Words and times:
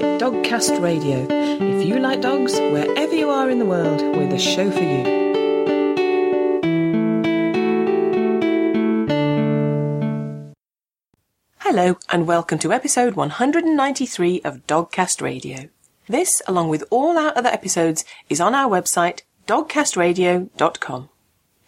at 0.00 0.20
Dogcast 0.20 0.80
Radio. 0.80 1.26
If 1.30 1.86
you 1.86 1.98
like 1.98 2.20
dogs, 2.20 2.58
wherever 2.58 3.14
you 3.14 3.28
are 3.30 3.50
in 3.50 3.58
the 3.58 3.66
world, 3.66 4.00
we're 4.16 4.28
the 4.28 4.38
show 4.38 4.70
for 4.70 4.82
you. 4.82 5.22
Hello, 11.58 11.98
and 12.10 12.26
welcome 12.26 12.58
to 12.60 12.72
episode 12.72 13.16
193 13.16 14.40
of 14.42 14.66
Dogcast 14.66 15.20
Radio. 15.20 15.68
This, 16.08 16.40
along 16.46 16.68
with 16.68 16.84
all 16.90 17.18
our 17.18 17.36
other 17.36 17.50
episodes, 17.50 18.04
is 18.28 18.40
on 18.40 18.54
our 18.54 18.70
website, 18.70 19.22
dogcastradio.com. 19.46 21.08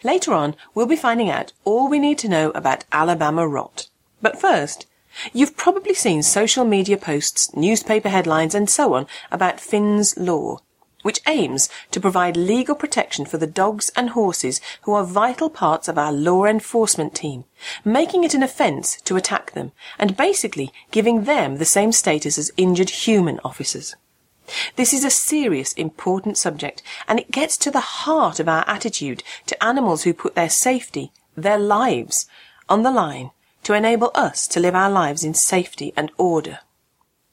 Later 0.02 0.32
on, 0.34 0.56
we'll 0.74 0.86
be 0.86 0.96
finding 0.96 1.30
out 1.30 1.52
all 1.64 1.88
we 1.88 1.98
need 1.98 2.18
to 2.18 2.28
know 2.28 2.50
about 2.50 2.84
Alabama 2.92 3.48
rot. 3.48 3.88
But 4.20 4.40
first, 4.40 4.86
You've 5.32 5.56
probably 5.56 5.94
seen 5.94 6.22
social 6.22 6.64
media 6.64 6.96
posts, 6.96 7.54
newspaper 7.54 8.08
headlines, 8.08 8.54
and 8.54 8.68
so 8.68 8.94
on 8.94 9.06
about 9.30 9.60
Finn's 9.60 10.16
Law, 10.16 10.58
which 11.02 11.20
aims 11.26 11.68
to 11.90 12.00
provide 12.00 12.36
legal 12.36 12.74
protection 12.74 13.24
for 13.24 13.38
the 13.38 13.46
dogs 13.46 13.90
and 13.96 14.10
horses 14.10 14.60
who 14.82 14.92
are 14.92 15.04
vital 15.04 15.50
parts 15.50 15.86
of 15.86 15.98
our 15.98 16.12
law 16.12 16.44
enforcement 16.44 17.14
team, 17.14 17.44
making 17.84 18.24
it 18.24 18.34
an 18.34 18.42
offence 18.42 19.00
to 19.02 19.16
attack 19.16 19.52
them, 19.52 19.72
and 19.98 20.16
basically 20.16 20.72
giving 20.90 21.24
them 21.24 21.58
the 21.58 21.64
same 21.64 21.92
status 21.92 22.38
as 22.38 22.50
injured 22.56 22.90
human 22.90 23.38
officers. 23.44 23.94
This 24.76 24.92
is 24.92 25.04
a 25.04 25.10
serious, 25.10 25.72
important 25.74 26.36
subject, 26.36 26.82
and 27.08 27.18
it 27.18 27.30
gets 27.30 27.56
to 27.58 27.70
the 27.70 27.80
heart 27.80 28.40
of 28.40 28.48
our 28.48 28.64
attitude 28.68 29.22
to 29.46 29.64
animals 29.64 30.02
who 30.02 30.12
put 30.12 30.34
their 30.34 30.50
safety, 30.50 31.12
their 31.36 31.58
lives, 31.58 32.26
on 32.68 32.82
the 32.82 32.90
line 32.90 33.30
to 33.64 33.74
enable 33.74 34.10
us 34.14 34.46
to 34.48 34.60
live 34.60 34.74
our 34.74 34.90
lives 34.90 35.24
in 35.24 35.34
safety 35.34 35.92
and 35.96 36.10
order. 36.16 36.60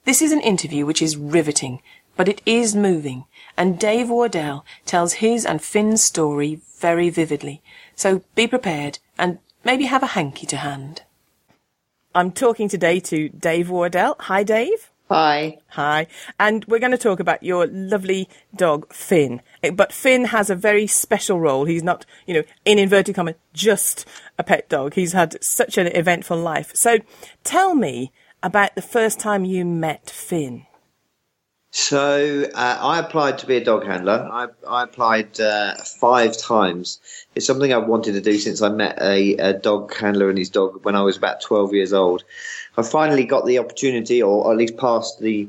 This 0.04 0.20
is 0.20 0.32
an 0.32 0.40
interview 0.40 0.84
which 0.84 1.00
is 1.00 1.16
riveting, 1.16 1.80
but 2.16 2.28
it 2.28 2.42
is 2.44 2.74
moving, 2.74 3.24
and 3.56 3.78
Dave 3.78 4.10
Wardell 4.10 4.64
tells 4.84 5.14
his 5.14 5.46
and 5.46 5.62
Finn's 5.62 6.02
story 6.02 6.60
very 6.78 7.08
vividly, 7.08 7.62
so 7.94 8.22
be 8.34 8.46
prepared 8.46 8.98
and 9.16 9.38
maybe 9.64 9.84
have 9.84 10.02
a 10.02 10.14
hanky 10.18 10.46
to 10.46 10.56
hand. 10.56 11.02
I'm 12.14 12.32
talking 12.32 12.68
today 12.68 13.00
to 13.00 13.30
Dave 13.30 13.70
Wardell. 13.70 14.16
Hi, 14.20 14.42
Dave. 14.42 14.91
Hi. 15.12 15.58
Hi. 15.68 16.06
And 16.40 16.64
we're 16.64 16.78
going 16.78 16.92
to 16.92 16.96
talk 16.96 17.20
about 17.20 17.42
your 17.42 17.66
lovely 17.66 18.30
dog, 18.56 18.90
Finn. 18.90 19.42
But 19.74 19.92
Finn 19.92 20.24
has 20.24 20.48
a 20.48 20.54
very 20.54 20.86
special 20.86 21.38
role. 21.38 21.66
He's 21.66 21.82
not, 21.82 22.06
you 22.26 22.32
know, 22.32 22.42
in 22.64 22.78
inverted 22.78 23.14
commas, 23.14 23.34
just 23.52 24.08
a 24.38 24.42
pet 24.42 24.70
dog. 24.70 24.94
He's 24.94 25.12
had 25.12 25.36
such 25.44 25.76
an 25.76 25.88
eventful 25.88 26.38
life. 26.38 26.74
So 26.74 26.96
tell 27.44 27.74
me 27.74 28.10
about 28.42 28.74
the 28.74 28.80
first 28.80 29.20
time 29.20 29.44
you 29.44 29.66
met 29.66 30.08
Finn. 30.08 30.64
So 31.74 32.50
uh, 32.54 32.78
I 32.80 32.98
applied 32.98 33.38
to 33.38 33.46
be 33.46 33.56
a 33.56 33.64
dog 33.64 33.86
handler. 33.86 34.28
I, 34.30 34.48
I 34.68 34.82
applied 34.82 35.40
uh, 35.40 35.74
five 35.76 36.36
times. 36.36 37.00
It's 37.34 37.46
something 37.46 37.72
I've 37.72 37.86
wanted 37.86 38.12
to 38.12 38.20
do 38.20 38.36
since 38.36 38.60
I 38.60 38.68
met 38.68 39.00
a, 39.00 39.36
a, 39.36 39.52
dog 39.54 39.94
handler 39.94 40.28
and 40.28 40.36
his 40.36 40.50
dog 40.50 40.84
when 40.84 40.96
I 40.96 41.00
was 41.00 41.16
about 41.16 41.40
12 41.40 41.72
years 41.72 41.94
old. 41.94 42.24
I 42.76 42.82
finally 42.82 43.24
got 43.24 43.46
the 43.46 43.58
opportunity, 43.58 44.22
or 44.22 44.50
at 44.50 44.58
least 44.58 44.76
passed 44.76 45.20
the 45.20 45.48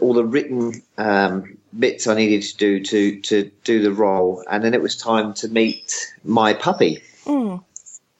all 0.00 0.14
the 0.14 0.24
written 0.24 0.80
um, 0.98 1.56
bits 1.76 2.06
I 2.06 2.14
needed 2.14 2.42
to 2.42 2.56
do 2.56 2.80
to 2.84 3.20
to 3.20 3.50
do 3.64 3.82
the 3.82 3.92
role, 3.92 4.44
and 4.50 4.62
then 4.62 4.74
it 4.74 4.82
was 4.82 4.96
time 4.96 5.34
to 5.34 5.48
meet 5.48 6.12
my 6.24 6.54
puppy. 6.54 7.02
Mm. 7.24 7.62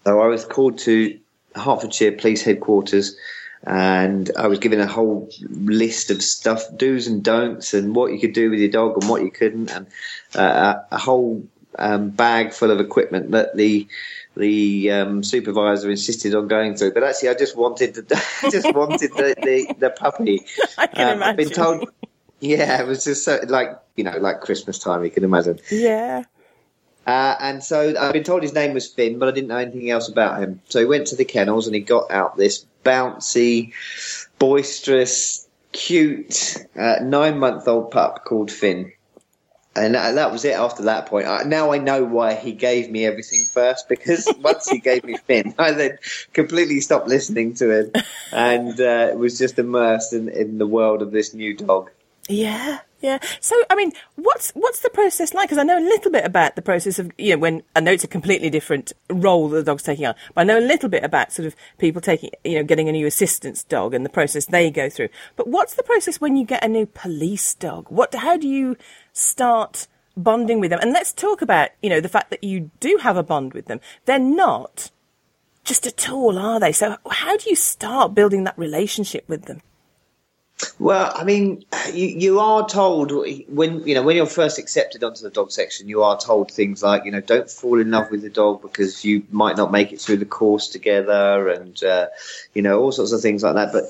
So 0.04 0.20
I 0.20 0.26
was 0.26 0.44
called 0.44 0.78
to 0.80 1.18
Hertfordshire 1.54 2.12
Police 2.12 2.42
Headquarters, 2.42 3.16
and 3.64 4.30
I 4.36 4.46
was 4.46 4.58
given 4.58 4.80
a 4.80 4.86
whole 4.86 5.28
list 5.50 6.10
of 6.10 6.22
stuff, 6.22 6.62
do's 6.76 7.06
and 7.06 7.22
don'ts, 7.22 7.74
and 7.74 7.94
what 7.94 8.12
you 8.12 8.18
could 8.18 8.32
do 8.32 8.50
with 8.50 8.58
your 8.58 8.70
dog 8.70 9.00
and 9.00 9.08
what 9.08 9.22
you 9.22 9.30
couldn't, 9.30 9.70
and 9.70 9.86
uh, 10.34 10.80
a 10.90 10.98
whole 10.98 11.46
um, 11.78 12.10
bag 12.10 12.52
full 12.52 12.70
of 12.70 12.80
equipment 12.80 13.30
that 13.30 13.56
the 13.56 13.86
the 14.36 14.90
um, 14.90 15.22
supervisor 15.22 15.90
insisted 15.90 16.34
on 16.34 16.48
going 16.48 16.76
through. 16.76 16.92
But 16.92 17.02
actually, 17.02 17.30
I 17.30 17.34
just 17.34 17.56
wanted 17.56 17.94
the, 17.94 18.24
just 18.50 18.74
wanted 18.74 19.10
the, 19.12 19.34
the, 19.42 19.74
the 19.78 19.90
puppy. 19.90 20.46
I 20.78 20.86
can 20.86 21.08
um, 21.08 21.16
imagine. 21.16 21.22
I've 21.22 21.36
been 21.36 21.50
told. 21.50 21.90
Yeah, 22.40 22.80
it 22.80 22.86
was 22.86 23.04
just 23.04 23.24
so 23.24 23.40
like 23.48 23.78
you 23.96 24.04
know 24.04 24.16
like 24.18 24.40
Christmas 24.40 24.78
time. 24.78 25.04
You 25.04 25.10
can 25.10 25.24
imagine. 25.24 25.58
Yeah. 25.70 26.24
Uh, 27.06 27.34
and 27.40 27.64
so 27.64 27.94
I've 27.98 28.12
been 28.12 28.24
told 28.24 28.42
his 28.42 28.52
name 28.52 28.72
was 28.72 28.86
Finn, 28.86 29.18
but 29.18 29.28
I 29.28 29.32
didn't 29.32 29.48
know 29.48 29.56
anything 29.56 29.90
else 29.90 30.08
about 30.08 30.40
him. 30.40 30.60
So 30.68 30.78
he 30.78 30.84
went 30.84 31.08
to 31.08 31.16
the 31.16 31.24
kennels 31.24 31.66
and 31.66 31.74
he 31.74 31.80
got 31.80 32.10
out 32.10 32.36
this 32.36 32.66
bouncy, 32.84 33.72
boisterous, 34.38 35.48
cute 35.72 36.56
uh, 36.78 36.96
nine-month-old 37.02 37.90
pup 37.90 38.24
called 38.24 38.52
Finn 38.52 38.92
and 39.76 39.94
that, 39.94 40.32
was 40.32 40.44
it 40.44 40.54
after 40.54 40.84
that 40.84 41.06
point. 41.06 41.26
I, 41.26 41.44
now 41.44 41.72
I 41.72 41.78
know 41.78 42.04
why 42.04 42.34
he 42.34 42.52
gave 42.52 42.90
me 42.90 43.04
everything 43.06 43.40
first 43.40 43.88
because 43.88 44.28
once 44.40 44.68
he 44.68 44.78
gave 44.78 45.04
me 45.04 45.16
Finn, 45.16 45.54
I 45.58 45.72
then 45.72 45.98
completely 46.32 46.80
stopped 46.80 47.08
listening 47.08 47.54
to 47.54 47.70
him 47.70 47.92
and 48.32 48.80
uh, 48.80 49.12
was 49.16 49.38
just 49.38 49.58
immersed 49.58 50.12
in, 50.12 50.28
in 50.28 50.58
the 50.58 50.66
world 50.66 51.02
of 51.02 51.12
this 51.12 51.34
new 51.34 51.56
dog. 51.56 51.90
Yeah, 52.28 52.78
yeah. 53.00 53.18
So, 53.40 53.56
I 53.70 53.74
mean, 53.74 53.92
what's 54.14 54.50
what's 54.52 54.80
the 54.80 54.90
process 54.90 55.34
like? 55.34 55.48
Because 55.48 55.58
I 55.58 55.64
know 55.64 55.78
a 55.78 55.80
little 55.80 56.12
bit 56.12 56.24
about 56.24 56.54
the 56.54 56.62
process 56.62 56.98
of 56.98 57.10
you 57.18 57.34
know 57.34 57.38
when 57.38 57.62
I 57.74 57.80
know 57.80 57.92
it's 57.92 58.04
a 58.04 58.08
completely 58.08 58.50
different 58.50 58.92
role 59.08 59.48
that 59.48 59.56
the 59.56 59.62
dog's 59.64 59.82
taking 59.82 60.06
on, 60.06 60.14
but 60.34 60.42
I 60.42 60.44
know 60.44 60.58
a 60.58 60.60
little 60.60 60.88
bit 60.88 61.02
about 61.02 61.32
sort 61.32 61.46
of 61.46 61.56
people 61.78 62.00
taking 62.00 62.30
you 62.44 62.56
know 62.56 62.62
getting 62.62 62.88
a 62.88 62.92
new 62.92 63.06
assistance 63.06 63.64
dog 63.64 63.94
and 63.94 64.04
the 64.04 64.10
process 64.10 64.46
they 64.46 64.70
go 64.70 64.88
through. 64.88 65.08
But 65.34 65.48
what's 65.48 65.74
the 65.74 65.82
process 65.82 66.20
when 66.20 66.36
you 66.36 66.44
get 66.44 66.64
a 66.64 66.68
new 66.68 66.86
police 66.86 67.54
dog? 67.54 67.86
What 67.88 68.14
how 68.14 68.36
do 68.36 68.46
you 68.46 68.76
start 69.12 69.86
bonding 70.16 70.60
with 70.60 70.70
them? 70.70 70.80
And 70.80 70.92
let's 70.92 71.12
talk 71.12 71.42
about 71.42 71.70
you 71.82 71.90
know 71.90 72.00
the 72.00 72.08
fact 72.08 72.30
that 72.30 72.44
you 72.44 72.70
do 72.80 72.98
have 73.02 73.16
a 73.16 73.22
bond 73.22 73.54
with 73.54 73.66
them. 73.66 73.80
They're 74.04 74.18
not 74.18 74.90
just 75.64 75.86
a 75.86 75.90
tool, 75.90 76.38
are 76.38 76.58
they? 76.58 76.72
So 76.72 76.96
how 77.10 77.36
do 77.36 77.48
you 77.48 77.56
start 77.56 78.14
building 78.14 78.44
that 78.44 78.58
relationship 78.58 79.28
with 79.28 79.44
them? 79.44 79.62
Well, 80.78 81.12
I 81.14 81.24
mean, 81.24 81.64
you, 81.92 82.06
you 82.06 82.40
are 82.40 82.68
told 82.68 83.12
when 83.48 83.86
you 83.86 83.94
know 83.94 84.02
when 84.02 84.16
you're 84.16 84.26
first 84.26 84.58
accepted 84.58 85.02
onto 85.04 85.22
the 85.22 85.30
dog 85.30 85.52
section, 85.52 85.88
you 85.88 86.02
are 86.02 86.18
told 86.18 86.50
things 86.50 86.82
like 86.82 87.04
you 87.04 87.12
know 87.12 87.20
don't 87.20 87.50
fall 87.50 87.80
in 87.80 87.90
love 87.90 88.10
with 88.10 88.22
the 88.22 88.30
dog 88.30 88.62
because 88.62 89.04
you 89.04 89.22
might 89.30 89.56
not 89.56 89.72
make 89.72 89.92
it 89.92 90.00
through 90.00 90.18
the 90.18 90.26
course 90.26 90.68
together, 90.68 91.48
and 91.48 91.82
uh, 91.82 92.08
you 92.54 92.62
know 92.62 92.80
all 92.80 92.92
sorts 92.92 93.12
of 93.12 93.20
things 93.20 93.42
like 93.42 93.54
that. 93.54 93.72
But 93.72 93.84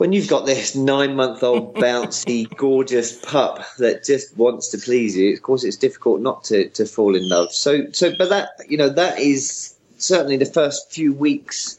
when 0.00 0.12
you've 0.12 0.28
got 0.28 0.46
this 0.46 0.74
nine-month-old 0.74 1.74
bouncy, 1.76 2.48
gorgeous 2.56 3.22
pup 3.22 3.62
that 3.76 4.02
just 4.02 4.34
wants 4.34 4.68
to 4.68 4.78
please 4.78 5.14
you, 5.14 5.34
of 5.34 5.42
course 5.42 5.62
it's 5.62 5.76
difficult 5.76 6.22
not 6.22 6.42
to 6.44 6.70
to 6.70 6.86
fall 6.86 7.14
in 7.14 7.28
love. 7.28 7.52
So, 7.52 7.92
so, 7.92 8.10
but 8.16 8.30
that 8.30 8.48
you 8.66 8.78
know 8.78 8.88
that 8.88 9.18
is 9.18 9.74
certainly 9.98 10.38
the 10.38 10.46
first 10.46 10.90
few 10.90 11.12
weeks 11.12 11.78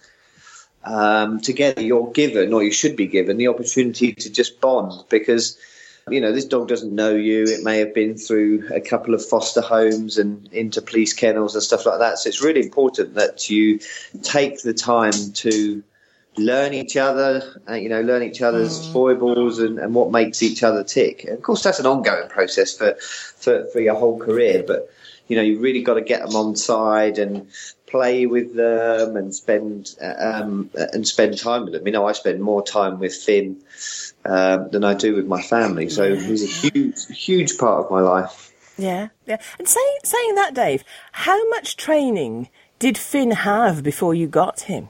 um, 0.84 1.42
together, 1.42 1.82
you're 1.82 2.12
given, 2.12 2.54
or 2.54 2.62
you 2.62 2.72
should 2.72 2.96
be 2.96 3.08
given, 3.08 3.38
the 3.38 3.48
opportunity 3.48 4.14
to 4.14 4.30
just 4.30 4.62
bond 4.62 5.04
because, 5.10 5.58
you 6.08 6.22
know, 6.22 6.32
this 6.32 6.46
dog 6.46 6.68
doesn't 6.68 6.94
know 6.94 7.16
you. 7.16 7.46
It 7.46 7.64
may 7.64 7.80
have 7.80 7.96
been 7.96 8.18
through 8.18 8.70
a 8.72 8.82
couple 8.82 9.16
of 9.16 9.26
foster 9.26 9.62
homes 9.62 10.20
and 10.20 10.48
into 10.54 10.80
police 10.80 11.14
kennels 11.14 11.56
and 11.56 11.64
stuff 11.64 11.88
like 11.88 11.98
that. 11.98 12.20
So 12.20 12.30
it's 12.30 12.44
really 12.44 12.62
important 12.62 13.16
that 13.16 13.50
you 13.50 13.80
take 14.22 14.62
the 14.62 14.76
time 14.76 15.34
to 15.34 15.84
learn 16.38 16.74
each 16.74 16.96
other, 16.98 17.62
uh, 17.70 17.74
you 17.74 17.90
know, 17.90 18.02
learn 18.02 18.24
each 18.24 18.42
other's 18.42 18.80
mm. 18.80 18.94
foibles 18.94 19.60
and, 19.60 19.80
and 19.80 19.94
what 19.94 20.12
makes 20.12 20.42
each 20.42 20.64
other 20.64 20.84
tick. 20.84 21.26
And 21.26 21.34
of 21.34 21.44
course, 21.44 21.64
that's 21.64 21.80
an 21.80 21.86
ongoing 21.86 22.30
process 22.30 22.76
for, 22.76 22.96
for, 22.96 23.66
for 23.68 23.80
your 23.80 23.96
whole 23.96 24.18
career, 24.18 24.64
but 24.66 24.90
you 25.28 25.38
know, 25.38 25.44
you've 25.44 25.62
really 25.62 25.82
got 25.82 25.94
to 25.94 26.02
get 26.02 26.26
them 26.26 26.36
on 26.36 26.58
side 26.58 27.18
and 27.18 27.48
play 27.86 28.26
with 28.26 28.54
them 28.54 29.16
and 29.16 29.34
spend 29.34 29.96
um, 30.02 30.70
and 30.76 31.08
spend 31.08 31.38
time 31.38 31.64
with 31.64 31.74
them. 31.74 31.86
You 31.86 31.94
know, 31.94 32.06
I 32.06 32.12
spend 32.12 32.42
more 32.42 32.64
time 32.64 33.00
with 33.00 33.16
Finn 33.16 33.62
um, 34.26 34.70
than 34.72 34.84
I 34.84 34.94
do 34.94 35.16
with 35.16 35.28
my 35.28 35.42
family, 35.42 35.88
so 35.88 36.16
he's 36.16 36.44
a 36.44 36.70
huge, 36.70 37.08
huge 37.08 37.58
part 37.58 37.86
of 37.86 37.92
my 37.92 38.02
life. 38.02 38.52
Yeah, 38.78 39.10
yeah. 39.26 39.38
And 39.58 39.70
saying 39.70 39.98
saying 40.04 40.36
that, 40.36 40.54
Dave, 40.54 40.84
how 41.14 41.48
much 41.50 41.78
training 41.78 42.50
did 42.80 42.98
Finn 42.98 43.32
have 43.32 43.84
before 43.84 44.14
you 44.14 44.28
got 44.28 44.62
him? 44.62 44.90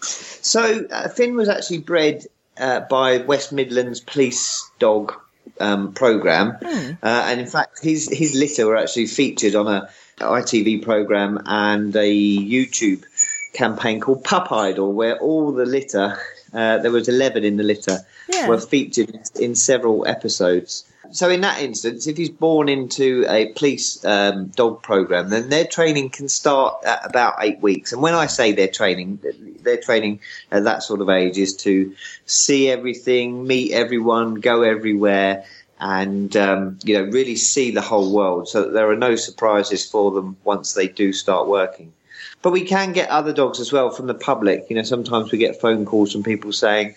So 0.00 0.86
uh, 0.90 1.08
Finn 1.08 1.34
was 1.34 1.48
actually 1.48 1.78
bred 1.78 2.26
uh, 2.58 2.80
by 2.80 3.18
West 3.18 3.52
Midlands 3.52 4.00
Police 4.00 4.68
Dog 4.78 5.14
um, 5.60 5.92
program, 5.92 6.52
mm. 6.60 6.98
uh, 7.02 7.22
and 7.26 7.40
in 7.40 7.46
fact, 7.46 7.82
his 7.82 8.08
his 8.08 8.34
litter 8.34 8.66
were 8.66 8.76
actually 8.76 9.06
featured 9.06 9.54
on 9.54 9.66
a 9.66 9.88
ITV 10.18 10.82
program 10.82 11.40
and 11.46 11.94
a 11.96 12.10
YouTube 12.10 13.04
campaign 13.52 14.00
called 14.00 14.24
Pup 14.24 14.52
Idol, 14.52 14.92
where 14.92 15.18
all 15.18 15.52
the 15.52 15.66
litter, 15.66 16.18
uh, 16.52 16.78
there 16.78 16.90
was 16.90 17.08
11 17.08 17.44
in 17.44 17.56
the 17.56 17.62
litter, 17.62 17.98
yeah. 18.28 18.48
were 18.48 18.60
featured 18.60 19.18
in 19.38 19.54
several 19.54 20.06
episodes. 20.06 20.84
So 21.10 21.30
in 21.30 21.40
that 21.42 21.60
instance, 21.60 22.06
if 22.06 22.16
he's 22.16 22.30
born 22.30 22.68
into 22.68 23.24
a 23.28 23.52
police 23.52 24.04
um, 24.04 24.48
dog 24.48 24.82
program, 24.82 25.30
then 25.30 25.48
their 25.48 25.64
training 25.64 26.10
can 26.10 26.28
start 26.28 26.84
at 26.84 27.04
about 27.04 27.36
eight 27.40 27.60
weeks. 27.60 27.92
And 27.92 28.02
when 28.02 28.14
I 28.14 28.26
say 28.26 28.52
their 28.52 28.68
training, 28.68 29.20
their 29.62 29.78
training 29.78 30.20
at 30.50 30.64
that 30.64 30.82
sort 30.82 31.00
of 31.00 31.08
age 31.08 31.38
is 31.38 31.56
to 31.56 31.94
see 32.26 32.70
everything, 32.70 33.46
meet 33.46 33.72
everyone, 33.72 34.34
go 34.34 34.62
everywhere, 34.62 35.44
and 35.80 36.36
um, 36.36 36.78
you 36.82 36.98
know 36.98 37.04
really 37.10 37.36
see 37.36 37.70
the 37.70 37.80
whole 37.80 38.12
world, 38.12 38.48
so 38.48 38.62
that 38.62 38.72
there 38.72 38.90
are 38.90 38.96
no 38.96 39.16
surprises 39.16 39.88
for 39.88 40.10
them 40.10 40.36
once 40.44 40.74
they 40.74 40.88
do 40.88 41.12
start 41.12 41.46
working. 41.46 41.92
But 42.40 42.52
we 42.52 42.64
can 42.64 42.92
get 42.92 43.08
other 43.08 43.32
dogs 43.32 43.58
as 43.58 43.72
well 43.72 43.90
from 43.90 44.06
the 44.06 44.14
public. 44.14 44.66
You 44.70 44.76
know, 44.76 44.82
sometimes 44.82 45.32
we 45.32 45.38
get 45.38 45.60
phone 45.60 45.84
calls 45.84 46.12
from 46.12 46.22
people 46.22 46.52
saying, 46.52 46.94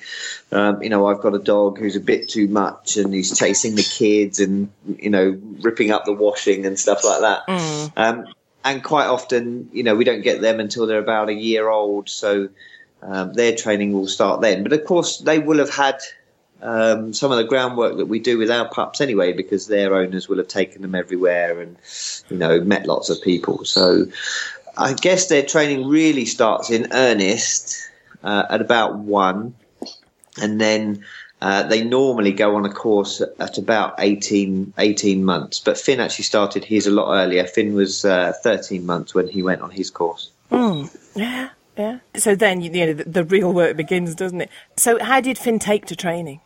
um, 0.51 0.83
you 0.83 0.89
know, 0.89 1.07
I've 1.07 1.19
got 1.21 1.33
a 1.33 1.39
dog 1.39 1.79
who's 1.79 1.95
a 1.95 1.99
bit 1.99 2.29
too 2.29 2.47
much 2.47 2.97
and 2.97 3.11
he's 3.11 3.38
chasing 3.38 3.75
the 3.75 3.83
kids 3.83 4.39
and, 4.39 4.69
you 4.99 5.09
know, 5.09 5.39
ripping 5.61 5.89
up 5.89 6.05
the 6.05 6.13
washing 6.13 6.65
and 6.67 6.77
stuff 6.77 7.03
like 7.03 7.21
that. 7.21 7.47
Mm. 7.47 7.91
Um, 7.97 8.33
and 8.63 8.83
quite 8.83 9.07
often, 9.07 9.69
you 9.73 9.81
know, 9.81 9.95
we 9.95 10.03
don't 10.03 10.21
get 10.21 10.41
them 10.41 10.59
until 10.59 10.85
they're 10.85 10.99
about 10.99 11.29
a 11.29 11.33
year 11.33 11.69
old. 11.69 12.07
So 12.07 12.49
um, 13.01 13.33
their 13.33 13.55
training 13.55 13.93
will 13.93 14.07
start 14.07 14.41
then. 14.41 14.61
But 14.61 14.73
of 14.73 14.85
course, 14.85 15.17
they 15.17 15.39
will 15.39 15.57
have 15.57 15.73
had 15.73 15.99
um, 16.61 17.13
some 17.13 17.31
of 17.31 17.38
the 17.38 17.43
groundwork 17.43 17.97
that 17.97 18.05
we 18.05 18.19
do 18.19 18.38
with 18.38 18.51
our 18.51 18.69
pups 18.69 19.01
anyway, 19.01 19.33
because 19.33 19.67
their 19.67 19.95
owners 19.95 20.29
will 20.29 20.38
have 20.38 20.47
taken 20.47 20.81
them 20.83 20.93
everywhere 20.93 21.59
and 21.59 21.75
you 22.29 22.38
know 22.38 22.61
met 22.61 22.85
lots 22.85 23.09
of 23.09 23.21
people. 23.21 23.65
So 23.65 24.05
I 24.77 24.94
guess 24.94 25.27
their 25.27 25.44
training 25.44 25.88
really 25.88 26.25
starts 26.25 26.69
in 26.69 26.88
earnest 26.91 27.89
uh, 28.23 28.45
at 28.50 28.62
about 28.62 28.97
one, 28.97 29.56
and 30.41 30.59
then 30.59 31.03
uh, 31.41 31.63
they 31.63 31.83
normally 31.83 32.31
go 32.31 32.56
on 32.56 32.65
a 32.65 32.71
course 32.71 33.21
at 33.39 33.57
about 33.57 33.95
18, 33.97 34.73
18, 34.77 35.25
months. 35.25 35.59
But 35.59 35.77
Finn 35.77 36.00
actually 36.00 36.25
started 36.25 36.63
his 36.63 36.85
a 36.85 36.91
lot 36.91 37.13
earlier. 37.13 37.45
Finn 37.45 37.73
was 37.73 38.06
uh, 38.06 38.33
13 38.44 38.85
months 38.85 39.15
when 39.15 39.27
he 39.27 39.41
went 39.41 39.62
on 39.62 39.71
his 39.71 39.89
course. 39.89 40.29
Mm, 40.51 40.95
yeah, 41.15 41.50
yeah. 41.77 42.00
So 42.15 42.35
then, 42.35 42.62
you 42.62 42.69
know, 42.69 42.94
the, 42.94 43.03
the, 43.06 43.24
real 43.24 43.51
work 43.51 43.75
begins, 43.75 44.13
doesn't 44.13 44.41
it? 44.41 44.50
So 44.77 45.03
how 45.03 45.19
did 45.19 45.38
Finn 45.38 45.57
take 45.57 45.85
to 45.88 45.95
training? 45.95 46.41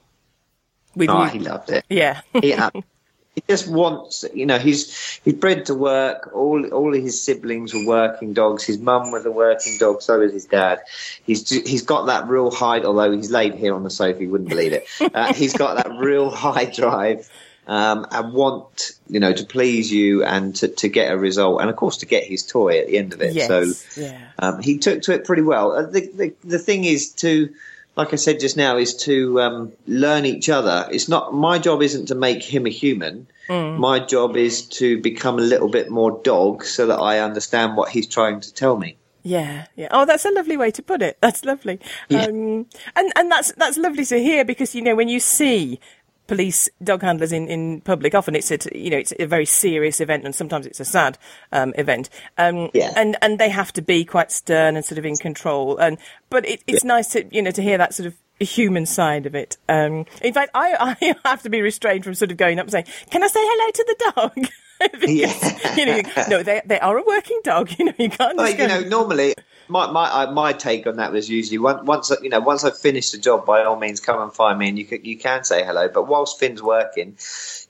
With 0.95 1.09
oh, 1.09 1.25
you? 1.25 1.29
he 1.29 1.39
loved 1.39 1.69
it. 1.71 1.83
Yeah. 1.89 2.21
he, 2.41 2.55
he 3.35 3.43
just 3.49 3.67
wants, 3.67 4.23
you 4.33 4.45
know, 4.45 4.57
he's 4.57 5.19
he's 5.25 5.33
bred 5.33 5.65
to 5.65 5.75
work. 5.75 6.31
All 6.33 6.65
all 6.67 6.95
of 6.95 7.01
his 7.01 7.21
siblings 7.21 7.73
were 7.73 7.85
working 7.85 8.33
dogs. 8.33 8.63
His 8.63 8.79
mum 8.79 9.11
was 9.11 9.25
a 9.25 9.31
working 9.31 9.77
dog. 9.77 10.01
So 10.01 10.19
was 10.19 10.31
his 10.31 10.45
dad. 10.45 10.79
He's 11.25 11.49
he's 11.49 11.81
got 11.81 12.05
that 12.05 12.29
real 12.29 12.49
high. 12.49 12.81
Although 12.81 13.11
he's 13.11 13.31
laid 13.31 13.55
here 13.55 13.75
on 13.75 13.83
the 13.83 13.89
sofa, 13.89 14.21
you 14.21 14.29
wouldn't 14.29 14.49
believe 14.49 14.71
it. 14.71 14.87
Uh, 15.01 15.33
he's 15.35 15.53
got 15.53 15.75
that 15.75 15.97
real 15.99 16.29
high 16.29 16.65
drive. 16.65 17.29
Um, 17.67 18.05
and 18.11 18.31
want 18.31 18.91
you 19.09 19.19
know 19.19 19.33
to 19.33 19.43
please 19.43 19.91
you 19.91 20.23
and 20.23 20.55
to, 20.57 20.67
to 20.67 20.87
get 20.87 21.11
a 21.11 21.17
result 21.17 21.61
and 21.61 21.69
of 21.69 21.75
course 21.75 21.97
to 21.97 22.05
get 22.05 22.23
his 22.23 22.45
toy 22.45 22.77
at 22.77 22.85
the 22.85 22.99
end 22.99 23.11
of 23.11 23.23
it 23.23 23.33
yes, 23.33 23.47
so 23.47 23.99
yeah. 23.99 24.21
um, 24.37 24.61
he 24.61 24.77
took 24.77 25.01
to 25.01 25.13
it 25.15 25.25
pretty 25.25 25.41
well 25.41 25.71
uh, 25.71 25.81
the, 25.81 26.07
the, 26.13 26.33
the 26.43 26.59
thing 26.59 26.83
is 26.83 27.11
to 27.13 27.51
like 27.95 28.13
I 28.13 28.17
said 28.17 28.39
just 28.39 28.57
now, 28.57 28.77
is 28.77 28.95
to 29.03 29.41
um, 29.41 29.73
learn 29.87 30.25
each 30.25 30.49
other. 30.49 30.87
It's 30.91 31.07
not 31.07 31.33
my 31.33 31.59
job. 31.59 31.81
Isn't 31.81 32.07
to 32.07 32.15
make 32.15 32.43
him 32.43 32.65
a 32.65 32.69
human. 32.69 33.27
Mm. 33.47 33.77
My 33.77 33.99
job 33.99 34.35
is 34.35 34.67
to 34.79 34.99
become 35.01 35.37
a 35.37 35.41
little 35.41 35.69
bit 35.69 35.89
more 35.89 36.19
dog, 36.23 36.65
so 36.65 36.87
that 36.87 36.99
I 36.99 37.19
understand 37.19 37.77
what 37.77 37.89
he's 37.89 38.07
trying 38.07 38.39
to 38.41 38.53
tell 38.53 38.77
me. 38.77 38.97
Yeah, 39.25 39.65
yeah. 39.75 39.87
Oh, 39.89 40.05
that's 40.05 40.23
a 40.23 40.29
lovely 40.29 40.55
way 40.55 40.69
to 40.69 40.83
put 40.83 41.01
it. 41.01 41.17
That's 41.21 41.43
lovely. 41.43 41.79
Yeah. 42.09 42.25
Um, 42.25 42.67
and 42.95 43.11
and 43.15 43.31
that's 43.31 43.51
that's 43.53 43.75
lovely 43.75 44.05
to 44.05 44.19
hear 44.19 44.45
because 44.45 44.75
you 44.75 44.83
know 44.83 44.95
when 44.95 45.09
you 45.09 45.19
see 45.19 45.79
police 46.27 46.69
dog 46.83 47.01
handlers 47.01 47.31
in, 47.31 47.47
in 47.47 47.81
public. 47.81 48.15
Often 48.15 48.35
it's 48.35 48.51
a 48.51 48.57
you 48.77 48.89
know 48.89 48.97
it's 48.97 49.13
a 49.19 49.25
very 49.25 49.45
serious 49.45 49.99
event, 49.99 50.25
and 50.25 50.33
sometimes 50.33 50.65
it's 50.65 50.79
a 50.79 50.85
sad 50.85 51.17
um, 51.51 51.73
event. 51.77 52.09
Um, 52.37 52.69
yeah. 52.73 52.93
And 52.95 53.17
and 53.21 53.39
they 53.39 53.49
have 53.49 53.73
to 53.73 53.81
be 53.81 54.05
quite 54.05 54.31
stern 54.31 54.75
and 54.75 54.85
sort 54.85 54.97
of 54.97 55.05
in 55.05 55.15
control. 55.17 55.77
And 55.77 55.97
but 56.29 56.45
it, 56.47 56.63
it's 56.67 56.83
yeah. 56.83 56.87
nice 56.87 57.07
to 57.09 57.25
you 57.35 57.41
know 57.41 57.51
to 57.51 57.61
hear 57.61 57.77
that 57.77 57.93
sort 57.93 58.07
of 58.07 58.15
human 58.39 58.85
side 58.85 59.25
of 59.25 59.35
it. 59.35 59.57
Um, 59.69 60.05
in 60.21 60.33
fact, 60.33 60.51
I 60.53 60.97
I 61.01 61.15
have 61.25 61.43
to 61.43 61.49
be 61.49 61.61
restrained 61.61 62.03
from 62.03 62.15
sort 62.15 62.31
of 62.31 62.37
going 62.37 62.59
up 62.59 62.65
and 62.65 62.71
saying, 62.71 62.85
"Can 63.09 63.23
I 63.23 63.27
say 63.27 63.39
hello 63.41 63.71
to 63.71 63.85
the 63.87 64.11
dog?" 64.15 64.51
yeah. 65.01 65.75
you 65.75 65.85
know, 65.85 66.01
no, 66.29 66.43
they 66.43 66.61
they 66.65 66.79
are 66.79 66.97
a 66.97 67.03
working 67.03 67.39
dog. 67.43 67.71
You 67.77 67.85
know, 67.85 67.93
you 67.97 68.09
can't. 68.09 68.37
Well, 68.37 68.49
you 68.49 68.67
know, 68.67 68.81
normally 68.81 69.35
my 69.67 69.89
my 69.91 70.09
uh, 70.09 70.31
my 70.31 70.53
take 70.53 70.85
on 70.87 70.97
that 70.97 71.11
was 71.11 71.29
usually 71.29 71.57
once 71.57 72.11
you 72.21 72.29
know 72.29 72.39
once 72.39 72.63
I've 72.63 72.77
finished 72.77 73.11
the 73.11 73.17
job, 73.17 73.45
by 73.45 73.63
all 73.63 73.77
means 73.77 73.99
come 73.99 74.21
and 74.21 74.33
find 74.33 74.59
me, 74.59 74.69
and 74.69 74.77
you 74.77 74.85
can 74.85 75.03
you 75.03 75.17
can 75.17 75.43
say 75.43 75.63
hello. 75.63 75.87
But 75.87 76.07
whilst 76.07 76.39
Finn's 76.39 76.61
working, 76.61 77.17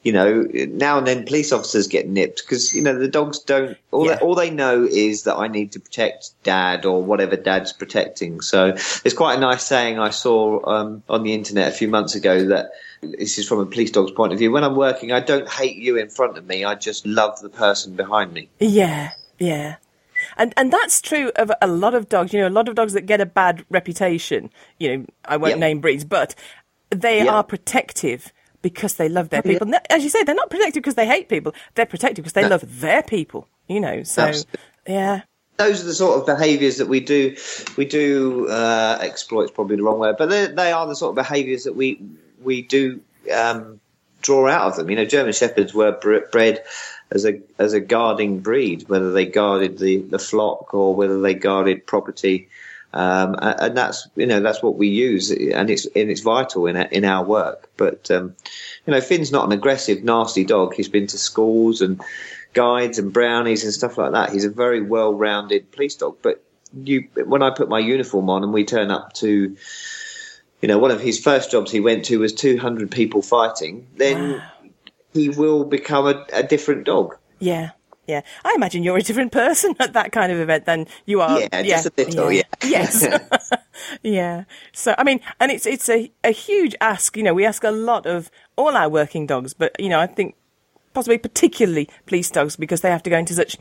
you 0.03 0.11
know, 0.11 0.47
now 0.69 0.97
and 0.97 1.07
then 1.07 1.25
police 1.25 1.51
officers 1.51 1.87
get 1.87 2.07
nipped 2.07 2.43
because 2.43 2.73
you 2.73 2.81
know 2.81 2.97
the 2.97 3.07
dogs 3.07 3.39
don't 3.39 3.77
all 3.91 4.05
yeah. 4.05 4.15
they, 4.15 4.21
all 4.21 4.35
they 4.35 4.49
know 4.49 4.83
is 4.83 5.23
that 5.23 5.35
I 5.35 5.47
need 5.47 5.71
to 5.73 5.79
protect 5.79 6.31
Dad 6.43 6.85
or 6.85 7.01
whatever 7.01 7.35
Dad's 7.35 7.71
protecting. 7.71 8.41
So 8.41 8.69
it's 8.69 9.13
quite 9.13 9.37
a 9.37 9.39
nice 9.39 9.63
saying 9.63 9.99
I 9.99 10.09
saw 10.09 10.65
um, 10.69 11.03
on 11.09 11.23
the 11.23 11.33
internet 11.33 11.69
a 11.69 11.75
few 11.75 11.87
months 11.87 12.15
ago 12.15 12.45
that 12.45 12.71
this 13.11 13.37
is 13.37 13.47
from 13.47 13.59
a 13.59 13.65
police 13.65 13.91
dog's 13.91 14.11
point 14.11 14.33
of 14.33 14.39
view. 14.39 14.51
When 14.51 14.63
I'm 14.63 14.75
working, 14.75 15.11
I 15.11 15.19
don't 15.19 15.49
hate 15.49 15.77
you 15.77 15.97
in 15.97 16.09
front 16.09 16.37
of 16.37 16.45
me. 16.45 16.63
I 16.63 16.75
just 16.75 17.05
love 17.05 17.39
the 17.41 17.49
person 17.49 17.95
behind 17.95 18.33
me. 18.33 18.49
Yeah, 18.59 19.11
yeah. 19.39 19.75
And 20.37 20.53
and 20.57 20.71
that's 20.71 21.01
true 21.01 21.31
of 21.35 21.51
a 21.61 21.67
lot 21.67 21.93
of 21.93 22.09
dogs. 22.09 22.33
You 22.33 22.41
know, 22.41 22.47
a 22.47 22.49
lot 22.49 22.67
of 22.67 22.75
dogs 22.75 22.93
that 22.93 23.01
get 23.01 23.21
a 23.21 23.25
bad 23.25 23.65
reputation. 23.69 24.49
You 24.79 24.97
know, 24.97 25.05
I 25.25 25.37
won't 25.37 25.51
yep. 25.51 25.59
name 25.59 25.79
breeds, 25.79 26.03
but 26.03 26.35
they 26.89 27.19
yep. 27.19 27.33
are 27.33 27.43
protective 27.43 28.31
because 28.61 28.95
they 28.95 29.09
love 29.09 29.29
their 29.29 29.41
people. 29.41 29.71
As 29.89 30.03
you 30.03 30.09
say, 30.09 30.23
they're 30.23 30.35
not 30.35 30.49
protective 30.49 30.81
because 30.81 30.95
they 30.95 31.07
hate 31.07 31.29
people. 31.29 31.53
They're 31.75 31.85
protective 31.85 32.23
because 32.23 32.33
they 32.33 32.43
no. 32.43 32.49
love 32.49 32.81
their 32.81 33.03
people. 33.03 33.47
You 33.67 33.79
know, 33.79 34.03
so 34.03 34.23
Absolutely. 34.23 34.59
yeah. 34.87 35.21
Those 35.57 35.81
are 35.81 35.85
the 35.85 35.93
sort 35.93 36.19
of 36.19 36.25
behaviours 36.25 36.77
that 36.77 36.87
we 36.87 36.99
do. 36.99 37.35
We 37.77 37.85
do 37.85 38.47
uh, 38.49 38.97
exploit. 39.01 39.53
Probably 39.53 39.77
the 39.77 39.83
wrong 39.83 39.99
word, 39.99 40.15
but 40.17 40.29
they, 40.29 40.47
they 40.47 40.71
are 40.71 40.85
the 40.85 40.95
sort 40.95 41.11
of 41.11 41.15
behaviours 41.15 41.63
that 41.63 41.75
we 41.75 42.01
we 42.45 42.61
do 42.61 43.01
um, 43.33 43.79
draw 44.21 44.47
out 44.47 44.71
of 44.71 44.75
them. 44.77 44.89
You 44.89 44.95
know, 44.95 45.05
German 45.05 45.33
shepherds 45.33 45.73
were 45.73 45.91
bred 46.31 46.63
as 47.11 47.25
a 47.25 47.41
as 47.59 47.73
a 47.73 47.79
guarding 47.79 48.39
breed, 48.39 48.87
whether 48.89 49.11
they 49.11 49.25
guarded 49.25 49.77
the, 49.77 50.01
the 50.01 50.19
flock 50.19 50.73
or 50.73 50.95
whether 50.95 51.21
they 51.21 51.33
guarded 51.33 51.85
property. 51.85 52.49
Um, 52.93 53.35
and 53.41 53.75
that's 53.75 54.07
you 54.15 54.25
know 54.25 54.39
that's 54.39 54.63
what 54.63 54.77
we 54.77 54.87
use, 54.87 55.29
and 55.29 55.69
it's 55.69 55.85
and 55.85 56.09
it's 56.09 56.21
vital 56.21 56.65
in 56.65 56.77
in 56.77 57.03
our 57.03 57.25
work. 57.25 57.69
But 57.75 58.09
um, 58.09 58.35
you 58.85 58.91
know, 58.93 59.01
Finn's 59.01 59.33
not 59.33 59.45
an 59.45 59.51
aggressive, 59.51 60.03
nasty 60.03 60.45
dog. 60.45 60.73
He's 60.73 60.87
been 60.87 61.07
to 61.07 61.17
schools 61.17 61.81
and 61.81 62.01
guides 62.53 62.97
and 62.97 63.11
brownies 63.11 63.65
and 63.65 63.73
stuff 63.73 63.97
like 63.97 64.13
that. 64.13 64.31
He's 64.31 64.45
a 64.45 64.49
very 64.49 64.81
well-rounded 64.81 65.71
police 65.73 65.95
dog. 65.95 66.17
But 66.21 66.41
you, 66.73 67.09
when 67.25 67.43
I 67.43 67.49
put 67.49 67.67
my 67.67 67.79
uniform 67.79 68.29
on 68.29 68.43
and 68.43 68.53
we 68.53 68.63
turn 68.63 68.91
up 68.91 69.11
to, 69.15 69.57
you 70.65 70.67
know, 70.67 70.79
one 70.79 70.89
of 70.89 70.99
his 70.99 71.19
first 71.19 71.51
jobs 71.51 71.71
he 71.71 71.79
went 71.79 72.05
to 72.05 72.17
was 72.17 72.33
200 72.33 72.89
people 72.89 73.21
fighting. 73.21 73.85
Then 73.97 74.31
wow 74.31 74.41
he 75.15 75.29
will 75.29 75.63
become 75.63 76.05
a, 76.05 76.25
a 76.33 76.43
different 76.43 76.83
dog. 76.83 77.17
Yeah. 77.39 77.71
Yeah, 78.07 78.21
I 78.43 78.53
imagine 78.55 78.83
you're 78.83 78.97
a 78.97 79.01
different 79.01 79.31
person 79.31 79.75
at 79.79 79.93
that 79.93 80.11
kind 80.11 80.31
of 80.31 80.37
event 80.37 80.65
than 80.65 80.85
you 81.07 81.21
are. 81.21 81.39
Yeah, 81.39 81.47
yeah 81.53 81.81
just 81.81 81.87
a 81.87 81.93
little. 81.97 82.31
Yeah, 82.31 82.43
yeah. 82.61 82.69
yes, 82.69 83.19
yeah. 84.03 84.43
So 84.73 84.93
I 84.95 85.03
mean, 85.03 85.21
and 85.39 85.51
it's 85.51 85.65
it's 85.65 85.89
a 85.89 86.11
a 86.23 86.29
huge 86.29 86.75
ask. 86.79 87.17
You 87.17 87.23
know, 87.23 87.33
we 87.33 87.47
ask 87.47 87.63
a 87.63 87.71
lot 87.71 88.05
of 88.05 88.29
all 88.57 88.77
our 88.77 88.89
working 88.89 89.25
dogs, 89.25 89.55
but 89.55 89.75
you 89.79 89.89
know, 89.89 89.99
I 89.99 90.05
think 90.05 90.35
possibly 90.93 91.17
particularly 91.17 91.89
police 92.05 92.29
dogs 92.29 92.55
because 92.55 92.81
they 92.81 92.91
have 92.91 93.01
to 93.01 93.09
go 93.09 93.17
into 93.17 93.33
such 93.33 93.57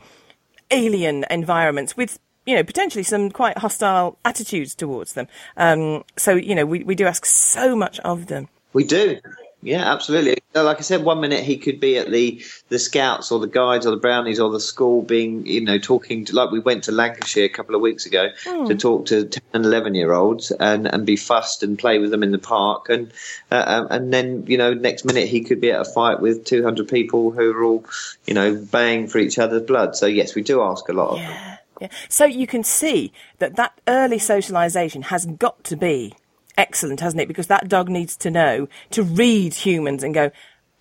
alien 0.69 1.25
environments 1.31 1.97
with 1.97 2.19
you 2.45 2.55
know 2.55 2.63
potentially 2.63 3.03
some 3.03 3.31
quite 3.31 3.57
hostile 3.57 4.17
attitudes 4.23 4.75
towards 4.75 5.13
them. 5.13 5.27
Um, 5.57 6.03
so 6.17 6.35
you 6.35 6.55
know, 6.55 6.65
we 6.65 6.83
we 6.83 6.95
do 6.95 7.05
ask 7.05 7.25
so 7.25 7.75
much 7.75 7.99
of 7.99 8.27
them. 8.27 8.47
We 8.73 8.83
do. 8.83 9.19
Yeah, 9.65 9.91
absolutely. 9.91 10.37
Like 10.53 10.77
I 10.77 10.81
said, 10.81 11.03
one 11.03 11.21
minute 11.21 11.43
he 11.43 11.57
could 11.57 11.79
be 11.79 11.97
at 11.97 12.11
the 12.11 12.43
the 12.69 12.77
scouts 12.77 13.31
or 13.31 13.39
the 13.39 13.47
guides 13.47 13.87
or 13.87 13.89
the 13.89 13.97
brownies 13.97 14.39
or 14.39 14.51
the 14.51 14.59
school, 14.59 15.01
being 15.01 15.43
you 15.47 15.61
know 15.61 15.79
talking 15.79 16.23
to 16.25 16.35
like 16.35 16.51
we 16.51 16.59
went 16.59 16.83
to 16.83 16.91
Lancashire 16.91 17.45
a 17.45 17.49
couple 17.49 17.73
of 17.73 17.81
weeks 17.81 18.05
ago 18.05 18.29
mm. 18.43 18.67
to 18.67 18.75
talk 18.75 19.07
to 19.07 19.25
10 19.25 19.41
and 19.53 19.65
11 19.65 19.95
year 19.95 20.13
olds 20.13 20.51
and 20.51 20.85
and 20.85 21.03
be 21.03 21.15
fussed 21.15 21.63
and 21.63 21.79
play 21.79 21.97
with 21.97 22.11
them 22.11 22.21
in 22.21 22.31
the 22.31 22.37
park 22.37 22.89
and 22.89 23.11
uh, 23.51 23.63
um, 23.65 23.87
and 23.89 24.13
then 24.13 24.45
you 24.45 24.57
know 24.57 24.75
next 24.75 25.03
minute 25.03 25.27
he 25.27 25.41
could 25.41 25.59
be 25.59 25.71
at 25.71 25.81
a 25.81 25.85
fight 25.85 26.19
with 26.19 26.45
200 26.45 26.87
people 26.87 27.31
who 27.31 27.51
are 27.51 27.63
all 27.63 27.83
you 28.27 28.35
know 28.35 28.53
baying 28.55 29.07
for 29.07 29.17
each 29.17 29.39
other's 29.39 29.63
blood. 29.63 29.95
So 29.95 30.05
yes, 30.05 30.35
we 30.35 30.43
do 30.43 30.61
ask 30.61 30.87
a 30.89 30.93
lot 30.93 31.17
yeah. 31.17 31.23
of 31.23 31.27
them. 31.27 31.54
Yeah. 31.79 31.89
So 32.09 32.25
you 32.25 32.47
can 32.47 32.63
see 32.63 33.11
that 33.39 33.55
that 33.55 33.79
early 33.87 34.17
socialisation 34.17 35.03
has 35.05 35.25
got 35.25 35.63
to 35.65 35.75
be 35.75 36.13
excellent, 36.57 37.01
hasn't 37.01 37.21
it? 37.21 37.27
Because 37.27 37.47
that 37.47 37.67
dog 37.67 37.89
needs 37.89 38.15
to 38.17 38.31
know 38.31 38.67
to 38.91 39.03
read 39.03 39.53
humans 39.53 40.03
and 40.03 40.13
go, 40.13 40.31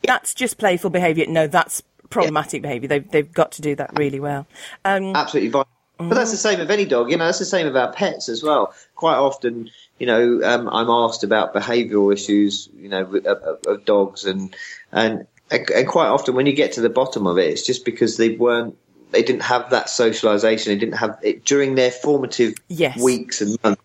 that's 0.02 0.34
just 0.34 0.58
playful 0.58 0.90
behaviour. 0.90 1.26
No, 1.26 1.46
that's 1.46 1.82
problematic 2.10 2.62
yeah. 2.62 2.68
behaviour. 2.68 2.88
They've, 2.88 3.10
they've 3.10 3.32
got 3.32 3.52
to 3.52 3.62
do 3.62 3.74
that 3.76 3.98
really 3.98 4.20
well. 4.20 4.46
Um, 4.84 5.16
Absolutely 5.16 5.50
fine. 5.50 5.64
But 5.96 6.14
that's 6.14 6.32
the 6.32 6.36
same 6.36 6.60
of 6.60 6.70
any 6.70 6.86
dog, 6.86 7.10
you 7.10 7.16
know, 7.16 7.26
that's 7.26 7.38
the 7.38 7.44
same 7.44 7.68
of 7.68 7.76
our 7.76 7.92
pets 7.92 8.28
as 8.28 8.42
well. 8.42 8.74
Quite 8.96 9.16
often, 9.16 9.70
you 9.98 10.08
know, 10.08 10.40
um, 10.42 10.68
I'm 10.68 10.90
asked 10.90 11.22
about 11.22 11.54
behavioural 11.54 12.12
issues, 12.12 12.68
you 12.76 12.88
know, 12.88 13.02
of, 13.02 13.58
of, 13.64 13.84
dogs 13.84 14.24
and, 14.24 14.54
and 14.90 15.26
and, 15.50 15.70
and 15.70 15.88
quite 15.88 16.08
often 16.08 16.34
when 16.34 16.46
you 16.46 16.52
get 16.52 16.72
to 16.72 16.80
the 16.80 16.88
bottom 16.88 17.26
of 17.26 17.38
it, 17.38 17.50
it's 17.50 17.64
just 17.64 17.84
because 17.84 18.16
they 18.16 18.30
weren't, 18.30 18.76
they 19.14 19.23
didn't 19.23 19.42
have 19.42 19.71
that 19.71 19.88
socialization. 19.88 20.73
They 20.73 20.78
didn't 20.78 20.97
have 20.97 21.18
it 21.23 21.44
during 21.44 21.75
their 21.75 21.90
formative 21.90 22.54
Yes. 22.68 23.00
weeks 23.00 23.40
and 23.40 23.56
months. 23.62 23.80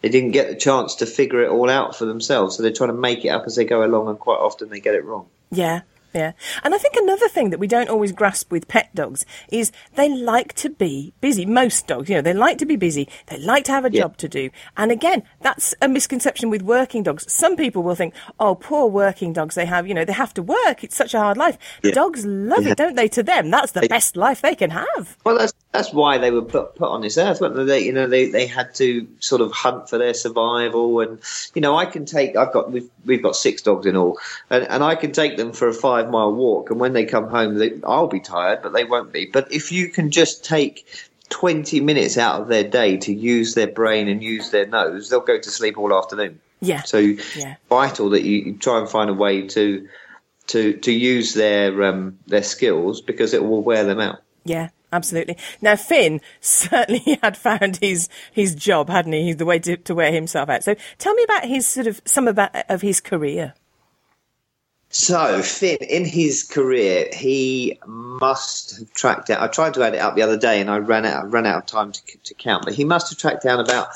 They 0.00 0.08
didn't 0.08 0.32
get 0.32 0.48
the 0.48 0.56
chance 0.56 0.94
to 0.96 1.06
figure 1.06 1.42
it 1.42 1.50
all 1.50 1.70
out 1.70 1.96
for 1.96 2.04
themselves, 2.04 2.56
so 2.56 2.62
they're 2.62 2.72
trying 2.72 2.90
to 2.90 2.94
make 2.94 3.24
it 3.24 3.28
up 3.28 3.44
as 3.46 3.56
they 3.56 3.64
go 3.64 3.84
along, 3.84 4.08
and 4.08 4.18
quite 4.18 4.38
often 4.38 4.68
they 4.68 4.80
get 4.80 4.94
it 4.94 5.04
wrong. 5.04 5.26
Yeah, 5.50 5.82
yeah. 6.14 6.32
And 6.62 6.74
I 6.74 6.78
think 6.78 6.94
another 6.96 7.28
thing 7.28 7.50
that 7.50 7.58
we 7.58 7.66
don't 7.66 7.88
always 7.88 8.12
grasp 8.12 8.50
with 8.50 8.68
pet 8.68 8.94
dogs 8.94 9.24
is 9.50 9.72
they 9.94 10.08
like 10.08 10.52
to 10.54 10.70
be 10.70 11.12
busy. 11.20 11.46
Most 11.46 11.86
dogs, 11.86 12.08
you 12.08 12.16
know, 12.16 12.22
they 12.22 12.34
like 12.34 12.58
to 12.58 12.66
be 12.66 12.76
busy. 12.76 13.08
They 13.26 13.38
like 13.38 13.64
to 13.64 13.72
have 13.72 13.84
a 13.84 13.92
Yeah. 13.92 14.02
job 14.02 14.16
to 14.18 14.28
do. 14.28 14.50
And 14.76 14.90
again, 14.92 15.22
that's 15.40 15.74
a 15.80 15.88
misconception 15.88 16.50
with 16.50 16.62
working 16.62 17.02
dogs. 17.02 17.30
Some 17.32 17.56
people 17.56 17.82
will 17.82 17.94
think, 17.94 18.14
oh, 18.38 18.54
poor 18.54 18.86
working 18.86 19.32
dogs, 19.32 19.54
they 19.54 19.66
have, 19.66 19.86
you 19.86 19.94
know, 19.94 20.04
they 20.04 20.12
have 20.12 20.34
to 20.34 20.42
work. 20.42 20.82
It's 20.84 20.96
such 20.96 21.14
a 21.14 21.18
hard 21.18 21.36
life. 21.36 21.58
Yeah. 21.82 21.92
Dogs 21.92 22.24
love 22.26 22.66
it, 22.66 22.76
don't 22.76 22.94
they? 22.96 23.08
To 23.08 23.22
them, 23.22 23.50
that's 23.50 23.72
the 23.72 23.86
best 23.88 24.16
life 24.16 24.40
they 24.42 24.54
can 24.54 24.70
have. 24.70 25.16
Well, 25.24 25.38
that's 25.38 25.52
that's 25.72 25.92
why 25.92 26.18
they 26.18 26.30
were 26.30 26.42
put 26.42 26.76
put 26.76 26.88
on 26.88 27.00
this 27.00 27.16
earth. 27.18 27.40
weren't 27.40 27.56
they? 27.56 27.64
They, 27.64 27.84
you 27.84 27.92
know, 27.92 28.06
they, 28.06 28.30
they 28.30 28.46
had 28.46 28.74
to 28.76 29.08
sort 29.20 29.40
of 29.40 29.52
hunt 29.52 29.88
for 29.88 29.98
their 29.98 30.14
survival, 30.14 31.00
and 31.00 31.18
you 31.54 31.62
know, 31.62 31.76
I 31.76 31.86
can 31.86 32.04
take. 32.04 32.36
I've 32.36 32.52
got 32.52 32.70
we've 32.70 32.88
we've 33.04 33.22
got 33.22 33.36
six 33.36 33.62
dogs 33.62 33.86
in 33.86 33.96
all, 33.96 34.18
and, 34.50 34.64
and 34.64 34.84
I 34.84 34.94
can 34.94 35.12
take 35.12 35.36
them 35.36 35.52
for 35.52 35.68
a 35.68 35.74
five 35.74 36.10
mile 36.10 36.32
walk, 36.32 36.70
and 36.70 36.78
when 36.78 36.92
they 36.92 37.04
come 37.06 37.28
home, 37.28 37.56
they, 37.56 37.72
I'll 37.84 38.06
be 38.06 38.20
tired, 38.20 38.60
but 38.62 38.72
they 38.74 38.84
won't 38.84 39.12
be. 39.12 39.26
But 39.26 39.52
if 39.52 39.72
you 39.72 39.88
can 39.88 40.10
just 40.10 40.44
take. 40.44 40.86
20 41.30 41.80
minutes 41.80 42.18
out 42.18 42.42
of 42.42 42.48
their 42.48 42.62
day 42.62 42.98
to 42.98 43.10
use 43.10 43.54
their 43.54 43.66
brain 43.66 44.06
and 44.06 44.22
use 44.22 44.50
their 44.50 44.66
nose, 44.66 45.08
they'll 45.08 45.18
go 45.20 45.38
to 45.38 45.50
sleep 45.50 45.78
all 45.78 45.96
afternoon. 45.96 46.38
Yeah. 46.60 46.82
So 46.82 46.98
Yeah. 46.98 47.54
vital 47.70 48.10
that 48.10 48.22
you, 48.22 48.36
you 48.38 48.58
try 48.58 48.78
and 48.78 48.86
find 48.86 49.08
a 49.08 49.14
way 49.14 49.46
to 49.48 49.88
to 50.48 50.74
to 50.74 50.92
use 50.92 51.32
their 51.32 51.82
um, 51.84 52.18
their 52.26 52.42
skills 52.42 53.00
because 53.00 53.32
it 53.32 53.42
will 53.42 53.62
wear 53.62 53.82
them 53.84 53.98
out. 53.98 54.18
Yeah, 54.44 54.68
absolutely. 54.92 55.36
Now 55.60 55.76
Finn 55.76 56.20
certainly 56.40 57.18
had 57.22 57.36
found 57.36 57.78
his 57.78 58.08
his 58.32 58.54
job, 58.54 58.88
hadn't 58.88 59.12
he? 59.12 59.32
The 59.32 59.46
way 59.46 59.58
to, 59.60 59.76
to 59.76 59.94
wear 59.94 60.12
himself 60.12 60.48
out. 60.48 60.64
So 60.64 60.74
tell 60.98 61.14
me 61.14 61.24
about 61.24 61.44
his 61.44 61.66
sort 61.66 61.86
of 61.86 62.00
some 62.04 62.28
of 62.28 62.80
his 62.80 63.00
career. 63.00 63.54
So 64.94 65.40
Finn, 65.40 65.78
in 65.80 66.04
his 66.04 66.42
career, 66.42 67.08
he 67.14 67.78
must 67.86 68.78
have 68.78 68.92
tracked 68.92 69.28
down. 69.28 69.42
I 69.42 69.46
tried 69.46 69.72
to 69.74 69.82
add 69.82 69.94
it 69.94 69.98
up 70.00 70.16
the 70.16 70.22
other 70.22 70.36
day, 70.36 70.60
and 70.60 70.70
I 70.70 70.78
ran 70.78 71.06
out 71.06 71.30
ran 71.30 71.46
out 71.46 71.62
of 71.62 71.66
time 71.66 71.92
to, 71.92 72.02
to 72.24 72.34
count. 72.34 72.66
But 72.66 72.74
he 72.74 72.84
must 72.84 73.08
have 73.08 73.18
tracked 73.18 73.42
down 73.42 73.58
about 73.58 73.88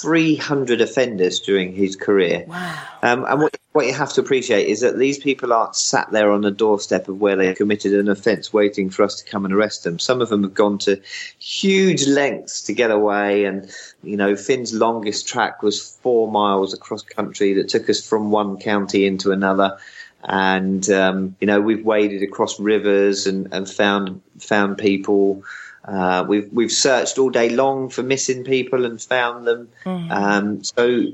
300 0.00 0.80
offenders 0.80 1.40
during 1.40 1.74
his 1.74 1.96
career. 1.96 2.44
Wow. 2.46 2.84
Um, 3.02 3.24
and 3.24 3.40
what, 3.40 3.56
what 3.72 3.86
you 3.86 3.94
have 3.94 4.12
to 4.14 4.20
appreciate 4.20 4.66
is 4.66 4.80
that 4.80 4.98
these 4.98 5.18
people 5.18 5.52
aren't 5.52 5.76
sat 5.76 6.10
there 6.10 6.30
on 6.32 6.40
the 6.40 6.50
doorstep 6.50 7.08
of 7.08 7.20
where 7.20 7.36
they 7.36 7.54
committed 7.54 7.94
an 7.94 8.08
offence 8.08 8.52
waiting 8.52 8.90
for 8.90 9.04
us 9.04 9.16
to 9.16 9.30
come 9.30 9.44
and 9.44 9.54
arrest 9.54 9.84
them. 9.84 9.98
Some 9.98 10.20
of 10.20 10.28
them 10.28 10.42
have 10.42 10.54
gone 10.54 10.78
to 10.78 11.00
huge 11.38 12.06
lengths 12.06 12.62
to 12.62 12.72
get 12.72 12.90
away. 12.90 13.44
And, 13.44 13.70
you 14.02 14.16
know, 14.16 14.36
Finn's 14.36 14.72
longest 14.72 15.28
track 15.28 15.62
was 15.62 15.80
four 15.80 16.30
miles 16.30 16.74
across 16.74 17.02
country 17.02 17.54
that 17.54 17.68
took 17.68 17.88
us 17.88 18.06
from 18.06 18.30
one 18.30 18.58
county 18.58 19.06
into 19.06 19.32
another. 19.32 19.78
And, 20.24 20.88
um, 20.90 21.36
you 21.40 21.46
know, 21.46 21.60
we've 21.60 21.84
waded 21.84 22.22
across 22.22 22.58
rivers 22.58 23.26
and, 23.26 23.52
and 23.52 23.68
found, 23.68 24.20
found 24.38 24.78
people. 24.78 25.44
Uh, 25.88 26.24
we've 26.28 26.52
we've 26.52 26.72
searched 26.72 27.18
all 27.18 27.30
day 27.30 27.48
long 27.48 27.88
for 27.88 28.02
missing 28.02 28.44
people 28.44 28.84
and 28.84 29.00
found 29.00 29.46
them. 29.46 29.68
Um, 30.10 30.62
so 30.62 31.04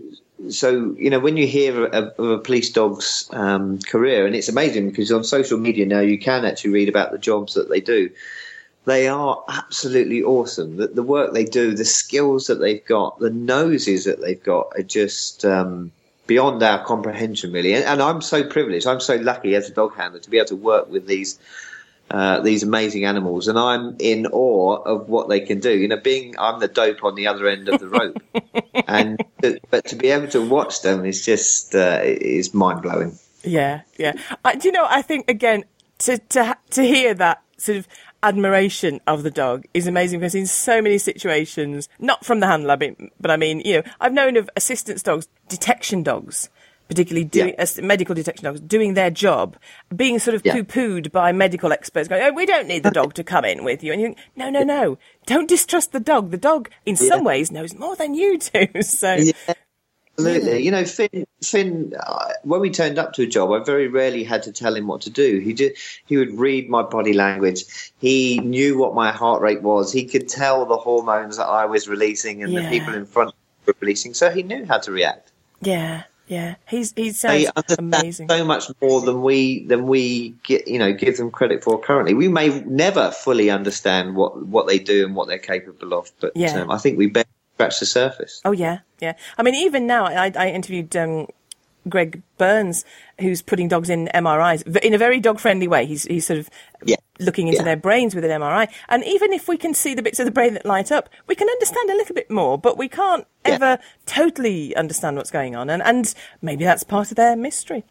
so 0.51 0.95
you 0.99 1.11
know 1.11 1.21
when 1.21 1.37
you 1.37 1.47
hear 1.47 1.87
of, 1.87 2.07
of 2.19 2.29
a 2.31 2.39
police 2.39 2.71
dog's 2.71 3.29
um, 3.33 3.79
career, 3.81 4.27
and 4.27 4.35
it's 4.35 4.49
amazing 4.49 4.91
because 4.91 5.13
on 5.13 5.23
social 5.23 5.59
media 5.59 5.87
now 5.87 6.01
you 6.01 6.19
can 6.19 6.45
actually 6.45 6.73
read 6.73 6.89
about 6.89 7.13
the 7.13 7.19
jobs 7.19 7.55
that 7.55 7.69
they 7.69 7.81
do. 7.81 8.11
They 8.85 9.09
are 9.09 9.43
absolutely 9.49 10.23
awesome. 10.23 10.77
The, 10.77 10.89
the 10.89 11.03
work 11.03 11.33
they 11.33 11.45
do, 11.45 11.75
the 11.75 11.87
skills 11.87 12.49
that 12.49 12.57
they've 12.57 12.85
got, 12.85 13.19
the 13.19 13.31
noses 13.31 14.05
that 14.05 14.21
they've 14.21 14.43
got 14.43 14.73
are 14.77 14.83
just 14.83 15.43
um, 15.45 15.91
beyond 16.27 16.63
our 16.63 16.85
comprehension, 16.85 17.51
really. 17.51 17.73
And, 17.73 17.85
and 17.85 18.03
I'm 18.03 18.21
so 18.21 18.45
privileged. 18.45 18.87
I'm 18.87 19.01
so 19.01 19.17
lucky 19.17 19.55
as 19.55 19.71
a 19.71 19.73
dog 19.73 19.95
handler 19.95 20.21
to 20.21 20.29
be 20.29 20.37
able 20.37 20.49
to 20.49 20.57
work 20.57 20.91
with 20.91 21.07
these 21.07 21.39
uh, 22.15 22.39
these 22.39 22.63
amazing 22.63 23.05
animals, 23.05 23.49
and 23.49 23.59
I'm 23.59 23.97
in 23.99 24.29
awe 24.29 24.77
of 24.85 25.09
what 25.09 25.29
they 25.29 25.41
can 25.41 25.59
do. 25.59 25.77
You 25.77 25.89
know, 25.89 25.97
being 25.97 26.37
I'm 26.39 26.61
the 26.61 26.69
dope 26.69 27.03
on 27.03 27.17
the 27.17 27.27
other 27.27 27.49
end 27.49 27.69
of 27.69 27.81
the 27.81 27.89
rope, 27.89 28.23
and 28.87 29.21
but 29.69 29.85
to 29.87 29.97
be 29.97 30.11
able 30.11 30.29
to 30.29 30.41
watch 30.41 30.83
them 30.83 31.05
is 31.05 31.27
just 31.27 31.75
uh, 31.75 31.99
is 32.05 32.55
mind 32.55 32.83
blowing. 32.83 33.19
Yeah, 33.43 33.81
yeah. 33.99 34.13
I, 34.45 34.55
do 34.55 34.69
you 34.69 34.73
know? 34.73 34.87
I 34.89 35.03
think 35.03 35.29
again 35.29 35.65
to 35.99 36.19
to 36.19 36.57
to 36.71 36.83
hear 36.85 37.15
that 37.15 37.43
sort 37.57 37.79
of 37.79 37.89
admiration 38.23 39.01
of 39.09 39.25
the 39.25 39.31
dog 39.33 39.65
is 39.75 39.89
amazing 39.89 40.21
because 40.21 40.37
in 40.37 40.47
so 40.47 40.81
many 40.81 40.99
situations, 40.99 41.89
not 41.99 42.25
from 42.25 42.39
the 42.39 42.47
handler, 42.47 42.79
but 43.21 43.33
I 43.33 43.37
mean, 43.37 43.61
you 43.65 43.79
know, 43.79 43.83
I've 44.01 44.13
known 44.13 44.37
of 44.37 44.49
assistance 44.55 45.03
dogs, 45.03 45.27
detection 45.49 46.05
dogs. 46.05 46.49
Particularly 46.89 47.25
doing 47.25 47.49
Yeah. 47.51 47.55
as 47.63 47.81
medical 47.81 48.15
detection 48.15 48.45
dogs 48.45 48.61
doing 48.61 48.93
their 48.95 49.11
job, 49.11 49.57
being 49.95 50.19
sort 50.19 50.35
of 50.35 50.43
Yeah. 50.45 50.53
poo-pooed 50.55 51.11
by 51.13 51.33
medical 51.33 51.73
experts, 51.73 52.09
going, 52.09 52.23
"Oh, 52.23 52.33
we 52.33 52.45
don't 52.45 52.69
need 52.69 52.83
the 52.83 52.91
dog 52.91 53.15
to 53.15 53.25
come 53.25 53.45
in 53.47 53.65
with 53.65 53.83
you." 53.83 53.91
And 53.93 54.01
you 54.03 54.09
think, 54.09 54.19
"No, 54.37 54.51
no, 54.51 54.63
no! 54.63 54.99
Don't 55.27 55.49
distrust 55.49 55.93
the 55.93 56.01
dog. 56.01 56.31
The 56.31 56.37
dog, 56.37 56.69
in 56.85 56.95
some 56.97 57.25
ways, 57.25 57.51
knows 57.51 57.75
more 57.75 57.97
than 57.97 58.15
you 58.15 58.39
do." 58.39 58.67
So, 58.83 59.15
Yeah, 59.15 59.33
absolutely. 60.19 60.63
You 60.63 60.71
know, 60.71 60.85
Finn. 60.85 61.27
Finn. 61.43 61.95
Uh, 61.99 62.29
when 62.43 62.61
we 62.61 62.71
turned 62.71 62.99
up 62.99 63.15
to 63.15 63.23
a 63.23 63.27
job, 63.27 63.51
I 63.51 63.65
very 63.65 63.89
rarely 63.89 64.23
had 64.23 64.43
to 64.45 64.53
tell 64.53 64.77
him 64.77 64.87
what 64.87 65.01
to 65.03 65.11
do. 65.11 65.39
He 65.39 65.55
did. 65.55 65.77
He 66.07 66.19
would 66.19 66.39
read 66.39 66.69
my 66.69 66.83
body 66.83 67.15
language. 67.15 67.65
He 67.99 68.39
knew 68.41 68.77
what 68.79 68.95
my 68.95 69.11
heart 69.11 69.41
rate 69.41 69.63
was. 69.63 69.91
He 69.91 70.05
could 70.05 70.29
tell 70.29 70.67
the 70.67 70.77
hormones 70.77 71.39
that 71.39 71.47
I 71.47 71.65
was 71.65 71.89
releasing 71.89 72.43
and 72.43 72.53
Yeah. 72.53 72.61
the 72.63 72.69
people 72.69 72.95
in 72.95 73.07
front 73.07 73.35
were 73.67 73.75
releasing. 73.81 74.13
So 74.15 74.31
he 74.31 74.43
knew 74.43 74.67
how 74.67 74.79
to 74.79 74.93
react. 74.93 75.33
yeah, 75.63 76.03
yeah, 76.27 76.55
he's 76.69 76.93
he 76.97 77.11
They 77.11 77.13
sounds 77.13 77.53
understand 77.57 77.93
amazing. 77.95 78.29
so 78.29 78.45
much 78.45 78.65
more 78.81 79.01
than 79.03 79.23
we 79.23 79.65
than 79.67 79.87
we 79.87 80.31
get. 80.45 80.67
You 80.69 80.79
know, 80.79 80.93
give 80.93 81.17
them 81.17 81.31
credit 81.31 81.63
for 81.63 81.81
currently. 81.81 82.15
We 82.15 82.29
may 82.29 82.61
never 82.67 83.11
fully 83.11 83.51
understand 83.51 84.17
what 84.17 84.47
what 84.47 84.67
they 84.67 84.79
do 84.79 85.05
and 85.05 85.15
what 85.15 85.29
they're 85.29 85.39
capable 85.39 85.93
of, 85.95 86.11
but 86.21 86.33
Yeah. 86.35 86.63
um, 86.63 86.71
I 86.71 86.79
think 86.79 86.99
we 86.99 87.07
better 87.09 87.29
scratch 87.55 87.81
the 87.81 87.87
surface. 87.87 88.41
Oh 88.45 88.53
yeah, 88.53 88.79
yeah. 89.01 89.15
I 89.39 89.43
mean, 89.43 89.55
even 89.55 89.87
now, 89.87 90.07
I, 90.07 90.33
I 90.37 90.49
interviewed 90.51 90.95
um, 90.97 91.27
Greg 91.89 92.23
Berns, 92.39 92.85
who's 93.21 93.43
putting 93.43 93.69
dogs 93.69 93.91
in 93.91 94.09
MRIs 94.15 94.63
in 94.83 94.95
a 94.95 94.99
very 94.99 95.21
dog-friendly 95.21 95.69
way. 95.69 95.87
He's 95.87 96.05
he's 96.05 96.27
sort 96.27 96.39
of 96.39 96.51
Yeah. 96.85 96.97
looking 97.19 97.49
into 97.49 97.59
Yeah. 97.59 97.65
their 97.65 97.77
brains 97.77 98.15
with 98.15 98.25
an 98.25 98.31
MRI, 98.31 98.69
and 98.89 99.05
even 99.05 99.33
if 99.33 99.49
we 99.49 99.57
can 99.57 99.75
see 99.75 99.95
the 99.95 100.03
bits 100.03 100.19
of 100.19 100.25
the 100.27 100.33
brain 100.33 100.55
that 100.55 100.65
light 100.67 100.91
up, 100.93 101.09
we 101.27 101.35
can 101.35 101.49
understand 101.49 101.91
a 101.91 101.95
little 101.95 102.15
bit 102.15 102.31
more, 102.31 102.59
but 102.59 102.77
we 102.79 102.89
can't 102.89 103.27
Yeah. 103.47 103.55
ever 103.55 103.79
totally 104.07 104.75
understand 104.77 105.17
what's 105.17 105.31
going 105.31 105.55
on, 105.57 105.71
and 105.71 105.83
and 105.83 106.15
maybe 106.43 106.65
that's 106.65 106.85
part 106.85 107.11
of 107.11 107.17
their 107.17 107.37
mystery. 107.37 107.85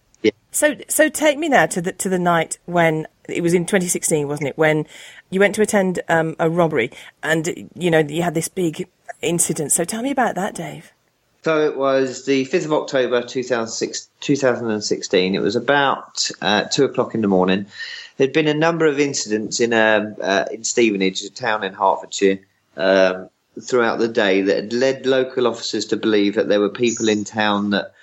So 0.52 0.76
so 0.88 1.10
take 1.10 1.40
me 1.40 1.50
now 1.50 1.66
to 1.66 1.82
the 1.82 1.92
to 1.94 2.10
the 2.10 2.20
night 2.20 2.60
when 2.66 3.08
it 3.28 3.42
was 3.42 3.56
in 3.56 3.66
2016, 3.66 4.28
wasn't 4.28 4.50
it? 4.50 4.58
When 4.58 4.86
you 5.32 5.40
went 5.40 5.56
to 5.56 5.64
attend 5.64 6.00
um, 6.10 6.36
a 6.40 6.48
robbery, 6.48 6.92
and 7.24 7.70
you 7.76 7.90
know 7.90 8.00
you 8.00 8.22
had 8.22 8.36
this 8.36 8.48
big 8.50 8.88
incident. 9.24 9.72
So 9.72 9.84
tell 9.84 10.04
me 10.04 10.12
about 10.12 10.36
that, 10.36 10.54
Dave. 10.54 10.93
So 11.44 11.60
it 11.66 11.76
was 11.76 12.26
the 12.26 12.46
5th 12.46 12.66
of 12.66 12.74
October 12.74 13.22
2006, 13.22 14.10
2016. 14.22 15.36
It 15.36 15.42
was 15.42 15.58
about 15.58 16.32
uh, 16.42 16.64
2 16.64 16.86
o'clock 16.86 17.16
in 17.16 17.22
the 17.22 17.28
morning. 17.28 17.66
There'd 18.16 18.32
been 18.32 18.48
a 18.48 18.54
number 18.54 18.86
of 18.86 18.98
incidents 18.98 19.60
in, 19.60 19.74
um, 19.74 20.16
uh, 20.22 20.46
in 20.52 20.64
Stevenage, 20.64 21.22
a 21.24 21.30
town 21.30 21.66
in 21.66 21.74
Hertfordshire, 21.74 22.40
um, 22.78 23.30
throughout 23.62 24.00
the 24.00 24.08
day 24.08 24.42
that 24.42 24.56
had 24.56 24.74
led 24.74 25.06
local 25.06 25.46
officers 25.46 25.86
to 25.88 25.98
believe 25.98 26.36
that 26.36 26.48
there 26.48 26.62
were 26.62 26.70
people 26.70 27.10
in 27.10 27.26
town 27.26 27.72
that 27.72 27.94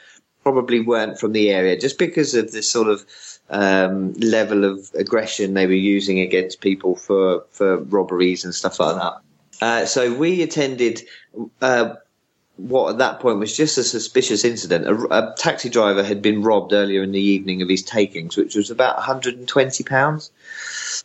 probably 0.43 0.81
weren't 0.81 1.19
from 1.19 1.33
the 1.33 1.51
area 1.51 1.79
just 1.79 1.99
because 1.99 2.35
of 2.35 2.53
this 2.53 2.71
sort 2.71 2.89
of 2.89 3.07
um, 3.49 4.13
level 4.15 4.65
of 4.65 4.91
aggression 4.95 5.55
they 5.55 5.67
were 5.67 5.73
using 5.73 6.21
against 6.21 6.61
people 6.61 6.95
for, 6.95 7.45
for 7.53 7.79
robberies 7.79 8.45
and 8.45 8.55
stuff 8.55 8.79
like 8.79 8.97
that. 8.97 9.15
Uh, 9.63 9.87
so 9.87 10.15
we 10.15 10.43
attended 10.43 11.01
uh, 11.63 11.95
what 12.69 12.91
at 12.91 12.99
that 12.99 13.21
point 13.21 13.39
was 13.39 13.57
just 13.57 13.79
a 13.79 13.85
suspicious 13.85 14.45
incident. 14.45 14.87
A, 14.87 14.95
a 15.31 15.35
taxi 15.37 15.69
driver 15.69 16.03
had 16.03 16.21
been 16.21 16.43
robbed 16.43 16.73
earlier 16.73 17.03
in 17.03 17.13
the 17.13 17.21
evening 17.21 17.63
of 17.63 17.69
his 17.69 17.83
takings, 17.83 18.37
which 18.37 18.55
was 18.55 18.71
about 18.71 18.97
120 18.97 19.85
pounds. 19.85 20.31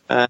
Um, 0.08 0.28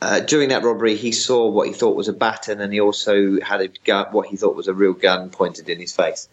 uh, 0.00 0.20
during 0.20 0.50
that 0.50 0.62
robbery, 0.62 0.96
he 0.96 1.12
saw 1.12 1.48
what 1.48 1.66
he 1.66 1.72
thought 1.72 1.96
was 1.96 2.08
a 2.08 2.12
baton, 2.12 2.60
and 2.60 2.72
he 2.72 2.80
also 2.80 3.40
had 3.40 3.60
a 3.60 3.68
gun, 3.84 4.06
what 4.12 4.28
he 4.28 4.36
thought 4.36 4.54
was 4.54 4.68
a 4.68 4.74
real 4.74 4.92
gun, 4.92 5.30
pointed 5.30 5.68
in 5.68 5.80
his 5.80 5.94
face. 5.94 6.28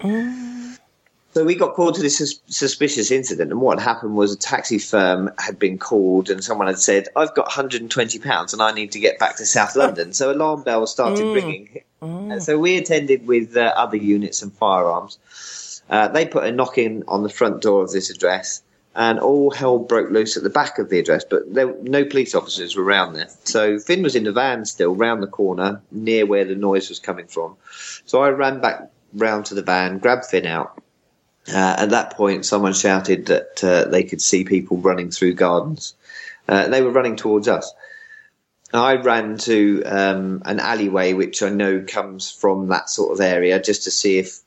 So 1.34 1.44
we 1.44 1.56
got 1.56 1.74
called 1.74 1.96
to 1.96 2.02
this 2.02 2.20
sus- 2.20 2.42
suspicious 2.48 3.10
incident, 3.10 3.50
and 3.52 3.60
what 3.60 3.80
happened 3.80 4.16
was 4.16 4.32
a 4.34 4.38
taxi 4.38 4.78
firm 4.78 5.32
had 5.40 5.58
been 5.58 5.80
called, 5.80 6.30
and 6.30 6.44
someone 6.44 6.68
had 6.68 6.78
said, 6.80 7.08
"I've 7.16 7.34
got 7.34 7.46
120 7.48 8.20
pounds, 8.20 8.54
and 8.54 8.62
I 8.62 8.72
need 8.72 8.92
to 8.92 9.00
get 9.00 9.18
back 9.18 9.38
to 9.38 9.46
South 9.46 9.75
London." 9.75 10.13
So 10.13 10.32
alarm 10.32 10.62
bells 10.62 10.92
started 10.92 11.24
ringing. 11.34 11.82
Uh, 12.02 12.40
So 12.40 12.58
we 12.60 12.78
attended 12.78 13.25
with 13.25 13.58
uh, 13.58 13.74
other 13.75 13.98
units 13.98 14.42
and 14.44 14.54
firearms. 14.54 15.82
Uh, 15.90 16.08
they 16.10 16.25
put 16.25 16.44
a 16.44 16.52
knock 16.52 16.78
in 16.78 17.04
on 17.08 17.24
the 17.24 17.30
front 17.30 17.62
door 17.62 17.82
of 17.84 17.92
this 17.92 18.10
address. 18.10 18.62
and 18.96 19.20
all 19.20 19.50
hell 19.50 19.80
broke 19.80 20.12
loose 20.12 20.38
at 20.38 20.44
the 20.44 20.52
back 20.52 20.78
of 20.78 20.90
the 20.90 21.00
address, 21.00 21.24
but 21.28 21.52
there 21.52 21.74
no 21.82 22.06
police 22.06 22.36
officers 22.36 22.75
were 22.75 22.84
around 22.84 23.13
there. 23.13 23.28
So 23.44 23.80
Finn 23.80 24.04
was 24.04 24.16
in 24.16 24.24
the 24.24 24.32
van 24.32 24.66
still, 24.66 24.94
round 24.94 25.24
the 25.24 25.28
corner, 25.42 25.82
near 25.92 26.28
where 26.28 26.46
the 26.46 26.54
noise 26.54 26.90
was 26.90 27.00
coming 27.00 27.25
from. 27.25 27.56
So 28.06 28.22
I 28.22 28.30
ran 28.30 28.62
back 28.62 28.92
round 29.16 29.48
to 29.48 29.56
the 29.56 29.63
van, 29.63 29.98
grabbed 29.98 30.25
Finn 30.25 30.46
out. 30.46 30.80
Uh, 31.48 31.76
at 31.80 31.90
that 31.90 32.14
point, 32.16 32.46
someone 32.46 32.74
shouted 32.74 33.26
that 33.28 33.64
uh, 33.64 33.90
they 33.90 34.04
could 34.04 34.22
see 34.22 34.44
people 34.46 34.78
running 34.78 35.12
through 35.12 35.34
gardens. 35.34 35.94
Uh, 36.48 36.68
they 36.68 36.82
were 36.82 36.92
running 36.92 37.16
towards 37.16 37.48
us. 37.48 37.74
I 38.74 38.96
ran 38.96 39.38
to 39.40 39.84
um, 39.84 40.42
an 40.46 40.60
alleyway, 40.60 41.14
which 41.14 41.44
I 41.44 41.50
know 41.50 41.84
comes 41.88 42.32
from 42.32 42.70
that 42.70 42.90
sort 42.90 43.12
of 43.14 43.22
area, 43.22 43.62
just 43.62 43.84
to 43.84 43.92
see 43.92 44.18
if 44.18 44.40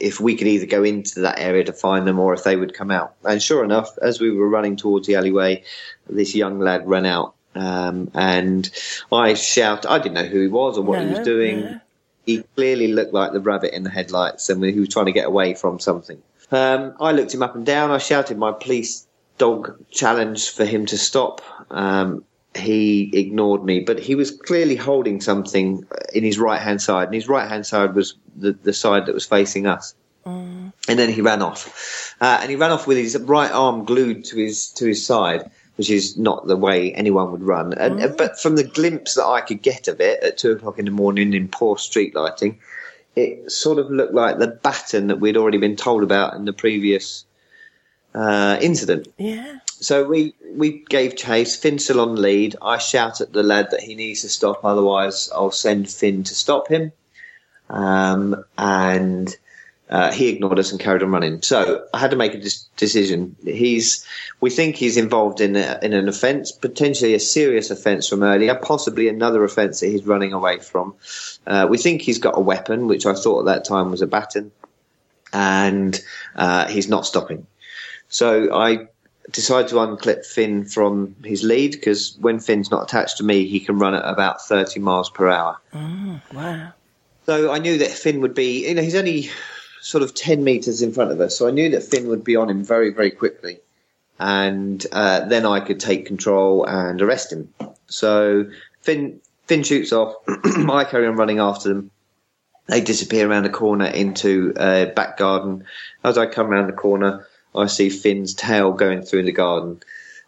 if 0.00 0.18
we 0.18 0.34
could 0.34 0.46
either 0.46 0.64
go 0.64 0.82
into 0.82 1.20
that 1.20 1.38
area 1.38 1.62
to 1.64 1.72
find 1.72 2.06
them 2.06 2.18
or 2.18 2.32
if 2.32 2.42
they 2.42 2.56
would 2.56 2.72
come 2.72 2.90
out. 2.90 3.14
And 3.22 3.40
sure 3.42 3.62
enough, 3.62 3.98
as 4.00 4.18
we 4.18 4.30
were 4.30 4.48
running 4.48 4.76
towards 4.76 5.06
the 5.06 5.16
alleyway, 5.16 5.62
this 6.08 6.34
young 6.34 6.58
lad 6.58 6.88
ran 6.88 7.04
out. 7.04 7.34
Um, 7.54 8.10
and 8.14 8.68
I 9.12 9.34
shouted, 9.34 9.88
I 9.88 9.98
didn't 9.98 10.14
know 10.14 10.24
who 10.24 10.40
he 10.40 10.48
was 10.48 10.78
or 10.78 10.84
what 10.84 11.00
No, 11.00 11.04
he 11.06 11.10
was 11.10 11.20
doing. 11.20 11.60
no. 11.60 11.80
He 12.26 12.42
clearly 12.54 12.92
looked 12.92 13.12
like 13.12 13.32
the 13.32 13.40
rabbit 13.40 13.74
in 13.74 13.82
the 13.82 13.90
headlights 13.90 14.48
and 14.48 14.64
he 14.64 14.78
was 14.80 14.88
trying 14.88 15.06
to 15.06 15.12
get 15.12 15.26
away 15.26 15.54
from 15.54 15.78
something. 15.78 16.22
Um, 16.50 16.94
I 17.00 17.12
looked 17.12 17.34
him 17.34 17.42
up 17.42 17.54
and 17.54 17.66
down. 17.66 17.90
I 17.90 17.98
shouted 17.98 18.38
my 18.38 18.52
police 18.52 19.06
dog 19.38 19.76
challenge 19.90 20.50
for 20.50 20.64
him 20.64 20.86
to 20.86 20.98
stop. 20.98 21.42
Um, 21.70 22.24
he 22.56 23.10
ignored 23.12 23.64
me, 23.64 23.80
but 23.80 23.98
he 23.98 24.14
was 24.14 24.30
clearly 24.30 24.76
holding 24.76 25.20
something 25.20 25.84
in 26.12 26.22
his 26.22 26.38
right 26.38 26.60
hand 26.60 26.80
side, 26.80 27.06
and 27.06 27.14
his 27.14 27.28
right 27.28 27.48
hand 27.48 27.66
side 27.66 27.94
was 27.94 28.14
the, 28.36 28.52
the 28.52 28.72
side 28.72 29.06
that 29.06 29.14
was 29.14 29.26
facing 29.26 29.66
us. 29.66 29.94
And 30.26 30.98
then 30.98 31.10
he 31.10 31.20
ran 31.20 31.42
off, 31.42 32.14
uh, 32.20 32.38
and 32.40 32.48
he 32.48 32.56
ran 32.56 32.70
off 32.70 32.86
with 32.86 32.96
his 32.96 33.18
right 33.18 33.50
arm 33.50 33.84
glued 33.84 34.24
to 34.26 34.36
his 34.36 34.68
to 34.72 34.86
his 34.86 35.04
side, 35.04 35.50
which 35.76 35.90
is 35.90 36.16
not 36.16 36.46
the 36.46 36.56
way 36.56 36.92
anyone 36.92 37.32
would 37.32 37.42
run. 37.42 37.72
And 37.74 38.02
uh, 38.02 38.08
but 38.08 38.38
from 38.40 38.56
the 38.56 38.64
glimpse 38.64 39.14
that 39.14 39.26
I 39.26 39.40
could 39.40 39.62
get 39.62 39.88
of 39.88 40.00
it 40.00 40.22
at 40.22 40.38
two 40.38 40.52
o'clock 40.52 40.78
in 40.78 40.84
the 40.84 40.90
morning 40.90 41.34
in 41.34 41.48
poor 41.48 41.78
street 41.78 42.14
lighting, 42.14 42.58
it 43.16 43.50
sort 43.50 43.78
of 43.78 43.90
looked 43.90 44.14
like 44.14 44.38
the 44.38 44.48
baton 44.48 45.08
that 45.08 45.20
we'd 45.20 45.36
already 45.36 45.58
been 45.58 45.76
told 45.76 46.02
about 46.02 46.34
in 46.34 46.44
the 46.44 46.52
previous 46.52 47.24
uh, 48.14 48.58
incident. 48.60 49.08
Yeah. 49.18 49.58
So 49.66 50.04
we 50.04 50.34
we 50.54 50.84
gave 50.88 51.16
chase. 51.16 51.56
Finn's 51.56 51.84
still 51.84 52.00
on 52.00 52.16
lead. 52.16 52.56
I 52.62 52.78
shout 52.78 53.20
at 53.20 53.32
the 53.32 53.42
lad 53.42 53.70
that 53.72 53.80
he 53.80 53.94
needs 53.94 54.22
to 54.22 54.28
stop, 54.28 54.64
otherwise 54.64 55.30
I'll 55.34 55.50
send 55.50 55.90
Finn 55.90 56.22
to 56.24 56.34
stop 56.34 56.68
him. 56.68 56.92
Um, 57.68 58.44
and 58.56 59.34
uh, 59.94 60.10
he 60.10 60.28
ignored 60.28 60.58
us 60.58 60.72
and 60.72 60.80
carried 60.80 61.04
on 61.04 61.12
running. 61.12 61.40
So 61.42 61.86
I 61.94 62.00
had 62.00 62.10
to 62.10 62.16
make 62.16 62.34
a 62.34 62.38
dis- 62.38 62.64
decision. 62.76 63.36
He's 63.44 64.04
we 64.40 64.50
think 64.50 64.74
he's 64.74 64.96
involved 64.96 65.40
in 65.40 65.54
a, 65.54 65.78
in 65.82 65.92
an 65.92 66.08
offence, 66.08 66.50
potentially 66.50 67.14
a 67.14 67.20
serious 67.20 67.70
offence 67.70 68.08
from 68.08 68.24
earlier, 68.24 68.56
possibly 68.56 69.06
another 69.06 69.44
offence 69.44 69.78
that 69.78 69.86
he's 69.86 70.04
running 70.04 70.32
away 70.32 70.58
from. 70.58 70.96
Uh, 71.46 71.68
we 71.70 71.78
think 71.78 72.02
he's 72.02 72.18
got 72.18 72.36
a 72.36 72.40
weapon, 72.40 72.88
which 72.88 73.06
I 73.06 73.14
thought 73.14 73.40
at 73.40 73.54
that 73.54 73.64
time 73.64 73.92
was 73.92 74.02
a 74.02 74.08
baton, 74.08 74.50
and 75.32 76.02
uh, 76.34 76.66
he's 76.66 76.88
not 76.88 77.06
stopping. 77.06 77.46
So 78.08 78.52
I 78.52 78.88
decided 79.30 79.68
to 79.68 79.76
unclip 79.76 80.26
Finn 80.26 80.64
from 80.64 81.14
his 81.22 81.44
lead 81.44 81.70
because 81.70 82.16
when 82.20 82.40
Finn's 82.40 82.68
not 82.68 82.82
attached 82.82 83.18
to 83.18 83.22
me, 83.22 83.46
he 83.46 83.60
can 83.60 83.78
run 83.78 83.94
at 83.94 84.04
about 84.04 84.42
30 84.42 84.80
miles 84.80 85.08
per 85.08 85.28
hour. 85.28 85.60
Wow. 86.32 86.72
So 87.26 87.52
I 87.52 87.58
knew 87.58 87.78
that 87.78 87.90
Finn 87.90 88.20
would 88.22 88.34
be, 88.34 88.68
you 88.68 88.74
know, 88.74 88.82
he's 88.82 88.96
only 88.96 89.30
sort 89.84 90.02
of 90.02 90.14
10 90.14 90.42
metres 90.42 90.80
in 90.80 90.92
front 90.92 91.12
of 91.12 91.20
us. 91.20 91.36
So 91.36 91.46
I 91.46 91.50
knew 91.50 91.68
that 91.68 91.82
Finn 91.82 92.08
would 92.08 92.24
be 92.24 92.36
on 92.36 92.48
him 92.48 92.64
very, 92.64 92.90
very 92.90 93.10
quickly. 93.10 93.60
And 94.18 94.84
uh, 94.90 95.26
then 95.26 95.44
I 95.44 95.60
could 95.60 95.78
take 95.78 96.06
control 96.06 96.64
and 96.64 97.02
arrest 97.02 97.30
him. 97.30 97.52
So 97.86 98.50
Finn, 98.80 99.20
Finn 99.46 99.62
shoots 99.62 99.92
off. 99.92 100.14
I 100.26 100.84
carry 100.84 101.06
on 101.06 101.16
running 101.16 101.38
after 101.38 101.68
them. 101.68 101.90
They 102.66 102.80
disappear 102.80 103.28
around 103.28 103.44
a 103.44 103.50
corner 103.50 103.84
into 103.84 104.54
a 104.56 104.86
back 104.86 105.18
garden. 105.18 105.66
As 106.02 106.16
I 106.16 106.26
come 106.26 106.50
around 106.50 106.68
the 106.68 106.72
corner, 106.72 107.26
I 107.54 107.66
see 107.66 107.90
Finn's 107.90 108.32
tail 108.32 108.72
going 108.72 109.02
through 109.02 109.24
the 109.24 109.32
garden, 109.32 109.82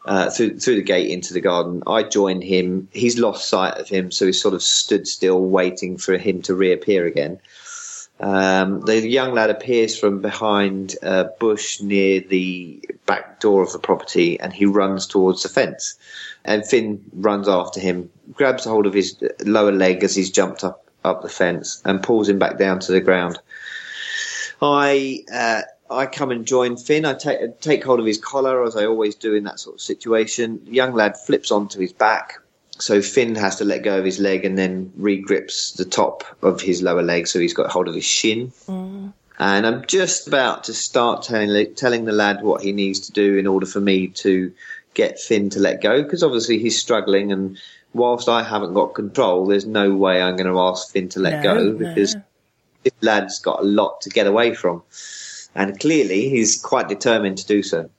uh, 0.05 0.29
through 0.29 0.59
through 0.59 0.77
the 0.77 0.83
gate 0.83 1.11
into 1.11 1.33
the 1.33 1.40
garden. 1.40 1.83
I 1.87 2.03
join 2.03 2.42
him. 2.42 2.88
He's 2.92 3.19
lost 3.19 3.49
sight 3.49 3.79
of 3.79 3.88
him, 3.88 4.11
so 4.11 4.27
he's 4.27 4.40
sort 4.40 4.53
of 4.53 4.62
stood 4.62 5.09
still, 5.09 5.40
waiting 5.40 5.97
for 5.97 6.19
him 6.19 6.42
to 6.42 6.55
reappear 6.55 7.07
again. 7.07 7.40
Um, 8.19 8.81
the 8.81 9.07
young 9.07 9.35
lad 9.35 9.51
appears 9.51 9.99
from 9.99 10.23
behind 10.23 10.97
a 11.03 11.25
bush 11.39 11.81
near 11.83 12.21
the 12.21 12.83
back 13.05 13.41
door 13.41 13.63
of 13.63 13.73
the 13.73 13.79
property, 13.79 14.41
and 14.41 14.53
he 14.53 14.65
runs 14.65 15.07
towards 15.07 15.43
the 15.43 15.49
fence. 15.49 15.99
And 16.45 16.67
Finn 16.67 17.05
runs 17.13 17.49
after 17.49 17.81
him, 17.81 18.11
grabs 18.33 18.65
hold 18.65 18.87
of 18.87 18.95
his 18.95 19.23
lower 19.45 19.73
leg 19.73 20.03
as 20.05 20.15
he's 20.15 20.31
jumped 20.31 20.65
up 20.65 20.83
up 21.05 21.23
the 21.23 21.29
fence, 21.29 21.81
and 21.85 22.03
pulls 22.03 22.29
him 22.29 22.39
back 22.39 22.59
down 22.59 22.81
to 22.81 22.93
the 22.93 23.01
ground. 23.01 23.39
I 24.61 25.25
uh, 25.33 25.63
I 25.91 26.07
come 26.07 26.31
and 26.31 26.47
join 26.47 26.77
Finn. 26.77 27.05
I 27.05 27.15
take 27.15 27.61
take 27.61 27.85
hold 27.85 28.01
of 28.01 28.07
his 28.07 28.19
collar 28.19 28.65
as 28.65 28.77
I 28.77 28.87
always 28.87 29.15
do 29.15 29.35
in 29.35 29.45
that 29.45 29.61
sort 29.61 29.77
of 29.77 29.81
situation. 29.81 30.61
Young 30.67 30.95
lad 30.95 31.17
flips 31.19 31.51
onto 31.51 31.79
his 31.81 31.93
back, 31.93 32.41
so 32.79 33.01
Finn 33.03 33.35
has 33.35 33.57
to 33.57 33.65
let 33.65 33.83
go 33.83 33.99
of 33.99 34.05
his 34.05 34.19
leg 34.19 34.45
and 34.45 34.57
then 34.59 34.93
regrips 34.99 35.77
the 35.77 35.85
top 35.85 36.25
of 36.43 36.61
his 36.61 36.83
lower 36.83 37.03
leg, 37.03 37.27
so 37.27 37.39
he's 37.39 37.55
got 37.55 37.71
hold 37.71 37.89
of 37.89 37.95
his 37.95 38.05
shin. 38.05 38.53
And 39.39 39.67
I'm 39.67 39.85
just 39.87 40.29
about 40.29 40.65
to 40.65 40.75
start 40.75 41.23
telling 41.23 41.75
telling 41.75 42.05
the 42.07 42.12
lad 42.12 42.43
what 42.43 42.62
he 42.62 42.73
needs 42.73 43.01
to 43.01 43.12
do 43.12 43.37
in 43.37 43.47
order 43.47 43.67
for 43.67 43.81
me 43.81 44.09
to 44.09 44.53
get 44.95 45.21
Finn 45.21 45.51
to 45.51 45.61
let 45.61 45.83
go, 45.83 46.03
because 46.03 46.23
obviously 46.23 46.59
he's 46.59 46.81
struggling, 46.81 47.33
and 47.33 47.59
whilst 47.93 48.29
I 48.29 48.43
haven't 48.43 48.73
got 48.73 48.95
control, 48.95 49.47
there's 49.47 49.67
no 49.67 49.95
way 49.95 50.23
I'm 50.23 50.37
going 50.37 50.51
to 50.51 50.59
ask 50.61 50.91
Finn 50.91 51.09
to 51.11 51.21
let 51.21 51.43
No, 51.43 51.55
go 51.55 51.65
no. 51.65 51.73
because 51.73 52.17
this 52.83 52.95
lad's 53.03 53.39
got 53.41 53.61
a 53.61 53.65
lot 53.65 54.01
to 54.03 54.11
get 54.11 54.27
away 54.27 54.55
from, 54.55 54.83
and 55.55 55.79
clearly 55.79 56.31
he's 56.31 56.61
quite 56.61 56.89
determined 56.89 57.39
to 57.39 57.47
do 57.47 57.62
so. 57.62 57.91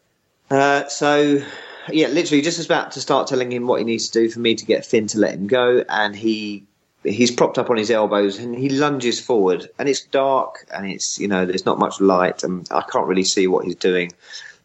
Uh, 0.50 0.88
so, 0.88 1.44
yeah, 1.89 2.08
literally 2.08 2.41
just 2.41 2.63
about 2.63 2.91
to 2.93 3.02
start 3.02 3.28
telling 3.28 3.52
him 3.52 3.67
what 3.67 3.80
he 3.80 3.86
needs 3.86 4.10
to 4.10 4.19
do 4.19 4.30
for 4.30 4.39
me 4.39 4.56
to 4.56 4.65
get 4.65 4.86
Finn 4.86 5.08
to 5.08 5.19
let 5.19 5.34
him 5.34 5.47
go, 5.47 5.84
and 5.89 6.15
he 6.15 6.63
he's 7.04 7.32
propped 7.32 7.58
up 7.58 7.69
on 7.69 7.78
his 7.78 7.91
elbows 7.91 8.38
and 8.38 8.56
he 8.56 8.69
lunges 8.69 9.19
forward, 9.19 9.69
and 9.80 9.88
it's 9.88 10.02
dark 10.02 10.65
and 10.73 10.88
it's 10.88 11.19
you 11.19 11.28
know 11.28 11.45
there's 11.45 11.65
not 11.65 11.80
much 11.80 12.00
light 12.02 12.43
and 12.43 12.67
I 12.71 12.82
can't 12.82 13.08
really 13.08 13.23
see 13.23 13.47
what 13.47 13.65
he's 13.65 13.76
doing, 13.76 14.12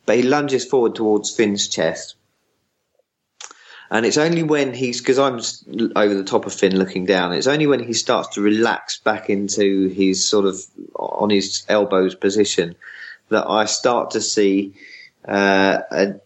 but 0.06 0.16
he 0.16 0.22
lunges 0.22 0.64
forward 0.64 0.94
towards 0.94 1.34
Finn's 1.34 1.68
chest. 1.68 2.16
And 3.90 4.06
it's 4.06 4.16
only 4.16 4.42
when 4.42 4.72
he's, 4.72 5.00
because 5.00 5.18
I'm 5.18 5.34
over 5.94 6.14
the 6.14 6.24
top 6.24 6.46
of 6.46 6.54
Finn 6.54 6.78
looking 6.78 7.04
down, 7.04 7.34
it's 7.34 7.46
only 7.46 7.66
when 7.66 7.80
he 7.80 7.92
starts 7.92 8.28
to 8.36 8.40
relax 8.40 8.98
back 8.98 9.28
into 9.28 9.88
his 9.88 10.26
sort 10.26 10.46
of 10.46 10.58
on 10.96 11.28
his 11.28 11.62
elbows 11.68 12.14
position 12.14 12.74
that 13.28 13.46
I 13.46 13.66
start 13.66 14.12
to 14.12 14.22
see 14.22 14.72
uh, 15.26 15.78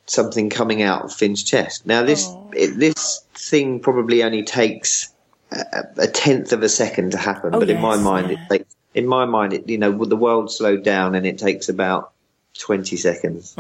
something 0.07 0.51
coming 0.51 0.83
out 0.83 1.05
of 1.05 1.13
Finn's 1.13 1.43
chest. 1.43 1.87
Now, 1.87 2.03
this 2.03 2.29
it, 2.53 2.79
this 2.79 3.21
thing 3.35 3.81
probably 3.81 4.23
only 4.23 4.43
takes 4.43 5.13
a, 5.53 5.83
a 5.99 6.07
tenth 6.07 6.53
of 6.53 6.63
a 6.63 6.69
second 6.69 7.13
to 7.13 7.19
happen, 7.19 7.55
Oh, 7.55 7.61
but 7.61 7.71
in 7.71 7.81
my 7.81 7.97
mind, 7.97 8.31
yeah. 8.31 8.39
it 8.43 8.49
takes. 8.49 8.77
In 8.95 9.07
my 9.07 9.27
mind, 9.27 9.53
it, 9.53 9.69
you 9.69 9.77
know, 9.77 10.05
the 10.05 10.17
world 10.17 10.51
slowed 10.51 10.83
down, 10.83 11.15
and 11.15 11.27
it 11.27 11.37
takes 11.39 11.69
about 11.69 12.13
twenty 12.59 12.97
seconds. 12.97 13.55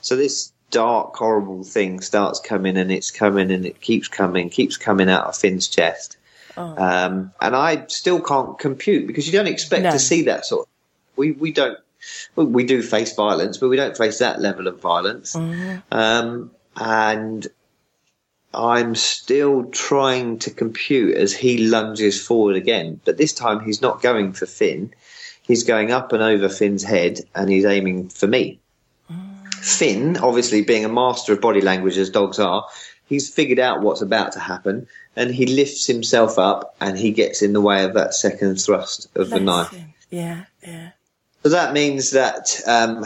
So 0.00 0.14
this 0.14 0.52
dark, 0.70 1.16
horrible 1.16 1.64
thing 1.64 2.00
starts 2.00 2.38
coming, 2.38 2.76
and 2.76 2.92
it's 2.92 3.10
coming, 3.10 3.50
and 3.50 3.66
it 3.66 3.80
keeps 3.80 4.06
coming, 4.06 4.50
keeps 4.50 4.76
coming 4.76 5.10
out 5.10 5.26
of 5.26 5.36
Finn's 5.36 5.66
chest. 5.66 6.16
Um, 6.56 7.32
and 7.40 7.54
I 7.54 7.86
still 7.86 8.20
can't 8.20 8.58
compute 8.58 9.06
because 9.06 9.26
you 9.26 9.32
don't 9.32 9.46
expect 9.46 9.82
No. 9.84 9.90
to 9.92 9.98
see 9.98 10.22
that 10.22 10.44
sort. 10.46 10.62
Of, 10.62 10.68
we 11.16 11.32
we 11.32 11.50
don't. 11.52 11.78
We 12.36 12.64
do 12.64 12.82
face 12.82 13.14
violence, 13.14 13.58
but 13.58 13.68
we 13.68 13.76
don't 13.76 13.96
face 13.96 14.18
that 14.18 14.40
level 14.40 14.66
of 14.66 14.80
violence. 14.80 15.34
Um, 15.90 16.50
and 16.76 17.46
I'm 18.54 18.94
still 18.94 19.64
trying 19.64 20.38
to 20.40 20.50
compute 20.50 21.16
as 21.16 21.32
he 21.34 21.66
lunges 21.66 22.24
forward 22.24 22.56
again, 22.56 23.00
but 23.04 23.16
this 23.16 23.32
time 23.32 23.60
he's 23.60 23.82
not 23.82 24.02
going 24.02 24.32
for 24.32 24.46
Finn. 24.46 24.92
He's 25.42 25.64
going 25.64 25.92
up 25.92 26.12
and 26.12 26.22
over 26.22 26.48
Finn's 26.48 26.84
head, 26.84 27.20
and 27.34 27.50
he's 27.50 27.64
aiming 27.64 28.10
for 28.10 28.26
me. 28.26 28.60
Finn, 29.60 30.16
obviously 30.18 30.62
being 30.62 30.84
a 30.84 30.88
master 30.88 31.32
of 31.32 31.40
body 31.40 31.60
language 31.60 31.96
as 31.98 32.10
dogs 32.10 32.38
are, 32.38 32.66
he's 33.06 33.32
figured 33.32 33.58
out 33.58 33.82
what's 33.82 34.02
about 34.02 34.32
to 34.32 34.40
happen, 34.40 34.86
and 35.16 35.34
he 35.34 35.46
lifts 35.46 35.86
himself 35.86 36.38
up 36.38 36.74
and 36.80 36.96
he 36.98 37.10
gets 37.10 37.42
in 37.42 37.52
the 37.52 37.60
way 37.60 37.84
of 37.84 37.94
that 37.94 38.14
second 38.14 38.56
thrust 38.56 39.08
of 39.16 39.30
the 39.30 39.40
knife. 39.40 39.70
him. 39.70 39.94
Yeah, 40.10 40.44
yeah. 40.62 40.90
So 41.42 41.50
that 41.50 41.72
means 41.72 42.10
that 42.12 42.60
um, 42.66 43.04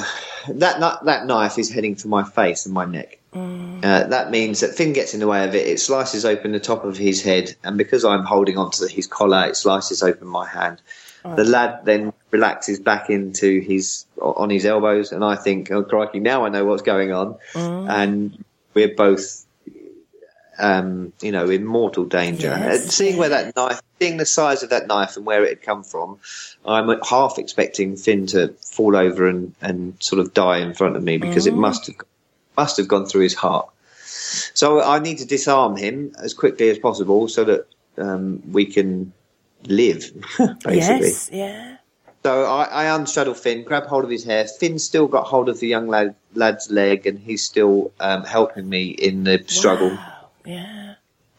that 0.49 0.81
that 1.05 1.27
knife 1.27 1.59
is 1.59 1.71
heading 1.71 1.97
for 1.97 2.09
my 2.09 2.25
face 2.25 2.67
and 2.67 2.75
my 2.75 2.85
neck. 2.85 3.19
Uh, 3.35 4.05
that 4.09 4.31
means 4.31 4.61
that 4.61 4.75
Finn 4.75 4.93
gets 4.93 5.15
in 5.15 5.21
the 5.21 5.27
way 5.27 5.47
of 5.47 5.55
it. 5.55 5.67
It 5.67 5.81
slices 5.81 6.25
open 6.25 6.53
the 6.53 6.61
top 6.61 6.85
of 6.85 6.97
his 6.97 7.23
head, 7.23 7.55
and 7.65 7.79
because 7.79 8.05
I'm 8.05 8.25
holding 8.25 8.59
onto 8.59 8.87
his 8.87 9.07
collar, 9.07 9.47
it 9.49 9.57
slices 9.57 10.03
open 10.03 10.29
my 10.29 10.47
hand. 10.47 10.83
The 11.25 11.45
lad 11.45 11.85
then 11.85 12.13
relaxes 12.31 12.81
back 12.81 13.09
into 13.09 13.61
his 13.61 14.07
on 14.21 14.51
his 14.51 14.67
elbows, 14.67 15.13
and 15.13 15.25
I 15.25 15.37
think, 15.37 15.71
"Oh 15.71 15.85
crikey, 15.85 16.19
now 16.19 16.45
I 16.45 16.49
know 16.49 16.65
what's 16.65 16.83
going 16.83 17.13
on." 17.13 17.37
And 17.55 18.45
we're 18.75 18.95
both, 18.95 19.47
um, 20.59 21.13
you 21.21 21.31
know, 21.33 21.49
in 21.49 21.65
mortal 21.65 22.05
danger. 22.05 22.49
Yes. 22.49 22.93
Seeing 22.95 23.19
where 23.19 23.29
that 23.29 23.55
knife, 23.55 23.81
seeing 24.03 24.17
the 24.17 24.27
size 24.27 24.63
of 24.63 24.71
that 24.71 24.87
knife 24.89 25.17
and 25.17 25.25
where 25.25 25.45
it 25.45 25.49
had 25.49 25.63
come 25.63 25.85
from, 25.85 26.19
I'm 26.67 26.89
half 27.03 27.39
expecting 27.39 27.97
Finn 27.97 28.27
to 28.29 28.49
fall 28.61 28.97
over 28.97 29.29
and, 29.29 29.55
and 29.61 29.97
sort 30.03 30.21
of 30.21 30.35
die 30.35 30.59
in 30.59 30.75
front 30.75 30.97
of 30.97 31.03
me 31.03 31.19
because 31.19 31.47
it 31.47 31.55
must 31.55 31.87
have 31.87 31.97
must 32.57 32.77
have 32.77 32.89
gone 32.89 33.07
through 33.07 33.23
his 33.23 33.35
heart. 33.35 33.69
So 34.55 34.83
I 34.83 34.99
need 34.99 35.19
to 35.19 35.25
disarm 35.25 35.77
him 35.77 36.15
as 36.19 36.35
quickly 36.35 36.69
as 36.69 36.79
possible 36.79 37.29
so 37.29 37.45
that 37.45 37.67
um, 37.97 38.43
we 38.51 38.67
can 38.67 39.13
live, 39.65 40.13
basically. 40.39 40.77
Yes, 40.77 41.31
yeah. 41.33 41.77
So 42.25 42.45
I, 42.45 42.65
I 42.83 42.99
unstraddle 42.99 43.37
Finn, 43.37 43.65
grab 43.65 43.87
hold 43.87 44.05
of 44.05 44.11
his 44.11 44.25
hair. 44.25 44.47
Finn's 44.47 44.85
still 44.85 45.09
got 45.09 45.27
hold 45.27 45.49
of 45.49 45.61
the 45.61 45.67
young 45.67 45.89
lad, 45.89 46.15
lad's 46.35 46.71
leg, 46.71 47.07
and 47.07 47.19
he's 47.19 47.45
still 47.45 47.93
um, 48.01 48.25
helping 48.25 48.69
me 48.69 48.89
in 48.89 49.25
the 49.25 49.43
struggle. 49.47 49.91
Wow, 49.91 50.29
yeah. 50.45 50.92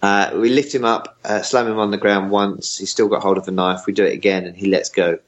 Uh, 0.03 0.31
we 0.35 0.49
lift 0.49 0.75
him 0.75 0.83
up, 0.83 1.17
uh, 1.23 1.41
slam 1.41 1.65
him 1.65 1.79
on 1.79 1.89
the 1.89 1.97
ground 1.97 2.29
once. 2.29 2.77
He's 2.77 2.91
still 2.91 3.07
got 3.07 3.23
hold 3.23 3.37
of 3.37 3.45
the 3.45 3.51
knife. 3.51 3.85
We 3.87 3.93
do 3.93 4.03
it 4.03 4.11
again, 4.11 4.45
and 4.45 4.55
he 4.55 4.67
lets 4.67 4.89
go. 4.89 5.19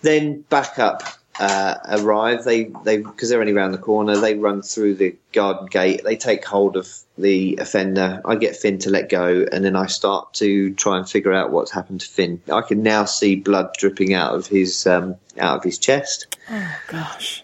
Then 0.00 0.42
backup 0.42 1.02
uh, 1.40 1.74
arrive. 1.88 2.44
They 2.44 2.70
they 2.84 2.98
because 2.98 3.30
they're 3.30 3.40
only 3.40 3.52
around 3.52 3.72
the 3.72 3.78
corner. 3.78 4.16
They 4.16 4.36
run 4.36 4.62
through 4.62 4.94
the 4.94 5.16
garden 5.32 5.66
gate. 5.66 6.02
They 6.04 6.14
take 6.14 6.44
hold 6.44 6.76
of 6.76 6.88
the 7.18 7.56
offender. 7.60 8.22
I 8.24 8.36
get 8.36 8.54
Finn 8.54 8.78
to 8.80 8.90
let 8.90 9.08
go, 9.08 9.44
and 9.50 9.64
then 9.64 9.74
I 9.74 9.86
start 9.86 10.34
to 10.34 10.72
try 10.74 10.96
and 10.96 11.08
figure 11.08 11.32
out 11.32 11.50
what's 11.50 11.72
happened 11.72 12.02
to 12.02 12.08
Finn. 12.08 12.40
I 12.52 12.60
can 12.60 12.84
now 12.84 13.06
see 13.06 13.34
blood 13.34 13.74
dripping 13.76 14.14
out 14.14 14.36
of 14.36 14.46
his 14.46 14.86
um, 14.86 15.16
out 15.36 15.58
of 15.58 15.64
his 15.64 15.78
chest. 15.78 16.36
Oh 16.48 16.76
gosh. 16.86 17.43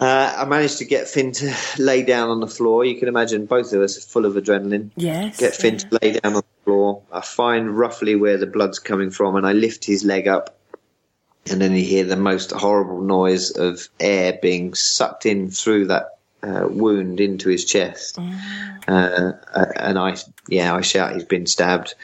Uh, 0.00 0.34
I 0.38 0.44
managed 0.46 0.78
to 0.78 0.84
get 0.84 1.08
Finn 1.08 1.32
to 1.32 1.54
lay 1.78 2.02
down 2.02 2.28
on 2.28 2.40
the 2.40 2.46
floor. 2.46 2.84
You 2.84 2.98
can 2.98 3.08
imagine 3.08 3.46
both 3.46 3.72
of 3.72 3.80
us 3.80 3.98
are 3.98 4.00
full 4.00 4.24
of 4.26 4.34
adrenaline. 4.34 4.90
Yes. 4.96 5.38
Get 5.38 5.54
Finn 5.54 5.74
yeah. 5.74 5.78
to 5.78 5.98
lay 6.02 6.12
down 6.18 6.34
on 6.34 6.42
the 6.42 6.64
floor. 6.64 7.02
I 7.12 7.20
find 7.20 7.76
roughly 7.76 8.16
where 8.16 8.36
the 8.36 8.46
blood's 8.46 8.78
coming 8.78 9.10
from, 9.10 9.36
and 9.36 9.46
I 9.46 9.52
lift 9.52 9.84
his 9.84 10.04
leg 10.04 10.28
up. 10.28 10.58
And 11.50 11.60
then 11.60 11.74
you 11.74 11.84
hear 11.84 12.04
the 12.04 12.16
most 12.16 12.52
horrible 12.52 13.00
noise 13.00 13.50
of 13.50 13.88
air 13.98 14.38
being 14.40 14.74
sucked 14.74 15.26
in 15.26 15.50
through 15.50 15.86
that 15.86 16.18
uh, 16.42 16.66
wound 16.68 17.20
into 17.20 17.48
his 17.48 17.64
chest. 17.64 18.18
Uh, 18.88 19.32
uh, 19.54 19.66
and 19.76 19.98
I, 19.98 20.16
yeah, 20.48 20.74
I 20.74 20.80
shout, 20.80 21.14
"He's 21.14 21.24
been 21.24 21.46
stabbed!" 21.46 21.94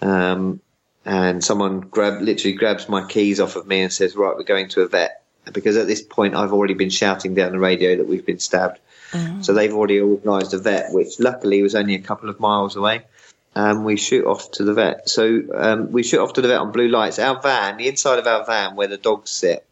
Um, 0.00 0.60
and 1.04 1.42
someone 1.44 1.80
grab, 1.80 2.20
literally 2.20 2.56
grabs 2.56 2.88
my 2.88 3.06
keys 3.06 3.38
off 3.38 3.56
of 3.56 3.66
me 3.66 3.82
and 3.82 3.92
says, 3.92 4.16
"Right, 4.16 4.36
we're 4.36 4.42
going 4.44 4.68
to 4.70 4.82
a 4.82 4.88
vet." 4.88 5.22
Because 5.52 5.76
at 5.76 5.86
this 5.86 6.02
point, 6.02 6.34
I've 6.34 6.52
already 6.52 6.74
been 6.74 6.90
shouting 6.90 7.34
down 7.34 7.52
the 7.52 7.58
radio 7.58 7.96
that 7.96 8.06
we've 8.06 8.26
been 8.26 8.40
stabbed. 8.40 8.80
So 9.40 9.54
they've 9.54 9.72
already 9.72 10.00
organised 10.00 10.52
a 10.52 10.58
vet, 10.58 10.92
which 10.92 11.18
luckily 11.18 11.62
was 11.62 11.74
only 11.74 11.94
a 11.94 12.00
couple 12.00 12.28
of 12.28 12.38
miles 12.38 12.76
away. 12.76 13.04
And 13.54 13.84
we 13.86 13.96
shoot 13.96 14.26
off 14.26 14.50
to 14.52 14.64
the 14.64 14.74
vet. 14.74 15.08
So 15.08 15.42
um, 15.54 15.90
we 15.90 16.02
shoot 16.02 16.20
off 16.20 16.34
to 16.34 16.42
the 16.42 16.48
vet 16.48 16.58
on 16.58 16.72
blue 16.72 16.88
lights. 16.88 17.18
Our 17.18 17.40
van, 17.40 17.78
the 17.78 17.88
inside 17.88 18.18
of 18.18 18.26
our 18.26 18.44
van 18.44 18.76
where 18.76 18.88
the 18.88 18.98
dogs 18.98 19.30
sit, 19.30 19.64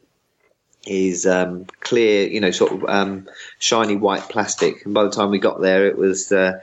is 0.87 1.26
um, 1.26 1.66
clear, 1.80 2.26
you 2.26 2.40
know, 2.40 2.50
sort 2.50 2.72
of 2.72 2.84
um, 2.88 3.28
shiny 3.58 3.96
white 3.96 4.22
plastic. 4.22 4.87
And 4.87 4.94
by 4.94 5.02
the 5.02 5.10
time 5.10 5.28
we 5.28 5.38
got 5.38 5.60
there, 5.60 5.87
it 5.87 5.98
was 5.98 6.32
uh, 6.32 6.60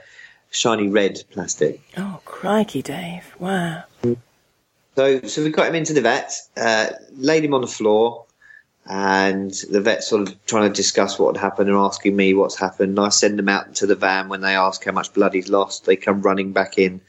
shiny 0.50 0.88
red 0.88 1.22
plastic. 1.30 1.80
Oh 1.96 2.20
crikey, 2.24 2.82
Dave. 2.82 3.32
Wow. 3.38 3.84
So, 4.96 5.20
so 5.22 5.44
we 5.44 5.50
got 5.50 5.68
him 5.68 5.76
into 5.76 5.92
the 5.92 6.02
vet, 6.02 6.34
uh, 6.56 6.88
laid 7.12 7.44
him 7.44 7.54
on 7.54 7.60
the 7.60 7.66
floor, 7.68 8.26
and 8.86 9.52
the 9.70 9.80
vet 9.80 10.02
sort 10.02 10.28
of 10.28 10.46
trying 10.46 10.68
to 10.68 10.74
discuss 10.74 11.18
what 11.18 11.36
had 11.36 11.42
happened 11.42 11.68
and 11.68 11.78
asking 11.78 12.16
me 12.16 12.34
what's 12.34 12.58
happened. 12.58 12.98
I 12.98 13.10
send 13.10 13.38
them 13.38 13.48
out 13.48 13.74
to 13.76 13.86
the 13.86 13.94
van 13.94 14.28
when 14.28 14.40
they 14.40 14.56
ask 14.56 14.84
how 14.84 14.92
much 14.92 15.12
blood 15.14 15.34
he's 15.34 15.48
lost. 15.48 15.84
They 15.84 15.96
come 15.96 16.22
running 16.22 16.52
back 16.52 16.78
in, 16.78 17.00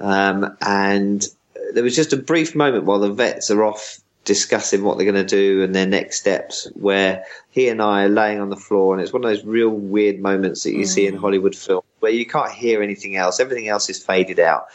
um, 0.00 0.56
and 0.60 1.26
there 1.74 1.82
was 1.82 1.96
just 1.96 2.12
a 2.12 2.16
brief 2.16 2.54
moment 2.54 2.84
while 2.84 3.00
the 3.00 3.12
vets 3.12 3.50
are 3.50 3.64
off 3.64 3.98
discussing 4.24 4.84
what 4.84 4.96
they're 4.96 5.10
going 5.10 5.26
to 5.26 5.36
do 5.36 5.62
and 5.62 5.74
their 5.74 5.86
next 5.86 6.20
steps, 6.20 6.68
where 6.74 7.24
he 7.50 7.68
and 7.68 7.82
I 7.82 8.04
are 8.04 8.08
laying 8.08 8.40
on 8.40 8.50
the 8.50 8.56
floor, 8.56 8.94
and 8.94 9.02
it's 9.02 9.12
one 9.12 9.24
of 9.24 9.30
those 9.30 9.44
real 9.44 9.70
weird 9.70 10.20
moments 10.20 10.62
that 10.62 10.72
you 10.72 10.86
see 10.86 11.06
in 11.06 11.16
Hollywood 11.16 11.56
films 11.56 11.84
where 12.00 12.12
you 12.12 12.26
can't 12.26 12.52
hear 12.52 12.82
anything 12.82 13.16
else. 13.16 13.38
Everything 13.38 13.68
else 13.68 13.88
is 13.88 14.02
faded 14.02 14.40
out. 14.40 14.66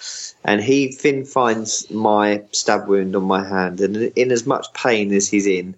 And 0.44 0.62
he, 0.62 0.94
Finn, 0.94 1.26
finds 1.26 1.90
my 1.92 2.42
stab 2.52 2.88
wound 2.88 3.16
on 3.16 3.24
my 3.24 3.46
hand, 3.46 3.82
and 3.82 3.96
in 3.96 4.32
as 4.32 4.46
much 4.46 4.72
pain 4.74 5.14
as 5.14 5.28
he's 5.28 5.48
in, 5.48 5.76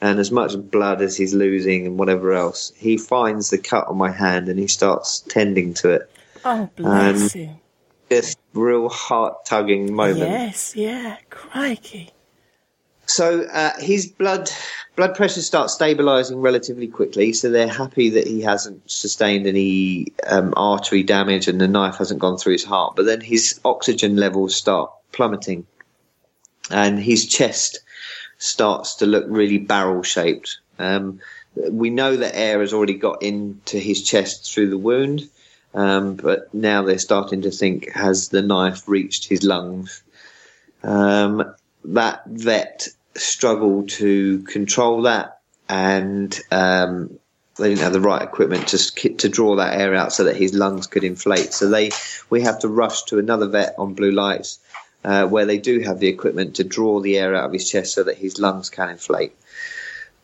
and 0.00 0.18
as 0.18 0.30
much 0.30 0.56
blood 0.56 1.02
as 1.02 1.16
he's 1.16 1.34
losing, 1.34 1.86
and 1.86 1.98
whatever 1.98 2.32
else, 2.32 2.72
he 2.76 2.96
finds 2.96 3.50
the 3.50 3.58
cut 3.58 3.88
on 3.88 3.96
my 3.96 4.10
hand 4.10 4.48
and 4.48 4.58
he 4.58 4.66
starts 4.66 5.20
tending 5.28 5.74
to 5.74 5.90
it. 5.90 6.10
Oh 6.44 6.68
bless 6.76 7.34
Um, 7.34 7.40
you. 7.40 7.50
Just 8.10 8.38
real 8.54 8.88
heart 8.88 9.44
tugging 9.44 9.92
moment. 9.92 10.30
Yes, 10.30 10.74
yeah. 10.74 11.16
Crikey. 11.28 12.10
So 13.06 13.42
uh, 13.44 13.72
his 13.78 14.06
blood 14.06 14.50
blood 14.94 15.14
pressure 15.14 15.42
starts 15.42 15.76
stabilising 15.76 16.42
relatively 16.42 16.88
quickly. 16.88 17.32
So 17.32 17.50
they're 17.50 17.66
happy 17.68 18.10
that 18.10 18.26
he 18.26 18.40
hasn't 18.42 18.90
sustained 18.90 19.46
any 19.46 20.08
um, 20.26 20.52
artery 20.56 21.02
damage 21.02 21.48
and 21.48 21.60
the 21.60 21.68
knife 21.68 21.96
hasn't 21.96 22.20
gone 22.20 22.36
through 22.36 22.52
his 22.52 22.64
heart. 22.64 22.96
But 22.96 23.06
then 23.06 23.20
his 23.20 23.60
oxygen 23.64 24.16
levels 24.16 24.54
start 24.54 24.90
plummeting, 25.12 25.66
and 26.70 26.98
his 26.98 27.26
chest 27.26 27.80
starts 28.38 28.96
to 28.96 29.06
look 29.06 29.24
really 29.28 29.58
barrel 29.58 30.02
shaped. 30.02 30.58
Um, 30.78 31.20
we 31.70 31.90
know 31.90 32.16
that 32.16 32.36
air 32.36 32.60
has 32.60 32.72
already 32.72 32.94
got 32.94 33.22
into 33.22 33.78
his 33.78 34.02
chest 34.02 34.52
through 34.52 34.70
the 34.70 34.78
wound, 34.78 35.28
um, 35.74 36.14
but 36.14 36.52
now 36.54 36.82
they're 36.82 36.98
starting 36.98 37.42
to 37.42 37.50
think: 37.50 37.90
has 37.92 38.28
the 38.28 38.42
knife 38.42 38.88
reached 38.88 39.28
his 39.28 39.42
lungs? 39.42 40.02
Um, 40.82 41.54
that 41.84 42.22
vet 42.26 42.88
struggled 43.16 43.88
to 43.90 44.42
control 44.44 45.02
that, 45.02 45.40
and 45.68 46.38
um, 46.52 47.18
they 47.56 47.70
didn't 47.70 47.82
have 47.82 47.92
the 47.92 48.00
right 48.00 48.22
equipment 48.22 48.68
to 48.68 49.08
to 49.16 49.28
draw 49.28 49.56
that 49.56 49.78
air 49.78 49.94
out 49.94 50.12
so 50.12 50.24
that 50.24 50.36
his 50.36 50.54
lungs 50.54 50.86
could 50.86 51.04
inflate. 51.04 51.52
So 51.52 51.68
they 51.68 51.90
we 52.30 52.42
have 52.42 52.60
to 52.60 52.68
rush 52.68 53.02
to 53.04 53.18
another 53.18 53.48
vet 53.48 53.74
on 53.78 53.94
blue 53.94 54.12
lights 54.12 54.60
uh, 55.04 55.26
where 55.26 55.46
they 55.46 55.58
do 55.58 55.80
have 55.80 55.98
the 55.98 56.08
equipment 56.08 56.56
to 56.56 56.64
draw 56.64 57.00
the 57.00 57.18
air 57.18 57.34
out 57.34 57.44
of 57.44 57.52
his 57.52 57.70
chest 57.70 57.94
so 57.94 58.02
that 58.04 58.18
his 58.18 58.38
lungs 58.38 58.70
can 58.70 58.90
inflate. 58.90 59.34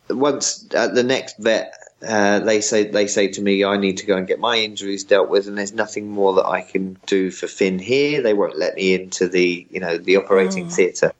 Once 0.09 0.67
at 0.73 0.93
the 0.93 1.03
next 1.03 1.37
vet, 1.37 1.73
uh, 2.07 2.39
they 2.39 2.61
say 2.61 2.83
they 2.83 3.07
say 3.07 3.27
to 3.29 3.41
me, 3.41 3.63
"I 3.63 3.77
need 3.77 3.97
to 3.97 4.05
go 4.05 4.17
and 4.17 4.27
get 4.27 4.39
my 4.39 4.57
injuries 4.57 5.03
dealt 5.03 5.29
with, 5.29 5.47
and 5.47 5.57
there's 5.57 5.73
nothing 5.73 6.09
more 6.09 6.33
that 6.33 6.45
I 6.45 6.61
can 6.61 6.97
do 7.07 7.31
for 7.31 7.47
Finn 7.47 7.79
here. 7.79 8.21
They 8.21 8.33
won't 8.33 8.57
let 8.57 8.75
me 8.75 8.93
into 8.93 9.27
the 9.27 9.65
you 9.71 9.79
know 9.79 9.97
the 9.97 10.17
operating 10.17 10.69
theatre." 10.69 11.13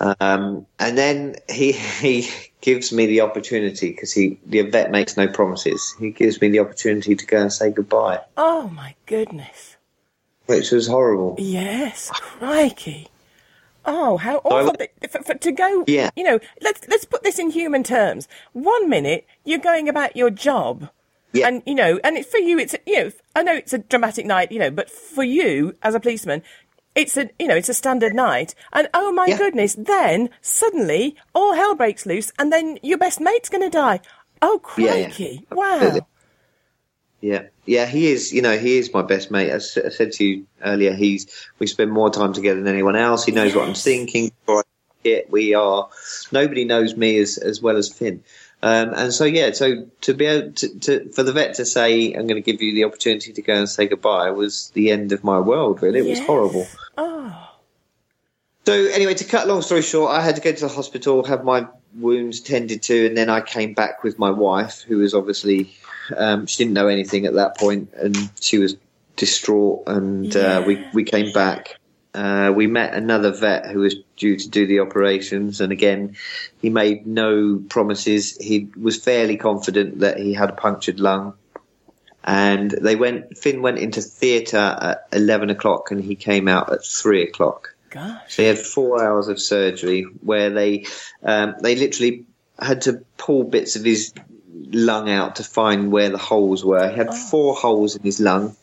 Um, 0.00 0.66
and 0.78 0.96
then 0.96 1.36
he 1.48 1.72
he 2.02 2.28
gives 2.60 2.92
me 2.92 3.06
the 3.06 3.20
opportunity 3.22 3.90
because 3.90 4.12
he 4.12 4.38
the 4.46 4.62
vet 4.62 4.90
makes 4.90 5.16
no 5.16 5.28
promises. 5.28 5.94
He 5.98 6.10
gives 6.10 6.40
me 6.40 6.48
the 6.48 6.60
opportunity 6.60 7.14
to 7.14 7.26
go 7.26 7.40
and 7.40 7.52
say 7.52 7.70
goodbye, 7.70 8.20
Oh 8.36 8.68
my 8.68 8.94
goodness. 9.06 9.75
Which 10.46 10.70
was 10.72 10.86
horrible. 10.86 11.36
Yes, 11.38 12.10
crikey. 12.14 13.08
Oh, 13.84 14.16
how 14.16 14.38
awful 14.38 14.74
for, 15.10 15.22
for, 15.22 15.34
to 15.34 15.52
go. 15.52 15.84
Yeah. 15.86 16.10
You 16.16 16.24
know, 16.24 16.40
let's 16.60 16.86
let's 16.88 17.04
put 17.04 17.22
this 17.22 17.38
in 17.38 17.50
human 17.50 17.84
terms. 17.84 18.26
One 18.52 18.88
minute 18.88 19.26
you're 19.44 19.60
going 19.60 19.88
about 19.88 20.16
your 20.16 20.30
job, 20.30 20.88
Yeah. 21.32 21.46
and 21.48 21.62
you 21.66 21.74
know, 21.74 22.00
and 22.02 22.16
it, 22.16 22.26
for 22.26 22.38
you, 22.38 22.58
it's 22.58 22.74
a- 22.74 22.80
you 22.86 23.04
know, 23.04 23.10
I 23.36 23.42
know 23.44 23.54
it's 23.54 23.72
a 23.72 23.78
dramatic 23.78 24.26
night, 24.26 24.50
you 24.50 24.58
know, 24.58 24.70
but 24.72 24.90
for 24.90 25.22
you 25.22 25.76
as 25.82 25.94
a 25.94 26.00
policeman, 26.00 26.42
it's 26.96 27.16
a 27.16 27.30
you 27.38 27.46
know, 27.46 27.54
it's 27.54 27.68
a 27.68 27.74
standard 27.74 28.12
night, 28.14 28.56
and 28.72 28.88
oh 28.92 29.12
my 29.12 29.26
Yeah. 29.26 29.38
goodness, 29.38 29.76
then 29.78 30.30
suddenly 30.40 31.14
all 31.32 31.54
hell 31.54 31.76
breaks 31.76 32.06
loose, 32.06 32.32
and 32.40 32.52
then 32.52 32.78
your 32.82 32.98
best 32.98 33.20
mate's 33.20 33.48
going 33.48 33.62
to 33.62 33.70
die. 33.70 34.00
Oh 34.42 34.58
crikey! 34.62 35.46
Wow. 35.52 36.00
Yeah, 37.20 37.44
yeah, 37.64 37.86
he 37.86 38.10
is. 38.10 38.32
You 38.32 38.42
know, 38.42 38.58
he 38.58 38.78
is 38.78 38.92
my 38.92 39.02
best 39.02 39.30
mate. 39.30 39.50
As 39.50 39.76
I 39.82 39.88
said 39.88 40.12
to 40.12 40.24
you 40.24 40.46
earlier, 40.62 40.94
he's 40.94 41.26
we 41.58 41.66
spend 41.66 41.90
more 41.90 42.10
time 42.10 42.32
together 42.32 42.60
than 42.60 42.72
anyone 42.72 42.96
else. 42.96 43.24
He 43.24 43.32
knows 43.32 43.54
what 43.54 43.66
I'm 43.66 43.74
thinking. 43.74 44.30
before 44.40 44.60
I 44.60 44.62
think 45.02 45.16
it. 45.18 45.30
We 45.30 45.54
are. 45.54 45.88
Nobody 46.30 46.64
knows 46.64 46.96
me 46.96 47.18
as 47.18 47.38
as 47.38 47.62
well 47.62 47.76
as 47.76 47.88
Finn. 47.88 48.22
Um, 48.62 48.92
and 48.94 49.12
so 49.12 49.24
yeah, 49.24 49.52
so 49.52 49.86
to 50.02 50.14
be 50.14 50.26
able 50.26 50.52
to, 50.52 50.78
to 50.80 51.12
for 51.12 51.22
the 51.22 51.32
vet 51.32 51.54
to 51.54 51.64
say 51.64 52.12
I'm 52.12 52.26
going 52.26 52.42
to 52.42 52.52
give 52.52 52.62
you 52.62 52.74
the 52.74 52.84
opportunity 52.84 53.32
to 53.32 53.42
go 53.42 53.54
and 53.54 53.68
say 53.68 53.86
goodbye 53.86 54.30
was 54.30 54.70
the 54.74 54.90
end 54.90 55.12
of 55.12 55.24
my 55.24 55.38
world. 55.38 55.82
Really, 55.82 56.00
it 56.00 56.08
was 56.08 56.20
horrible. 56.20 56.66
Oh. 56.98 57.50
So 58.64 58.72
anyway, 58.72 59.14
to 59.14 59.24
cut 59.24 59.46
long 59.46 59.62
story 59.62 59.82
short, 59.82 60.10
I 60.10 60.20
had 60.20 60.36
to 60.36 60.42
go 60.42 60.52
to 60.52 60.60
the 60.60 60.68
hospital, 60.68 61.24
have 61.24 61.44
my 61.44 61.66
wounds 61.94 62.40
tended 62.40 62.82
to, 62.84 63.06
and 63.06 63.16
then 63.16 63.30
I 63.30 63.40
came 63.40 63.74
back 63.74 64.02
with 64.02 64.18
my 64.18 64.30
wife, 64.30 64.82
who 64.82 64.98
was 64.98 65.14
obviously 65.14 65.74
um, 66.16 66.46
she 66.46 66.58
didn't 66.58 66.74
know 66.74 66.88
anything 66.88 67.26
at 67.26 67.34
that 67.34 67.56
point, 67.56 67.92
and 67.94 68.16
she 68.40 68.58
was 68.58 68.76
distraught. 69.16 69.84
And 69.86 70.34
uh, 70.36 70.62
we 70.66 70.86
we 70.92 71.04
came 71.04 71.32
back. 71.32 71.78
Uh, 72.14 72.50
we 72.54 72.66
met 72.66 72.94
another 72.94 73.30
vet 73.30 73.66
who 73.66 73.80
was 73.80 73.96
due 74.16 74.36
to 74.36 74.48
do 74.48 74.66
the 74.66 74.80
operations, 74.80 75.60
and 75.60 75.70
again, 75.70 76.16
he 76.62 76.70
made 76.70 77.06
no 77.06 77.62
promises. 77.68 78.36
He 78.38 78.70
was 78.80 78.96
fairly 78.96 79.36
confident 79.36 80.00
that 80.00 80.18
he 80.18 80.32
had 80.32 80.48
a 80.48 80.54
punctured 80.54 80.98
lung, 80.98 81.34
and 82.24 82.70
they 82.70 82.96
went. 82.96 83.36
Finn 83.36 83.60
went 83.60 83.78
into 83.78 84.00
theatre 84.00 84.56
at 84.80 85.06
eleven 85.12 85.50
o'clock, 85.50 85.90
and 85.90 86.02
he 86.02 86.14
came 86.14 86.48
out 86.48 86.72
at 86.72 86.84
three 86.84 87.22
o'clock. 87.22 87.75
Gosh. 87.96 88.34
So 88.34 88.42
he 88.42 88.48
had 88.48 88.58
four 88.58 89.02
hours 89.02 89.28
of 89.28 89.40
surgery 89.40 90.02
where 90.20 90.50
they 90.50 90.84
um, 91.22 91.54
they 91.62 91.76
literally 91.76 92.24
had 92.58 92.82
to 92.82 93.04
pull 93.16 93.44
bits 93.44 93.74
of 93.76 93.84
his 93.84 94.12
lung 94.70 95.08
out 95.10 95.36
to 95.36 95.44
find 95.44 95.90
where 95.90 96.10
the 96.10 96.18
holes 96.18 96.64
were. 96.64 96.90
He 96.90 96.96
had 96.96 97.14
four 97.14 97.54
holes 97.54 97.96
in 97.96 98.02
his 98.02 98.20
lung, 98.20 98.54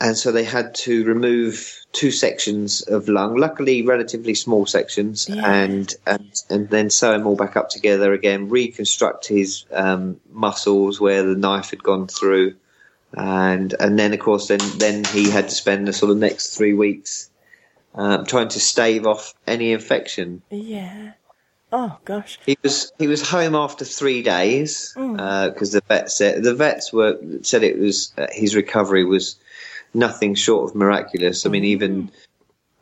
and 0.00 0.16
so 0.16 0.30
they 0.30 0.44
had 0.44 0.74
to 0.76 1.04
remove 1.04 1.84
two 1.92 2.10
sections 2.12 2.82
of 2.82 3.08
lung. 3.08 3.36
Luckily, 3.36 3.82
relatively 3.82 4.34
small 4.34 4.64
sections, 4.64 5.28
Yeah. 5.28 5.44
and 5.44 5.94
and 6.06 6.42
and 6.50 6.70
then 6.70 6.88
sew 6.88 7.14
him 7.14 7.26
all 7.26 7.36
back 7.36 7.56
up 7.56 7.68
together 7.68 8.12
again. 8.12 8.48
Reconstruct 8.48 9.26
his 9.26 9.64
um, 9.72 10.20
muscles 10.30 11.00
where 11.00 11.22
the 11.22 11.36
knife 11.36 11.70
had 11.70 11.82
gone 11.82 12.06
through. 12.06 12.54
And 13.14 13.74
and 13.78 13.98
then 13.98 14.14
of 14.14 14.20
course 14.20 14.48
then 14.48 14.60
then 14.78 15.04
he 15.04 15.28
had 15.28 15.50
to 15.50 15.54
spend 15.54 15.86
the 15.86 15.92
sort 15.92 16.10
of 16.10 16.16
next 16.16 16.56
three 16.56 16.72
weeks 16.72 17.28
um, 17.94 18.24
trying 18.24 18.48
to 18.48 18.60
stave 18.60 19.06
off 19.06 19.34
any 19.46 19.72
infection. 19.72 20.42
Yeah. 20.50 21.12
Oh 21.72 21.98
gosh. 22.04 22.38
He 22.44 22.58
was 22.62 22.92
he 22.98 23.08
was 23.08 23.26
home 23.26 23.54
after 23.54 23.84
three 23.84 24.22
days 24.22 24.92
because 24.94 25.72
the 25.72 25.82
vet 25.88 26.10
said 26.10 26.42
the 26.42 26.54
vets 26.54 26.92
were 26.92 27.18
said 27.42 27.62
it 27.62 27.78
was 27.78 28.12
uh, 28.18 28.26
his 28.30 28.54
recovery 28.54 29.04
was 29.04 29.36
nothing 29.94 30.34
short 30.34 30.68
of 30.68 30.76
miraculous. 30.76 31.46
I 31.46 31.48
mean, 31.48 31.64
even 31.64 32.10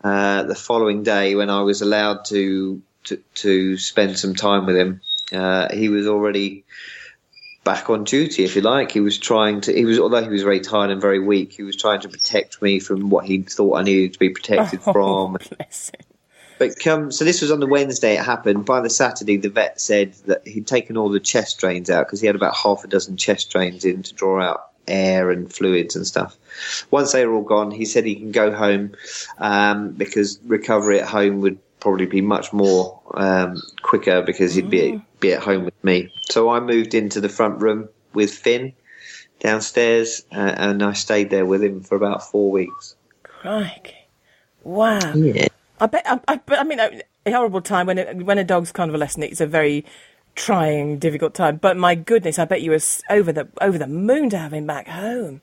uh, 0.03 0.43
the 0.45 0.57
following 0.57 1.05
day 1.05 1.37
when 1.37 1.51
I 1.51 1.63
was 1.63 1.83
allowed 1.83 2.25
to 2.27 2.83
to, 3.05 3.17
to 3.35 3.77
spend 3.77 4.19
some 4.19 4.35
time 4.35 4.67
with 4.67 4.77
him, 4.77 5.01
uh, 5.33 5.73
he 5.73 5.89
was 5.89 6.09
already 6.09 6.65
back 7.75 7.89
on 7.89 8.03
duty, 8.03 8.43
if 8.43 8.57
you 8.57 8.63
like. 8.63 8.91
He 8.91 9.01
was 9.01 9.17
trying 9.17 9.61
to. 9.63 9.73
He 9.73 9.85
was 9.85 9.99
although 10.01 10.23
he 10.23 10.29
was 10.29 10.43
very 10.43 10.61
tired 10.61 10.91
and 10.91 11.01
very 11.01 11.21
weak. 11.21 11.53
He 11.53 11.63
was 11.63 11.77
trying 11.77 12.01
to 12.01 12.09
protect 12.09 12.61
me 12.61 12.81
from 12.81 13.11
what 13.11 13.27
he 13.27 13.43
thought 13.43 13.79
I 13.79 13.83
needed 13.83 14.15
to 14.15 14.19
be 14.19 14.31
protected 14.31 14.83
from. 14.83 14.95
Oh, 14.95 15.37
him. 15.37 15.69
But 16.59 16.79
come, 16.79 17.11
so 17.11 17.25
this 17.25 17.41
was 17.41 17.51
on 17.51 17.61
the 17.61 17.67
Wednesday. 17.67 18.19
It 18.19 18.25
happened. 18.25 18.67
By 18.67 18.81
the 18.81 18.91
Saturday, 18.91 19.37
the 19.37 19.49
vet 19.49 19.81
said 19.81 20.15
that 20.27 20.47
he'd 20.47 20.67
taken 20.67 20.97
all 20.97 21.09
the 21.09 21.21
chest 21.21 21.59
drains 21.59 21.89
out 21.89 22.07
because 22.07 22.21
he 22.21 22.27
had 22.27 22.37
about 22.37 22.55
half 22.57 22.85
a 22.85 22.89
dozen 22.89 23.17
chest 23.17 23.51
drains 23.51 23.85
in 23.85 24.03
to 24.03 24.15
draw 24.15 24.43
out 24.43 24.67
air 24.87 25.31
and 25.31 25.51
fluids 25.53 25.97
and 25.97 26.07
stuff. 26.07 26.37
Once 26.91 27.13
they 27.13 27.25
were 27.25 27.35
all 27.35 27.43
gone, 27.43 27.71
he 27.71 27.85
said 27.85 28.05
he 28.05 28.17
can 28.17 28.33
go 28.33 28.53
home 28.53 28.93
um, 29.39 29.93
because 29.93 30.39
recovery 30.45 31.01
at 31.01 31.09
home 31.09 31.41
would 31.41 31.59
probably 31.79 32.07
be 32.07 32.21
much 32.21 32.53
more 32.53 33.00
um, 33.15 33.61
quicker 33.83 34.23
because 34.23 34.55
he'd 34.55 34.71
be 34.71 35.01
be 35.21 35.33
at 35.33 35.43
home 35.43 35.65
with 35.65 35.85
me. 35.85 36.13
So 36.31 36.51
I 36.51 36.61
moved 36.61 36.95
into 36.95 37.21
the 37.21 37.29
front 37.29 37.61
room 37.61 37.89
with 38.13 38.33
Finn 38.33 38.73
downstairs, 39.41 40.25
uh, 40.33 40.55
and 40.57 40.83
I 40.83 40.93
stayed 40.93 41.31
there 41.31 41.47
with 41.47 41.63
him 41.63 41.83
for 41.83 41.97
about 41.97 42.31
four 42.31 42.51
weeks. 42.51 42.95
Crikey. 43.23 43.97
Wow. 44.63 45.13
Yeah. 45.15 45.49
I 45.81 45.87
bet. 45.87 46.05
I, 46.07 46.21
I, 46.29 46.41
I 46.49 46.65
mean, 46.65 46.79
a 46.79 47.03
a 47.27 47.33
horrible 47.33 47.61
time 47.61 47.87
when 47.87 47.99
it, 47.99 48.25
when 48.25 48.39
a 48.39 48.45
dog's 48.45 48.73
convalescent. 48.73 49.25
It's 49.25 49.41
a 49.41 49.47
very 49.47 49.85
trying, 50.35 50.99
difficult 50.99 51.35
time. 51.35 51.57
But 51.57 51.77
my 51.77 51.95
goodness, 51.95 52.39
I 52.39 52.45
bet 52.45 52.63
you 52.63 52.71
were 52.71 52.81
over 53.09 53.33
the 53.33 53.49
over 53.61 53.79
the 53.79 53.87
moon 53.87 54.31
to 54.31 54.39
have 54.39 54.53
him 54.53 54.67
back 54.67 54.89
home. 54.89 55.41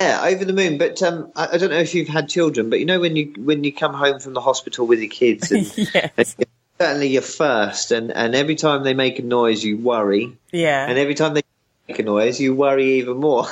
Yeah, 0.00 0.22
over 0.24 0.44
the 0.44 0.52
moon. 0.52 0.78
But 0.78 1.02
um, 1.02 1.32
I, 1.34 1.48
I 1.52 1.58
don't 1.58 1.70
know 1.70 1.78
if 1.78 1.94
you've 1.94 2.08
had 2.08 2.28
children, 2.28 2.70
but 2.70 2.78
you 2.78 2.86
know 2.86 3.00
when 3.00 3.16
you 3.16 3.32
when 3.38 3.64
you 3.64 3.72
come 3.72 3.94
home 3.94 4.20
from 4.20 4.34
the 4.34 4.40
hospital 4.40 4.86
with 4.86 5.00
your 5.00 5.10
kids, 5.10 5.50
and, 5.50 5.76
yes. 5.94 6.36
and 6.38 6.46
certainly 6.80 7.08
you're 7.08 7.22
first, 7.22 7.90
and, 7.92 8.10
and 8.10 8.34
every 8.34 8.54
time 8.54 8.82
they 8.84 8.94
make 8.94 9.18
a 9.18 9.22
noise, 9.22 9.64
you 9.64 9.76
worry, 9.76 10.36
Yeah. 10.52 10.86
and 10.88 10.98
every 10.98 11.14
time 11.14 11.34
they 11.34 11.42
make 11.88 11.98
a 11.98 12.02
noise, 12.02 12.40
you 12.40 12.54
worry 12.54 12.98
even 12.98 13.18
more. 13.18 13.46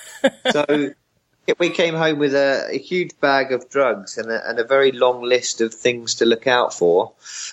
so 0.50 0.92
we 1.58 1.70
came 1.70 1.94
home 1.94 2.18
with 2.18 2.34
a, 2.34 2.68
a 2.70 2.78
huge 2.78 3.18
bag 3.20 3.52
of 3.52 3.68
drugs 3.68 4.18
and 4.18 4.30
a, 4.30 4.48
and 4.48 4.58
a 4.58 4.64
very 4.64 4.92
long 4.92 5.22
list 5.22 5.60
of 5.60 5.74
things 5.74 6.16
to 6.16 6.24
look 6.24 6.46
out 6.46 6.72
for, 6.74 7.12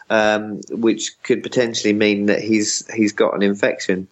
um, 0.09 0.61
which 0.69 1.21
could 1.23 1.43
potentially 1.43 1.93
mean 1.93 2.27
that 2.27 2.41
he's 2.41 2.87
he's 2.93 3.13
got 3.13 3.33
an 3.35 3.43
infection. 3.43 4.07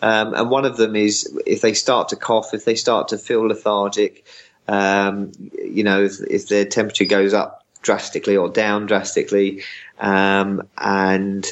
Um, 0.00 0.34
and 0.34 0.48
one 0.48 0.64
of 0.64 0.76
them 0.76 0.94
is 0.94 1.28
if 1.44 1.60
they 1.60 1.74
start 1.74 2.10
to 2.10 2.16
cough, 2.16 2.54
if 2.54 2.64
they 2.64 2.76
start 2.76 3.08
to 3.08 3.18
feel 3.18 3.46
lethargic, 3.46 4.24
um, 4.68 5.32
you 5.62 5.82
know, 5.82 6.04
if, 6.04 6.20
if 6.20 6.48
their 6.48 6.64
temperature 6.64 7.04
goes 7.04 7.34
up 7.34 7.64
drastically 7.82 8.36
or 8.36 8.48
down 8.48 8.86
drastically, 8.86 9.62
um, 9.98 10.68
and 10.76 11.46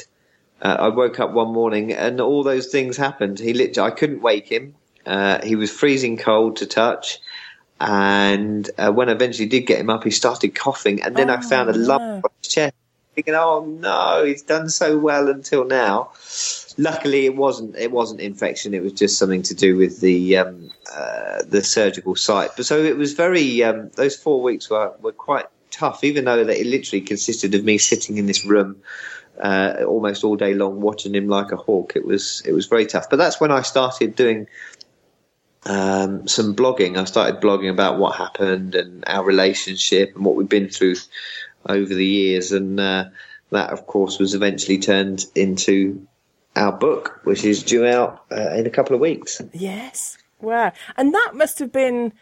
uh, 0.61 0.77
I 0.79 0.87
woke 0.89 1.19
up 1.19 1.31
one 1.31 1.53
morning 1.53 1.93
and 1.93 2.19
all 2.19 2.43
those 2.43 2.67
things 2.67 2.97
happened. 2.97 3.39
He 3.39 3.53
literally, 3.53 3.91
I 3.91 3.95
couldn't 3.95 4.21
wake 4.21 4.47
him. 4.47 4.75
Uh, 5.05 5.45
he 5.45 5.55
was 5.55 5.71
freezing 5.71 6.17
cold 6.17 6.57
to 6.57 6.65
touch. 6.65 7.19
And 7.79 8.69
uh, 8.77 8.91
when 8.91 9.07
I 9.07 9.11
eventually 9.11 9.47
did 9.47 9.61
get 9.61 9.79
him 9.79 9.89
up, 9.89 10.03
he 10.03 10.09
started 10.09 10.55
coughing. 10.55 11.03
And 11.03 11.15
then 11.15 11.29
I 11.29 11.37
Oh, 11.37 11.41
found 11.41 11.69
a 11.69 11.73
lump 11.73 12.01
no. 12.01 12.21
on 12.23 12.29
his 12.41 12.51
chest. 12.51 12.73
Thinking, 13.13 13.35
oh 13.35 13.65
no, 13.65 14.23
he's 14.25 14.41
done 14.43 14.69
so 14.69 14.97
well 14.97 15.29
until 15.29 15.63
now. 15.65 16.11
Luckily, 16.77 17.25
it 17.25 17.35
wasn't. 17.35 17.75
It 17.75 17.91
wasn't 17.91 18.19
infection. 18.21 18.75
It 18.75 18.83
was 18.83 18.93
just 18.93 19.17
something 19.17 19.41
to 19.43 19.55
do 19.55 19.75
with 19.75 20.01
the 20.01 20.37
um, 20.37 20.69
uh, 20.95 21.41
the 21.47 21.63
surgical 21.63 22.15
site. 22.15 22.51
But 22.55 22.67
so 22.67 22.83
it 22.83 22.95
was 22.95 23.13
very. 23.13 23.63
Um, 23.63 23.89
those 23.95 24.15
four 24.15 24.43
weeks 24.43 24.69
were 24.69 24.93
were 25.01 25.13
quite 25.13 25.47
tough, 25.77 26.03
even 26.03 26.25
though 26.25 26.43
that 26.43 26.59
it 26.59 26.67
literally 26.67 27.01
consisted 27.01 27.55
of 27.55 27.63
me 27.63 27.77
sitting 27.77 28.17
in 28.17 28.25
this 28.25 28.45
room 28.45 28.81
uh, 29.41 29.83
almost 29.87 30.23
all 30.23 30.35
day 30.35 30.53
long, 30.53 30.81
watching 30.81 31.13
him 31.13 31.27
like 31.27 31.51
a 31.51 31.57
hawk. 31.57 31.95
It 31.95 32.05
was 32.05 32.41
it 32.45 32.53
was 32.53 32.65
very 32.65 32.85
tough. 32.85 33.09
But 33.09 33.17
that's 33.17 33.39
when 33.39 33.51
I 33.51 33.61
started 33.61 34.15
doing 34.15 34.47
um, 35.65 36.27
some 36.27 36.55
blogging. 36.55 36.97
I 36.97 37.05
started 37.05 37.41
blogging 37.41 37.71
about 37.71 37.99
what 37.99 38.15
happened 38.15 38.75
and 38.75 39.03
our 39.07 39.23
relationship 39.23 40.15
and 40.15 40.25
what 40.25 40.35
we've 40.35 40.49
been 40.49 40.69
through 40.69 40.95
over 41.65 41.93
the 41.93 42.05
years, 42.05 42.51
and 42.51 42.79
uh, 42.79 43.05
that, 43.51 43.69
of 43.71 43.85
course, 43.87 44.19
was 44.19 44.33
eventually 44.33 44.79
turned 44.79 45.25
into 45.35 46.07
our 46.55 46.71
book, 46.71 47.21
which 47.23 47.43
is 47.43 47.63
due 47.63 47.85
out 47.85 48.23
uh, 48.31 48.51
in 48.51 48.65
a 48.65 48.69
couple 48.69 48.95
of 48.95 49.01
weeks. 49.01 49.41
Yes. 49.53 50.17
Wow. 50.39 50.71
And 50.95 51.13
that 51.13 51.31
must 51.33 51.59
have 51.59 51.71
been, 51.71 52.13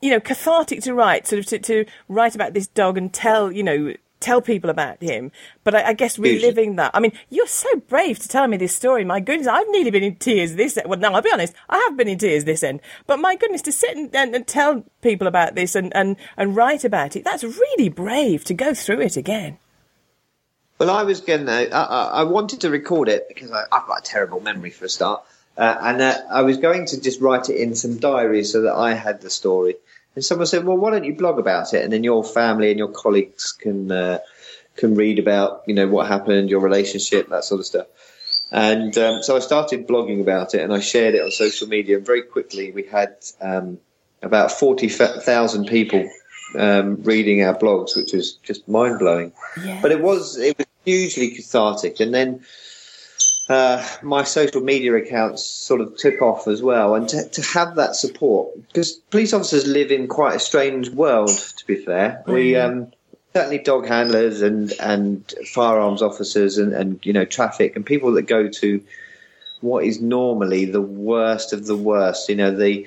you 0.00 0.10
know, 0.10 0.20
cathartic 0.20 0.82
to 0.82 0.94
write, 0.94 1.26
sort 1.26 1.40
of 1.40 1.46
to, 1.46 1.58
to 1.58 1.84
write 2.08 2.34
about 2.34 2.54
this 2.54 2.66
dog 2.66 2.96
and 2.96 3.12
tell, 3.12 3.50
you 3.50 3.62
know, 3.62 3.94
tell 4.20 4.40
people 4.40 4.70
about 4.70 5.00
him. 5.00 5.30
But 5.64 5.74
I, 5.74 5.88
I 5.88 5.92
guess 5.92 6.18
reliving 6.18 6.76
that. 6.76 6.90
I 6.94 7.00
mean, 7.00 7.12
you're 7.30 7.46
so 7.46 7.76
brave 7.88 8.18
to 8.18 8.28
tell 8.28 8.46
me 8.48 8.56
this 8.56 8.74
story. 8.74 9.04
My 9.04 9.20
goodness, 9.20 9.46
I've 9.46 9.68
nearly 9.68 9.90
been 9.90 10.02
in 10.02 10.16
tears 10.16 10.54
this 10.54 10.76
end. 10.76 10.88
Well, 10.88 10.98
no, 10.98 11.12
I'll 11.12 11.22
be 11.22 11.32
honest, 11.32 11.54
I 11.68 11.78
have 11.88 11.96
been 11.96 12.08
in 12.08 12.18
tears 12.18 12.44
this 12.44 12.62
end. 12.62 12.80
But 13.06 13.18
my 13.20 13.36
goodness, 13.36 13.62
to 13.62 13.72
sit 13.72 13.96
and, 13.96 14.14
and, 14.14 14.34
and 14.34 14.46
tell 14.46 14.84
people 15.02 15.26
about 15.26 15.54
this 15.54 15.74
and, 15.74 15.94
and, 15.96 16.16
and 16.36 16.56
write 16.56 16.84
about 16.84 17.16
it, 17.16 17.24
that's 17.24 17.44
really 17.44 17.88
brave 17.88 18.44
to 18.44 18.54
go 18.54 18.74
through 18.74 19.00
it 19.02 19.16
again. 19.16 19.58
Well, 20.78 20.90
I 20.90 21.02
was 21.02 21.20
going 21.20 21.46
to. 21.46 21.74
I, 21.74 21.82
I 21.82 22.04
I 22.20 22.22
wanted 22.22 22.60
to 22.60 22.70
record 22.70 23.08
it 23.08 23.26
because 23.26 23.50
I, 23.50 23.64
I've 23.72 23.88
got 23.88 23.98
a 23.98 24.02
terrible 24.02 24.38
memory 24.38 24.70
for 24.70 24.84
a 24.84 24.88
start, 24.88 25.24
uh, 25.58 25.76
and 25.80 26.00
uh, 26.00 26.18
I 26.30 26.42
was 26.42 26.56
going 26.56 26.86
to 26.86 27.00
just 27.00 27.20
write 27.20 27.48
it 27.48 27.56
in 27.56 27.74
some 27.74 27.98
diaries 27.98 28.52
so 28.52 28.62
that 28.62 28.74
I 28.74 28.94
had 28.94 29.20
the 29.20 29.28
story. 29.28 29.74
And 30.14 30.24
someone 30.24 30.46
said, 30.46 30.64
"Well, 30.64 30.76
why 30.76 30.92
don't 30.92 31.04
you 31.04 31.14
blog 31.14 31.40
about 31.40 31.74
it, 31.74 31.82
and 31.82 31.92
then 31.92 32.04
your 32.04 32.22
family 32.22 32.70
and 32.70 32.78
your 32.78 32.88
colleagues 32.88 33.52
can 33.52 33.90
uh, 33.90 34.18
can 34.76 34.94
read 34.94 35.18
about 35.18 35.64
you 35.66 35.74
know 35.74 35.88
what 35.88 36.06
happened, 36.06 36.48
your 36.48 36.60
relationship, 36.60 37.28
that 37.28 37.44
sort 37.44 37.60
of 37.60 37.66
stuff." 37.66 37.86
And 38.50 38.96
um, 38.96 39.22
so 39.22 39.36
I 39.36 39.40
started 39.40 39.88
blogging 39.88 40.20
about 40.20 40.54
it, 40.54 40.62
and 40.62 40.72
I 40.72 40.80
shared 40.80 41.16
it 41.16 41.22
on 41.22 41.30
social 41.32 41.66
media. 41.66 41.96
And 41.96 42.06
very 42.06 42.22
quickly, 42.22 42.70
we 42.70 42.84
had 42.84 43.16
um, 43.40 43.78
about 44.22 44.52
forty 44.52 44.88
thousand 44.88 45.66
people 45.66 46.08
um, 46.56 47.02
reading 47.02 47.42
our 47.42 47.56
blogs, 47.56 47.96
which 47.96 48.12
was 48.12 48.34
just 48.44 48.68
mind 48.68 49.00
blowing. 49.00 49.32
Yeah. 49.62 49.80
But 49.82 49.90
it 49.90 50.00
was 50.00 50.38
it 50.38 50.56
was 50.56 50.66
hugely 50.84 51.30
cathartic, 51.30 51.98
and 51.98 52.14
then 52.14 52.44
uh, 53.48 53.82
my 54.02 54.24
social 54.24 54.60
media 54.60 54.94
accounts 54.94 55.42
sort 55.42 55.80
of 55.80 55.96
took 55.96 56.20
off 56.20 56.46
as 56.46 56.62
well, 56.62 56.94
and 56.94 57.08
to, 57.08 57.26
to 57.30 57.42
have 57.42 57.76
that 57.76 57.96
support 57.96 58.54
because 58.68 58.92
police 59.10 59.32
officers 59.32 59.66
live 59.66 59.90
in 59.90 60.06
quite 60.06 60.36
a 60.36 60.38
strange 60.38 60.90
world. 60.90 61.30
To 61.30 61.66
be 61.66 61.76
fair, 61.76 62.22
we 62.26 62.56
um, 62.56 62.92
certainly 63.34 63.58
dog 63.58 63.86
handlers 63.86 64.42
and 64.42 64.72
and 64.80 65.32
firearms 65.46 66.02
officers 66.02 66.58
and 66.58 66.74
and 66.74 67.04
you 67.06 67.12
know 67.12 67.24
traffic 67.24 67.74
and 67.74 67.86
people 67.86 68.12
that 68.12 68.22
go 68.22 68.48
to 68.48 68.82
what 69.60 69.84
is 69.84 70.00
normally 70.00 70.66
the 70.66 70.82
worst 70.82 71.54
of 71.54 71.66
the 71.66 71.76
worst. 71.76 72.28
You 72.28 72.36
know 72.36 72.50
the 72.50 72.86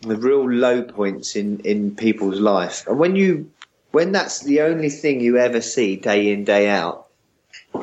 the 0.00 0.16
real 0.16 0.50
low 0.50 0.82
points 0.82 1.36
in 1.36 1.60
in 1.60 1.94
people's 1.94 2.40
life, 2.40 2.84
and 2.88 2.98
when 2.98 3.14
you 3.14 3.48
when 3.92 4.10
that's 4.10 4.40
the 4.40 4.60
only 4.60 4.90
thing 4.90 5.20
you 5.20 5.38
ever 5.38 5.60
see 5.60 5.94
day 5.94 6.32
in 6.32 6.42
day 6.42 6.68
out, 6.68 7.06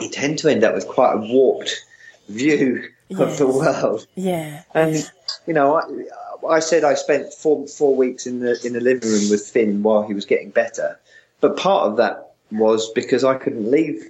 you 0.01 0.09
tend 0.09 0.39
to 0.39 0.49
end 0.49 0.65
up 0.65 0.75
with 0.75 0.89
quite 0.89 1.13
a 1.13 1.17
warped 1.17 1.85
view 2.29 2.89
of 3.17 3.37
the 3.37 3.47
world. 3.47 4.07
Yeah. 4.15 4.63
And 4.73 5.09
you 5.47 5.53
know, 5.53 5.75
I, 5.75 6.47
I 6.47 6.59
said 6.59 6.83
I 6.83 6.93
spent 6.93 7.33
four 7.33 7.67
four 7.67 7.95
weeks 7.95 8.25
in 8.25 8.39
the 8.39 8.59
in 8.65 8.73
the 8.73 8.81
living 8.81 9.09
room 9.09 9.29
with 9.29 9.45
Finn 9.45 9.83
while 9.83 10.03
he 10.07 10.13
was 10.13 10.25
getting 10.25 10.49
better, 10.49 10.99
but 11.39 11.57
part 11.57 11.89
of 11.89 11.97
that 11.97 12.33
was 12.51 12.89
because 12.91 13.23
I 13.23 13.35
couldn't 13.35 13.69
leave. 13.69 14.09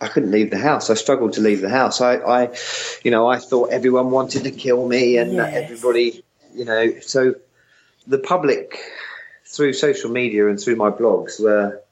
I 0.00 0.06
couldn't 0.06 0.30
leave 0.30 0.50
the 0.50 0.58
house. 0.58 0.90
I 0.90 0.94
struggled 0.94 1.32
to 1.34 1.40
leave 1.40 1.60
the 1.60 1.68
house. 1.68 2.00
I, 2.00 2.16
I 2.16 2.54
you 3.02 3.10
know, 3.10 3.26
I 3.28 3.38
thought 3.38 3.70
everyone 3.70 4.10
wanted 4.12 4.44
to 4.44 4.50
kill 4.50 4.86
me, 4.86 5.16
and 5.16 5.32
Yes. 5.32 5.54
everybody, 5.54 6.22
you 6.54 6.64
know, 6.64 6.92
so 7.00 7.34
the 8.06 8.18
public 8.18 8.78
through 9.44 9.72
social 9.72 10.10
media 10.10 10.48
and 10.48 10.60
through 10.60 10.76
my 10.76 10.90
blogs 10.90 11.42
were 11.42 11.82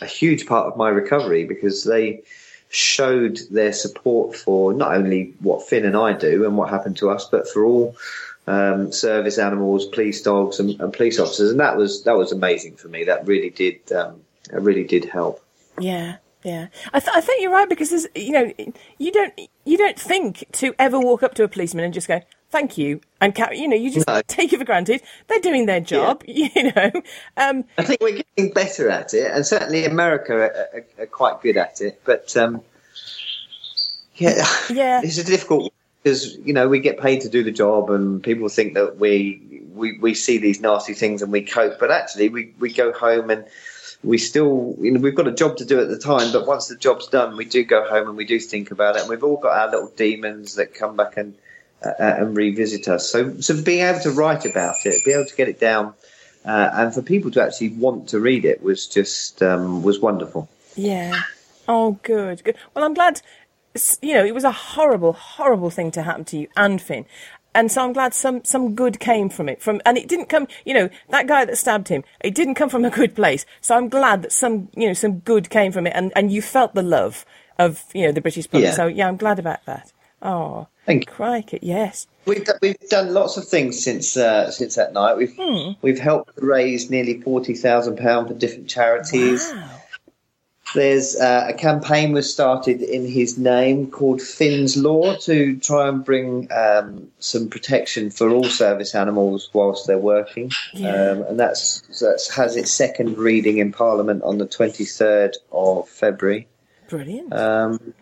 a 0.00 0.06
huge 0.06 0.46
part 0.46 0.66
of 0.66 0.76
my 0.76 0.88
recovery 0.88 1.44
because 1.44 1.84
they 1.84 2.22
showed 2.70 3.38
their 3.50 3.72
support 3.72 4.36
for 4.36 4.72
not 4.72 4.94
only 4.94 5.34
what 5.40 5.68
Finn 5.68 5.84
and 5.84 5.96
I 5.96 6.12
do 6.12 6.46
and 6.46 6.56
what 6.56 6.70
happened 6.70 6.96
to 6.98 7.10
us, 7.10 7.26
but 7.28 7.48
for 7.48 7.64
all 7.64 7.96
um, 8.46 8.92
service 8.92 9.38
animals, 9.38 9.86
police 9.86 10.22
dogs, 10.22 10.60
and, 10.60 10.80
and 10.80 10.92
police 10.92 11.18
officers, 11.18 11.50
and 11.50 11.60
that 11.60 11.76
was 11.76 12.04
that 12.04 12.16
was 12.16 12.32
amazing 12.32 12.76
for 12.76 12.88
me. 12.88 13.04
That 13.04 13.26
really 13.26 13.50
did 13.50 13.92
um, 13.92 14.20
really 14.52 14.84
did 14.84 15.04
help. 15.04 15.44
Yeah, 15.78 16.16
yeah. 16.42 16.68
I, 16.92 17.00
th- 17.00 17.12
I 17.14 17.20
think 17.20 17.42
you're 17.42 17.52
right 17.52 17.68
because 17.68 18.06
you 18.14 18.32
know, 18.32 18.52
you 18.98 19.12
don't, 19.12 19.40
you 19.64 19.76
don't 19.76 19.98
think 19.98 20.44
to 20.52 20.74
ever 20.78 20.98
walk 20.98 21.22
up 21.22 21.34
to 21.34 21.44
a 21.44 21.48
policeman 21.48 21.84
and 21.84 21.94
just 21.94 22.08
go, 22.08 22.20
"Thank 22.50 22.76
you," 22.78 23.00
and 23.20 23.36
you 23.52 23.68
know, 23.68 23.76
you 23.76 23.90
just 23.90 24.06
No. 24.06 24.22
take 24.26 24.52
it 24.52 24.58
for 24.58 24.64
granted. 24.64 25.02
They're 25.28 25.40
doing 25.40 25.66
their 25.66 25.80
job, 25.80 26.22
you 26.26 26.50
know. 26.74 26.90
Um, 27.36 27.64
I 27.78 27.82
think 27.84 28.00
we're 28.00 28.22
getting 28.36 28.52
better 28.52 28.90
at 28.90 29.14
it, 29.14 29.30
and 29.30 29.46
certainly 29.46 29.84
America 29.84 30.34
are, 30.34 30.68
are, 30.74 30.86
are 31.02 31.06
quite 31.06 31.40
good 31.42 31.56
at 31.56 31.80
it. 31.80 32.00
But 32.04 32.36
um, 32.36 32.62
yeah, 34.16 34.44
Yeah. 34.70 35.00
it's 35.02 35.18
a 35.18 35.24
difficult 35.24 35.72
because 36.02 36.36
you 36.38 36.52
know 36.52 36.68
we 36.68 36.80
get 36.80 36.98
paid 36.98 37.20
to 37.22 37.28
do 37.28 37.42
the 37.42 37.50
job, 37.52 37.90
and 37.90 38.22
people 38.22 38.48
think 38.48 38.74
that 38.74 38.98
we 38.98 39.62
we, 39.74 39.98
we 39.98 40.14
see 40.14 40.38
these 40.38 40.60
nasty 40.60 40.94
things 40.94 41.22
and 41.22 41.32
we 41.32 41.42
cope, 41.42 41.78
but 41.78 41.90
actually 41.90 42.28
we, 42.28 42.52
we 42.58 42.72
go 42.72 42.92
home 42.92 43.30
and 43.30 43.44
we 44.02 44.18
still 44.18 44.76
you 44.80 44.90
know 44.90 45.00
we've 45.00 45.14
got 45.14 45.28
a 45.28 45.32
job 45.32 45.56
to 45.58 45.64
do 45.64 45.80
at 45.80 45.88
the 45.88 45.98
time. 45.98 46.32
But 46.32 46.46
once 46.46 46.68
the 46.68 46.76
job's 46.76 47.06
done, 47.06 47.36
we 47.36 47.44
do 47.44 47.64
go 47.64 47.88
home 47.88 48.08
and 48.08 48.16
we 48.16 48.24
do 48.24 48.38
think 48.40 48.70
about 48.70 48.96
it, 48.96 49.02
and 49.02 49.10
we've 49.10 49.24
all 49.24 49.36
got 49.36 49.56
our 49.56 49.70
little 49.70 49.92
demons 49.96 50.56
that 50.56 50.74
come 50.74 50.96
back 50.96 51.16
and 51.16 51.34
uh, 51.84 51.92
and 51.98 52.36
revisit 52.36 52.88
us. 52.88 53.10
So 53.10 53.40
so 53.40 53.62
being 53.62 53.84
able 53.84 54.00
to 54.00 54.10
write 54.10 54.44
about 54.44 54.76
it, 54.84 55.04
be 55.04 55.12
able 55.12 55.26
to 55.26 55.36
get 55.36 55.48
it 55.48 55.60
down. 55.60 55.94
Uh, 56.44 56.70
and 56.72 56.94
for 56.94 57.02
people 57.02 57.30
to 57.30 57.42
actually 57.42 57.68
want 57.68 58.08
to 58.08 58.18
read 58.18 58.44
it 58.46 58.62
was 58.62 58.86
just 58.86 59.42
um, 59.42 59.82
was 59.82 60.00
wonderful. 60.00 60.48
yeah. 60.76 61.14
Oh, 61.68 61.98
good, 62.02 62.42
good. 62.42 62.56
Well, 62.74 62.84
I'm 62.84 62.94
glad. 62.94 63.22
You 64.02 64.14
know, 64.14 64.24
it 64.24 64.34
was 64.34 64.42
a 64.42 64.50
horrible, 64.50 65.12
horrible 65.12 65.70
thing 65.70 65.92
to 65.92 66.02
happen 66.02 66.24
to 66.24 66.36
you 66.36 66.48
and 66.56 66.82
Finn. 66.82 67.06
And 67.54 67.70
so 67.70 67.84
I'm 67.84 67.92
glad 67.92 68.12
some, 68.14 68.44
some 68.44 68.74
good 68.74 68.98
came 68.98 69.28
from 69.28 69.48
it. 69.48 69.62
From 69.62 69.80
and 69.86 69.96
it 69.96 70.08
didn't 70.08 70.28
come, 70.28 70.48
you 70.64 70.74
know, 70.74 70.88
that 71.10 71.28
guy 71.28 71.44
that 71.44 71.56
stabbed 71.56 71.86
him. 71.88 72.02
It 72.20 72.34
didn't 72.34 72.56
come 72.56 72.70
from 72.70 72.84
a 72.84 72.90
good 72.90 73.14
place. 73.14 73.46
So 73.60 73.76
I'm 73.76 73.88
glad 73.88 74.22
that 74.22 74.32
some, 74.32 74.68
you 74.74 74.88
know, 74.88 74.94
some 74.94 75.20
good 75.20 75.50
came 75.50 75.70
from 75.70 75.86
it, 75.86 75.92
and, 75.94 76.12
and 76.16 76.32
you 76.32 76.42
felt 76.42 76.74
the 76.74 76.82
love 76.82 77.24
of, 77.58 77.84
you 77.94 78.06
know, 78.06 78.12
the 78.12 78.20
British 78.20 78.50
public. 78.50 78.70
Yeah. 78.70 78.72
So 78.72 78.86
yeah, 78.86 79.06
I'm 79.06 79.16
glad 79.16 79.38
about 79.38 79.64
that. 79.66 79.92
Oh, 80.22 80.66
Thank 80.86 81.06
you. 81.06 81.12
crikey, 81.12 81.58
yes. 81.62 82.06
We've 82.26 82.44
done, 82.44 82.56
we've 82.62 82.78
done 82.90 83.14
lots 83.14 83.36
of 83.36 83.46
things 83.48 83.82
since 83.82 84.16
uh, 84.16 84.50
since 84.50 84.74
that 84.76 84.92
night. 84.92 85.16
We've 85.16 85.34
we've 85.82 85.98
helped 85.98 86.32
raise 86.36 86.90
nearly 86.90 87.20
forty 87.20 87.54
thousand 87.54 87.96
pounds 87.96 88.28
for 88.28 88.34
different 88.34 88.68
charities. 88.68 89.50
Wow. 89.52 89.70
There's 90.72 91.16
uh, 91.16 91.46
a 91.48 91.54
campaign 91.54 92.12
was 92.12 92.32
started 92.32 92.80
in 92.80 93.04
his 93.04 93.36
name 93.36 93.90
called 93.90 94.22
Finn's 94.22 94.76
Law 94.76 95.16
to 95.16 95.56
try 95.58 95.88
and 95.88 96.04
bring 96.04 96.46
um, 96.52 97.08
some 97.18 97.48
protection 97.48 98.08
for 98.10 98.30
all 98.30 98.44
service 98.44 98.94
animals 98.94 99.50
whilst 99.52 99.88
they're 99.88 99.98
working, 99.98 100.52
Yeah. 100.72 100.94
um, 100.94 101.22
and 101.22 101.40
that's 101.40 101.80
that's 102.00 102.32
has 102.36 102.54
its 102.54 102.70
second 102.70 103.18
reading 103.18 103.58
in 103.58 103.72
Parliament 103.72 104.22
on 104.22 104.38
the 104.38 104.46
23rd 104.46 105.34
of 105.50 105.88
February. 105.88 106.46
Brilliant. 106.88 107.32
Um, 107.32 107.94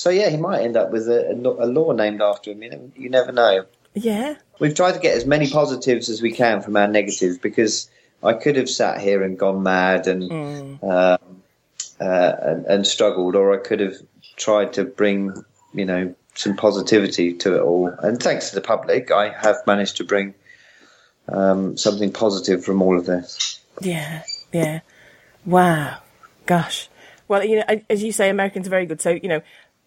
so 0.00 0.08
yeah, 0.08 0.30
he 0.30 0.38
might 0.38 0.62
end 0.62 0.78
up 0.78 0.90
with 0.90 1.08
a, 1.08 1.30
a 1.32 1.66
law- 1.66 1.92
named 1.92 2.22
after 2.22 2.52
him. 2.52 2.62
You, 2.62 2.70
know, 2.70 2.90
you 2.96 3.10
never 3.10 3.32
know. 3.32 3.66
yeah. 3.92 4.36
We've 4.58 4.74
tried 4.74 4.92
to 4.92 4.98
get 4.98 5.14
as 5.14 5.26
many 5.26 5.50
positives 5.50 6.08
as 6.08 6.22
we 6.22 6.32
can 6.32 6.62
from 6.62 6.74
our 6.76 6.88
negatives 6.88 7.36
because 7.36 7.90
I 8.22 8.32
could 8.32 8.56
have 8.56 8.70
sat 8.70 8.98
here 9.02 9.22
and 9.22 9.38
gone 9.38 9.62
mad 9.62 10.06
and 10.06 10.32
um, 10.82 11.18
uh, 12.00 12.36
and, 12.40 12.64
and 12.64 12.86
struggled, 12.86 13.36
or 13.36 13.52
I 13.52 13.58
could 13.58 13.80
have 13.80 13.96
tried 14.36 14.72
to 14.74 14.84
bring 14.84 15.44
you 15.74 15.84
know 15.84 16.14
some 16.34 16.56
positivity 16.56 17.34
to 17.34 17.56
it 17.56 17.60
all. 17.60 17.88
And 17.88 18.22
thanks 18.22 18.48
to 18.48 18.54
the 18.54 18.62
public, 18.62 19.10
I 19.10 19.28
have 19.28 19.56
managed 19.66 19.98
to 19.98 20.04
bring 20.04 20.34
um, 21.28 21.76
something 21.76 22.10
positive 22.10 22.64
from 22.64 22.80
all 22.80 22.98
of 22.98 23.04
this. 23.04 23.60
Yeah, 23.82 24.22
yeah. 24.50 24.80
Wow. 25.44 25.98
Gosh. 26.46 26.88
Well, 27.28 27.44
you 27.44 27.58
know, 27.58 27.80
as 27.88 28.02
you 28.02 28.12
say, 28.12 28.28
Americans 28.28 28.66
are 28.66 28.70
very 28.70 28.86
good. 28.86 29.00
So, 29.00 29.10
you 29.10 29.28
know, 29.28 29.40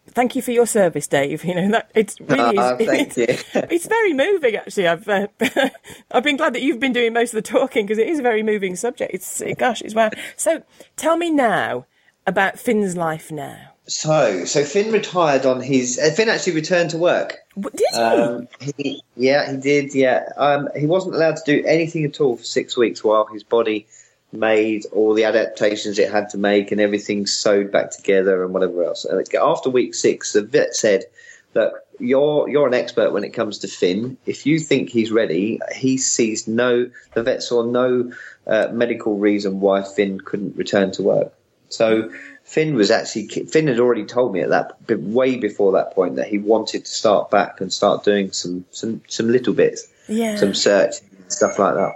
thank 0.10 0.36
you 0.36 0.42
for 0.42 0.52
your 0.52 0.66
service, 0.66 1.08
Dave. 1.08 1.44
You 1.44 1.56
know, 1.56 1.72
that 1.72 1.92
it's 1.96 2.20
really 2.22 2.58
thank 2.86 3.18
it's, 3.18 3.18
you. 3.18 3.26
it's 3.54 3.88
very 3.88 4.14
moving, 4.14 4.56
actually. 4.56 4.88
I've 4.88 5.08
uh, 5.08 5.28
I've 6.12 6.24
been 6.24 6.38
glad 6.38 6.54
that 6.54 6.62
you've 6.62 6.80
been 6.80 6.94
doing 6.94 7.14
most 7.14 7.34
of 7.34 7.44
the 7.44 7.50
talking 7.50 7.86
because 7.86 7.98
it 7.98 8.08
is 8.08 8.20
a 8.20 8.24
very 8.24 8.44
moving 8.44 8.76
subject. 8.76 9.14
It's 9.14 9.42
gosh, 9.58 9.82
it's 9.82 9.96
wow. 9.96 10.12
So, 10.36 10.64
tell 10.96 11.18
me 11.18 11.30
now 11.30 11.86
about 12.26 12.60
Finn's 12.60 12.96
life 12.96 13.32
now. 13.32 13.70
So, 13.86 14.46
so 14.46 14.64
Finn 14.64 14.94
retired 14.94 15.46
on 15.46 15.60
his. 15.60 16.00
Uh, 16.00 16.10
Finn 16.12 16.30
actually 16.30 16.54
returned 16.54 16.92
to 16.92 16.98
work. 16.98 17.40
What 17.56 17.76
did 17.76 17.88
he? 17.92 18.00
Um, 18.00 18.48
he, 18.78 19.04
yeah, 19.18 19.52
he 19.52 19.58
did. 19.58 19.94
Yeah, 19.94 20.30
um, 20.38 20.70
he 20.76 20.86
wasn't 20.86 21.16
allowed 21.16 21.36
to 21.38 21.44
do 21.46 21.66
anything 21.68 22.06
at 22.06 22.22
all 22.22 22.38
for 22.38 22.44
six 22.44 22.78
weeks 22.78 23.04
while 23.04 23.26
his 23.26 23.44
body 23.44 23.86
made 24.34 24.86
all 24.92 25.14
the 25.14 25.24
adaptations 25.26 26.00
it 26.00 26.12
had 26.12 26.30
to 26.30 26.38
make 26.38 26.72
and 26.72 26.82
everything 26.82 27.28
sewed 27.28 27.72
back 27.72 27.92
together 27.92 28.44
and 28.44 28.54
whatever 28.54 28.84
else. 28.84 29.06
And 29.06 29.26
After 29.36 29.70
week 29.70 29.96
six, 29.96 30.34
the 30.34 30.42
vet 30.42 30.76
said, 30.76 31.06
"Look, 31.54 31.74
you're 32.00 32.50
you're 32.50 32.68
an 32.68 32.74
expert 32.74 33.14
when 33.14 33.24
it 33.24 33.30
comes 33.30 33.60
to 33.60 33.68
Finn. 33.68 34.18
If 34.26 34.46
you 34.46 34.60
think 34.60 34.90
he's 34.90 35.12
ready, 35.12 35.60
he 35.76 35.98
sees 35.98 36.48
no. 36.48 36.90
The 37.14 37.24
vet 37.24 37.44
saw 37.44 37.64
no 37.64 38.12
uh, 38.48 38.68
medical 38.72 39.18
reason 39.18 39.60
why 39.60 39.84
Finn 39.84 40.20
couldn't 40.20 40.58
return 40.58 40.92
to 40.92 41.04
work. 41.04 41.34
So." 41.70 42.10
Finn 42.46 42.76
was 42.76 42.92
actually 42.92 43.30
Finn 43.30 43.68
had 43.68 43.80
already 43.80 44.04
told 44.04 44.34
me 44.34 44.42
at 44.42 44.50
that 44.50 44.74
way 45.00 45.38
before 45.38 45.72
that 45.72 45.96
point 45.96 46.18
that 46.18 46.28
he 46.28 46.38
wanted 46.38 46.84
to 46.84 46.92
start 46.92 47.32
back 47.32 47.62
and 47.62 47.72
start 47.72 48.04
doing 48.04 48.34
some 48.34 48.66
some 48.70 49.02
some 49.08 49.30
little 49.30 49.54
bits, 49.54 49.88
yeah. 50.10 50.36
some 50.36 50.54
search 50.54 50.96
stuff 51.30 51.58
like 51.60 51.76
that. 51.76 51.94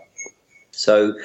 So 0.72 1.16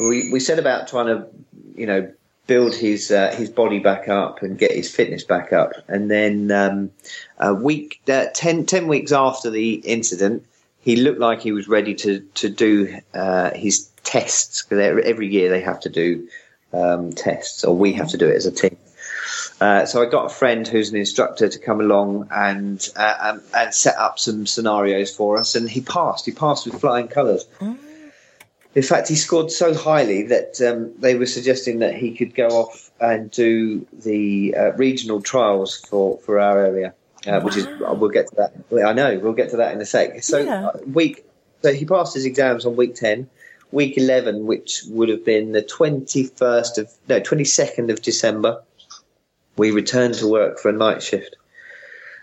we 0.00 0.30
we 0.30 0.40
set 0.40 0.58
about 0.58 0.88
trying 0.88 1.06
to 1.06 1.26
you 1.74 1.86
know 1.86 2.12
build 2.46 2.74
his 2.74 3.10
uh, 3.10 3.34
his 3.34 3.48
body 3.48 3.78
back 3.78 4.08
up 4.08 4.42
and 4.42 4.58
get 4.58 4.72
his 4.72 4.94
fitness 4.94 5.24
back 5.24 5.52
up, 5.52 5.72
and 5.88 6.10
then 6.10 6.50
um, 6.50 6.90
a 7.38 7.54
week 7.54 8.00
uh, 8.08 8.26
10, 8.34 8.66
10 8.66 8.86
weeks 8.88 9.12
after 9.12 9.50
the 9.50 9.74
incident, 9.74 10.44
he 10.80 10.96
looked 10.96 11.20
like 11.20 11.40
he 11.40 11.52
was 11.52 11.68
ready 11.68 11.94
to 11.94 12.20
to 12.20 12.48
do 12.48 12.98
uh, 13.14 13.50
his 13.50 13.88
tests 14.04 14.62
because 14.62 15.02
every 15.04 15.28
year 15.28 15.48
they 15.48 15.60
have 15.60 15.80
to 15.80 15.88
do 15.88 16.28
um, 16.72 17.12
tests, 17.12 17.64
or 17.64 17.76
we 17.76 17.92
have 17.92 18.08
to 18.08 18.18
do 18.18 18.28
it 18.28 18.36
as 18.36 18.46
a 18.46 18.52
team. 18.52 18.76
Uh, 19.60 19.86
so 19.86 20.02
I 20.02 20.06
got 20.06 20.26
a 20.26 20.34
friend 20.34 20.66
who's 20.66 20.90
an 20.90 20.96
instructor 20.96 21.48
to 21.48 21.58
come 21.58 21.80
along 21.80 22.28
and 22.30 22.86
uh, 22.96 23.14
um, 23.20 23.42
and 23.54 23.72
set 23.72 23.96
up 23.96 24.18
some 24.18 24.46
scenarios 24.46 25.14
for 25.14 25.38
us, 25.38 25.54
and 25.54 25.70
he 25.70 25.80
passed. 25.80 26.26
He 26.26 26.32
passed 26.32 26.66
with 26.66 26.80
flying 26.80 27.08
colours. 27.08 27.46
In 28.74 28.82
fact, 28.82 29.08
he 29.08 29.14
scored 29.14 29.52
so 29.52 29.72
highly 29.72 30.24
that 30.24 30.60
um, 30.60 30.92
they 30.98 31.14
were 31.14 31.26
suggesting 31.26 31.78
that 31.78 31.94
he 31.94 32.14
could 32.14 32.34
go 32.34 32.48
off 32.48 32.90
and 33.00 33.30
do 33.30 33.86
the 33.92 34.54
uh, 34.56 34.72
regional 34.72 35.22
trials 35.22 35.76
for, 35.76 36.18
for 36.18 36.40
our 36.40 36.58
area, 36.64 36.94
uh, 37.26 37.40
which 37.40 37.56
is 37.56 37.66
we'll 37.78 38.10
get 38.10 38.26
to 38.28 38.36
that. 38.36 38.84
I 38.84 38.92
know 38.92 39.18
we'll 39.18 39.32
get 39.32 39.50
to 39.50 39.58
that 39.58 39.72
in 39.72 39.80
a 39.80 39.86
sec. 39.86 40.22
So 40.24 40.38
Yeah. 40.38 40.66
uh, 40.66 40.78
week, 40.86 41.24
so 41.62 41.72
he 41.72 41.84
passed 41.84 42.14
his 42.14 42.24
exams 42.24 42.66
on 42.66 42.76
week 42.76 42.94
ten. 42.94 43.28
Week 43.70 43.96
eleven, 43.96 44.46
which 44.46 44.82
would 44.88 45.08
have 45.08 45.24
been 45.24 45.52
the 45.52 45.62
twenty 45.62 46.24
first 46.24 46.78
of 46.78 46.90
no 47.08 47.18
twenty 47.20 47.44
second 47.44 47.90
of 47.90 48.02
December, 48.02 48.62
we 49.56 49.70
returned 49.70 50.14
to 50.14 50.28
work 50.28 50.58
for 50.58 50.68
a 50.68 50.72
night 50.72 51.02
shift. 51.02 51.36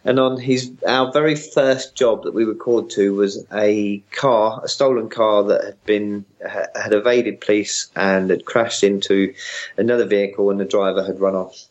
And 0.04 0.20
on 0.20 0.40
his 0.40 0.72
our 0.88 1.12
very 1.12 1.36
first 1.36 1.96
job 1.96 2.24
that 2.24 2.34
we 2.34 2.46
were 2.46 2.56
called 2.56 2.90
to 2.92 3.14
was 3.14 3.46
a 3.54 4.00
car, 4.12 4.62
a 4.64 4.68
stolen 4.68 5.10
car 5.10 5.44
that 5.44 5.63
had 5.63 5.86
been 5.86 6.25
had 6.42 6.94
evaded 6.94 7.40
police 7.40 7.90
and 7.96 8.32
had 8.32 8.46
crashed 8.46 8.84
into 8.84 9.34
another 9.78 10.06
vehicle, 10.06 10.50
and 10.50 10.60
the 10.60 10.65
driver 10.65 11.04
had 11.04 11.19
run 11.19 11.36
off. 11.36 11.65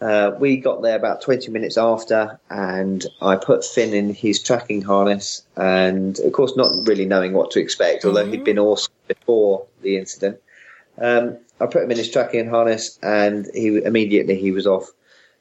Uh, 0.00 0.32
we 0.40 0.56
got 0.56 0.82
there 0.82 0.96
about 0.96 1.22
20 1.22 1.52
minutes 1.52 1.78
after, 1.78 2.40
and 2.50 3.06
I 3.20 3.36
put 3.36 3.64
Finn 3.64 3.94
in 3.94 4.12
his 4.12 4.42
tracking 4.42 4.82
harness, 4.82 5.44
and 5.56 6.18
of 6.18 6.32
course, 6.32 6.56
not 6.56 6.88
really 6.88 7.04
knowing 7.04 7.34
what 7.34 7.52
to 7.52 7.60
expect, 7.60 8.04
although 8.04 8.26
he'd 8.26 8.42
been 8.42 8.58
awesome 8.58 8.92
before 9.06 9.64
the 9.82 9.96
incident. 9.96 10.40
Um, 10.98 11.38
I 11.60 11.66
put 11.66 11.84
him 11.84 11.92
in 11.92 11.98
his 11.98 12.10
tracking 12.10 12.48
harness, 12.48 12.98
and 13.00 13.46
he 13.54 13.80
immediately 13.84 14.34
he 14.34 14.50
was 14.50 14.66
off. 14.66 14.90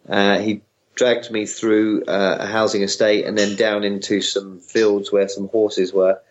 Uh, 0.08 0.38
he 0.38 0.62
dragged 1.02 1.32
me 1.32 1.48
through 1.48 2.04
uh, 2.06 2.38
a 2.42 2.46
housing 2.46 2.84
estate 2.84 3.26
and 3.26 3.36
then 3.36 3.56
down 3.56 3.84
into 3.84 4.22
some 4.22 4.60
fields 4.60 5.12
where 5.12 5.28
some 5.28 5.48
horses 5.48 5.92
were. 5.92 6.22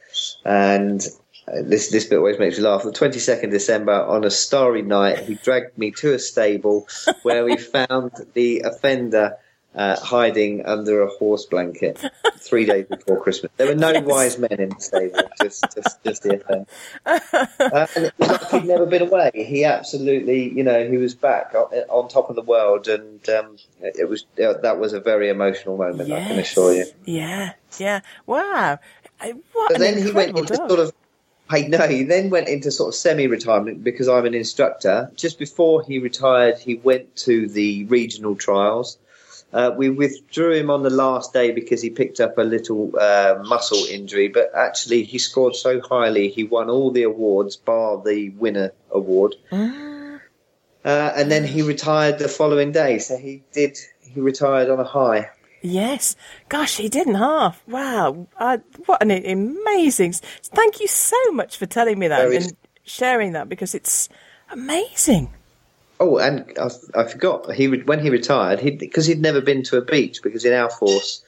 And 0.45 1.05
uh, 1.49 1.62
this 1.64 1.91
this 1.91 2.05
bit 2.05 2.18
always 2.18 2.39
makes 2.39 2.57
me 2.57 2.62
laugh. 2.62 2.85
The 2.85 2.93
22nd 2.93 3.51
December, 3.51 3.93
on 3.93 4.23
a 4.23 4.31
starry 4.31 4.83
night, 4.83 5.18
he 5.25 5.35
dragged 5.35 5.77
me 5.77 5.91
to 5.99 6.14
a 6.14 6.21
stable 6.21 6.87
where 7.25 7.45
we 7.45 7.57
found 7.57 8.12
the 8.35 8.61
offender 8.61 9.39
uh, 9.75 9.99
hiding 10.01 10.66
under 10.66 11.03
a 11.03 11.09
horse 11.09 11.47
blanket 11.47 12.05
three 12.39 12.64
days 12.64 12.87
before 12.87 13.21
Christmas. 13.21 13.53
There 13.57 13.68
were 13.68 13.75
no 13.75 13.91
yes. 13.91 14.05
wise 14.05 14.39
men 14.39 14.61
in 14.61 14.71
the 14.71 14.81
stable, 14.81 15.21
just 15.41 15.64
just, 15.75 16.05
just 16.05 16.23
the 16.23 16.37
offender. 16.37 16.66
Uh, 17.07 17.87
and 17.95 18.07
it 18.07 18.14
was 18.18 18.29
like 18.29 18.51
he'd 18.51 18.64
never 18.64 18.87
been 18.87 19.03
away. 19.03 19.31
He 19.35 19.64
absolutely, 19.64 20.53
you 20.53 20.64
know, 20.64 20.89
he 20.89 20.97
was 20.97 21.14
back 21.14 21.55
on, 21.55 21.73
on 21.89 22.09
top 22.09 22.31
of 22.31 22.37
the 22.37 22.43
world, 22.43 22.89
and 22.89 23.29
um, 23.29 23.57
it 23.81 24.09
was 24.09 24.27
that 24.37 24.79
was 24.79 24.93
a 24.93 25.01
very 25.01 25.29
emotional 25.29 25.77
moment. 25.77 26.09
Yes. 26.09 26.25
I 26.25 26.29
can 26.29 26.39
assure 26.39 26.75
you. 26.75 26.87
Yeah, 27.05 27.53
yeah. 27.79 28.01
Wow. 28.27 28.79
What 29.53 29.73
but 29.73 29.79
then 29.79 30.03
he 30.03 30.11
went 30.11 30.37
into 30.37 30.55
dog. 30.55 30.68
sort 30.68 30.81
of 30.81 30.93
I 31.51 31.62
know. 31.62 31.89
He 31.89 32.05
then 32.05 32.31
went 32.31 32.49
into 32.49 32.71
sort 32.71 32.91
of 32.91 32.95
semi-retirement 32.95 33.83
because 33.83 34.09
I'm 34.09 34.25
an 34.25 34.35
instructor. 34.35 35.11
Just 35.16 35.39
before 35.39 35.83
he 35.83 35.99
retired, 35.99 36.59
he 36.59 36.77
went 36.77 37.16
to 37.16 37.49
the 37.49 37.85
regional 37.87 38.37
trials. 38.37 38.99
Uh, 39.53 39.73
we 39.77 39.91
withdrew 39.91 40.53
him 40.53 40.71
on 40.71 40.83
the 40.83 40.91
last 40.91 41.33
day 41.33 41.51
because 41.51 41.83
he 41.83 41.91
picked 41.91 42.21
up 42.21 42.39
a 42.39 42.43
little 42.43 42.93
uh, 42.99 43.43
muscle 43.47 43.85
injury, 43.87 44.29
but 44.29 44.51
actually 44.55 45.03
he 45.03 45.19
scored 45.19 45.57
so 45.57 45.81
highly 45.81 46.29
he 46.29 46.45
won 46.45 46.71
all 46.71 46.91
the 46.93 47.03
awards 47.03 47.57
bar 47.57 48.01
the 48.05 48.31
winner 48.31 48.73
award. 48.91 49.35
Mm. 49.51 50.21
Uh, 50.85 51.13
and 51.17 51.31
then 51.31 51.45
he 51.45 51.63
retired 51.63 52.19
the 52.19 52.29
following 52.29 52.73
day. 52.73 52.99
So 52.99 53.17
he 53.17 53.43
did. 53.53 53.77
He 54.01 54.21
retired 54.21 54.71
on 54.71 54.79
a 54.81 54.85
high. 54.85 55.31
Yes. 55.63 56.17
Gosh, 56.49 56.77
he 56.77 56.89
did 56.89 57.07
in 57.07 57.15
half. 57.15 57.63
Wow. 57.67 58.29
Uh, 58.39 58.59
what 58.87 59.03
an 59.03 59.11
amazing. 59.11 60.13
Thank 60.13 60.81
you 60.81 60.87
so 60.87 61.17
much 61.33 61.57
for 61.57 61.67
telling 61.67 61.99
me 61.99 62.09
that 62.09 62.33
and 62.33 62.57
sharing 62.85 63.33
that 63.33 63.49
because 63.49 63.75
it's 63.75 64.09
amazing. 64.51 65.31
Oh, 66.01 66.17
and 66.17 66.51
I, 66.59 66.71
I 66.95 67.05
forgot. 67.05 67.55
He 67.55 67.69
when 67.69 68.01
he 68.01 68.09
retired, 68.09 68.59
he 68.59 68.71
because 68.71 69.05
he'd 69.05 69.21
never 69.21 69.43
been 69.43 69.63
to 69.65 69.77
a 69.77 69.83
beach 69.83 70.23
because 70.23 70.47
in 70.47 70.55
our 70.55 70.71
force, 70.71 71.23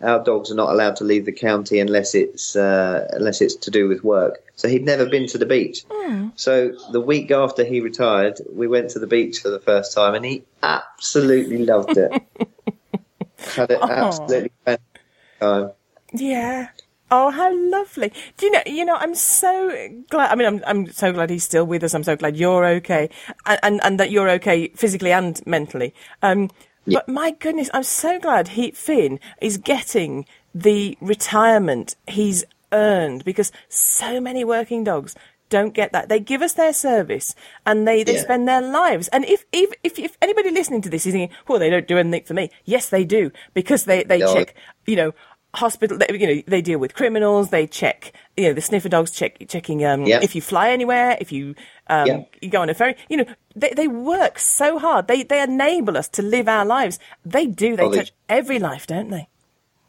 our 0.00 0.24
dogs 0.24 0.50
are 0.50 0.54
not 0.54 0.70
allowed 0.70 0.96
to 0.96 1.04
leave 1.04 1.26
the 1.26 1.32
county 1.32 1.78
unless 1.78 2.14
it's 2.14 2.56
uh, 2.56 3.06
unless 3.12 3.42
it's 3.42 3.54
to 3.56 3.70
do 3.70 3.86
with 3.86 4.02
work. 4.02 4.42
So 4.56 4.66
he'd 4.66 4.86
never 4.86 5.04
been 5.04 5.28
to 5.28 5.38
the 5.38 5.44
beach. 5.44 5.84
Mm. 5.88 6.32
So 6.36 6.74
the 6.90 7.02
week 7.02 7.30
after 7.30 7.64
he 7.64 7.82
retired, 7.82 8.40
we 8.50 8.66
went 8.66 8.90
to 8.90 8.98
the 8.98 9.06
beach 9.06 9.40
for 9.40 9.50
the 9.50 9.60
first 9.60 9.94
time, 9.94 10.14
and 10.14 10.24
he 10.24 10.44
absolutely 10.62 11.58
loved 11.66 11.98
it. 11.98 12.10
Had 13.38 13.72
an 13.72 13.82
absolutely 13.82 14.52
fantastic 14.64 15.00
time. 15.38 15.70
Yeah. 16.14 16.68
Oh, 17.16 17.30
how 17.30 17.54
lovely! 17.70 18.12
Do 18.36 18.46
you 18.46 18.50
know? 18.50 18.62
You 18.66 18.84
know, 18.84 18.96
I'm 18.96 19.14
so 19.14 19.88
glad. 20.10 20.32
I 20.32 20.34
mean, 20.34 20.48
I'm 20.48 20.64
I'm 20.66 20.90
so 20.90 21.12
glad 21.12 21.30
he's 21.30 21.44
still 21.44 21.64
with 21.64 21.84
us. 21.84 21.94
I'm 21.94 22.02
so 22.02 22.16
glad 22.16 22.36
you're 22.36 22.66
okay, 22.66 23.08
and 23.46 23.60
and, 23.62 23.80
and 23.84 24.00
that 24.00 24.10
you're 24.10 24.28
okay 24.30 24.68
physically 24.74 25.12
and 25.12 25.40
mentally. 25.46 25.94
Um, 26.22 26.50
yeah. 26.86 26.98
But 26.98 27.08
my 27.08 27.30
goodness, 27.30 27.70
I'm 27.72 27.84
so 27.84 28.18
glad 28.18 28.48
he 28.48 28.72
Finn 28.72 29.20
is 29.40 29.58
getting 29.58 30.26
the 30.52 30.98
retirement 31.00 31.94
he's 32.08 32.44
earned 32.72 33.24
because 33.24 33.52
so 33.68 34.20
many 34.20 34.42
working 34.44 34.82
dogs 34.82 35.14
don't 35.50 35.72
get 35.72 35.92
that. 35.92 36.08
They 36.08 36.18
give 36.18 36.42
us 36.42 36.54
their 36.54 36.72
service 36.72 37.36
and 37.64 37.86
they, 37.86 38.02
they 38.02 38.14
yeah. 38.14 38.22
spend 38.22 38.48
their 38.48 38.60
lives. 38.62 39.08
And 39.08 39.24
if, 39.26 39.44
if, 39.52 39.72
if, 39.84 39.98
if, 39.98 40.16
anybody 40.20 40.50
listening 40.50 40.82
to 40.82 40.90
this 40.90 41.06
is 41.06 41.12
thinking, 41.12 41.36
well, 41.46 41.58
they 41.58 41.70
don't 41.70 41.86
do 41.86 41.98
anything 41.98 42.24
for 42.24 42.34
me. 42.34 42.50
Yes, 42.64 42.88
they 42.88 43.04
do 43.04 43.30
because 43.52 43.84
they, 43.84 44.02
they 44.02 44.18
no. 44.18 44.34
check, 44.34 44.54
you 44.86 44.96
know, 44.96 45.12
hospital, 45.54 45.98
they, 45.98 46.06
you 46.10 46.26
know, 46.26 46.42
they 46.46 46.62
deal 46.62 46.78
with 46.78 46.94
criminals. 46.94 47.50
They 47.50 47.66
check, 47.66 48.12
you 48.36 48.48
know, 48.48 48.52
the 48.52 48.60
sniffer 48.60 48.88
dogs 48.88 49.10
check, 49.10 49.36
checking, 49.48 49.84
um, 49.84 50.04
yeah. 50.04 50.20
if 50.22 50.34
you 50.34 50.40
fly 50.40 50.70
anywhere, 50.70 51.16
if 51.20 51.32
you, 51.32 51.54
um, 51.88 52.06
yeah. 52.06 52.22
you 52.40 52.50
go 52.50 52.62
on 52.62 52.70
a 52.70 52.74
ferry, 52.74 52.96
you 53.08 53.16
know, 53.16 53.26
they, 53.56 53.70
they 53.70 53.88
work 53.88 54.38
so 54.38 54.78
hard. 54.78 55.08
They, 55.08 55.22
they 55.22 55.42
enable 55.42 55.96
us 55.96 56.08
to 56.08 56.22
live 56.22 56.48
our 56.48 56.64
lives. 56.64 56.98
They 57.24 57.46
do. 57.46 57.76
They 57.76 57.84
oh, 57.84 57.92
touch 57.92 58.12
they... 58.28 58.34
every 58.36 58.58
life, 58.58 58.86
don't 58.86 59.10
they? 59.10 59.28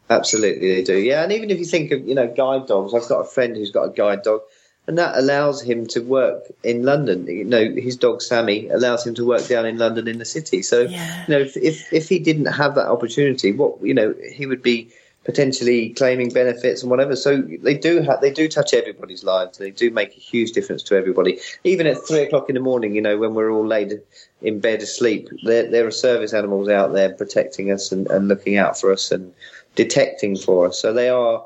Absolutely, 0.08 0.74
they 0.74 0.82
do. 0.84 0.96
Yeah, 0.96 1.24
and 1.24 1.32
even 1.32 1.50
if 1.50 1.58
you 1.58 1.64
think 1.64 1.90
of 1.90 2.06
you 2.06 2.14
know 2.14 2.28
guide 2.28 2.68
dogs, 2.68 2.94
I've 2.94 3.08
got 3.08 3.22
a 3.22 3.24
friend 3.24 3.56
who's 3.56 3.72
got 3.72 3.82
a 3.82 3.90
guide 3.90 4.22
dog 4.22 4.42
and 4.86 4.98
that 4.98 5.16
allows 5.16 5.62
him 5.62 5.86
to 5.86 6.00
work 6.00 6.44
in 6.62 6.84
London. 6.84 7.26
You 7.26 7.44
know, 7.44 7.70
his 7.70 7.96
dog 7.96 8.22
Sammy 8.22 8.68
allows 8.68 9.06
him 9.06 9.14
to 9.16 9.24
work 9.24 9.46
down 9.48 9.66
in 9.66 9.78
London 9.78 10.06
in 10.06 10.18
the 10.18 10.24
city. 10.24 10.62
So, 10.62 10.82
yeah. 10.82 11.24
you 11.26 11.34
know, 11.34 11.40
if, 11.40 11.56
if, 11.56 11.92
if 11.92 12.08
he 12.08 12.18
didn't 12.18 12.46
have 12.46 12.76
that 12.76 12.86
opportunity, 12.86 13.52
what 13.52 13.82
you 13.82 13.94
know, 13.94 14.14
he 14.32 14.46
would 14.46 14.62
be 14.62 14.90
potentially 15.26 15.90
claiming 15.90 16.30
benefits 16.30 16.82
and 16.82 16.90
whatever. 16.90 17.16
So 17.16 17.42
they 17.42 17.76
do 17.76 18.00
have, 18.00 18.20
they 18.20 18.30
do 18.30 18.48
touch 18.48 18.72
everybody's 18.72 19.24
lives. 19.24 19.58
They 19.58 19.72
do 19.72 19.90
make 19.90 20.16
a 20.16 20.20
huge 20.20 20.52
difference 20.52 20.84
to 20.84 20.96
everybody. 20.96 21.40
Even 21.64 21.88
at 21.88 21.98
three 22.06 22.22
o'clock 22.22 22.48
in 22.48 22.54
the 22.54 22.60
morning, 22.60 22.94
you 22.94 23.02
know, 23.02 23.18
when 23.18 23.34
we're 23.34 23.50
all 23.50 23.66
laid 23.66 24.00
in 24.40 24.60
bed 24.60 24.82
asleep, 24.82 25.28
there, 25.42 25.68
there 25.68 25.84
are 25.84 25.90
service 25.90 26.32
animals 26.32 26.68
out 26.68 26.92
there 26.92 27.12
protecting 27.12 27.72
us 27.72 27.90
and, 27.90 28.06
and 28.06 28.28
looking 28.28 28.56
out 28.56 28.78
for 28.78 28.92
us 28.92 29.10
and 29.10 29.34
detecting 29.74 30.36
for 30.36 30.68
us. 30.68 30.80
So 30.80 30.92
they 30.92 31.08
are, 31.08 31.44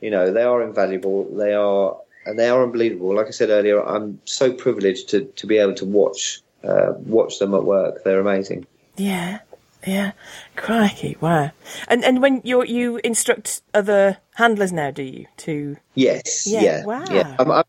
you 0.00 0.10
know, 0.10 0.32
they 0.32 0.44
are 0.44 0.62
invaluable. 0.62 1.24
They 1.36 1.52
are 1.52 1.96
and 2.26 2.38
they 2.38 2.48
are 2.48 2.62
unbelievable. 2.62 3.14
Like 3.14 3.26
I 3.26 3.30
said 3.30 3.50
earlier, 3.50 3.84
I'm 3.84 4.20
so 4.24 4.52
privileged 4.52 5.08
to, 5.10 5.24
to 5.24 5.46
be 5.46 5.58
able 5.58 5.74
to 5.74 5.84
watch 5.84 6.40
uh, 6.64 6.92
watch 6.98 7.38
them 7.40 7.54
at 7.54 7.64
work. 7.64 8.04
They're 8.04 8.20
amazing. 8.20 8.66
Yeah, 8.96 9.40
yeah, 9.86 10.12
crikey, 10.56 11.16
wow! 11.20 11.52
And 11.88 12.04
and 12.04 12.20
when 12.20 12.42
you 12.44 12.64
you 12.64 13.00
instruct 13.04 13.62
other 13.72 14.18
handlers 14.34 14.72
now, 14.72 14.90
do 14.90 15.02
you 15.02 15.26
to? 15.38 15.76
Yes. 15.94 16.46
Yeah. 16.46 16.62
yeah 16.62 16.84
wow. 16.84 17.04
Yeah. 17.10 17.36
I'm, 17.38 17.50
I'm 17.50 17.64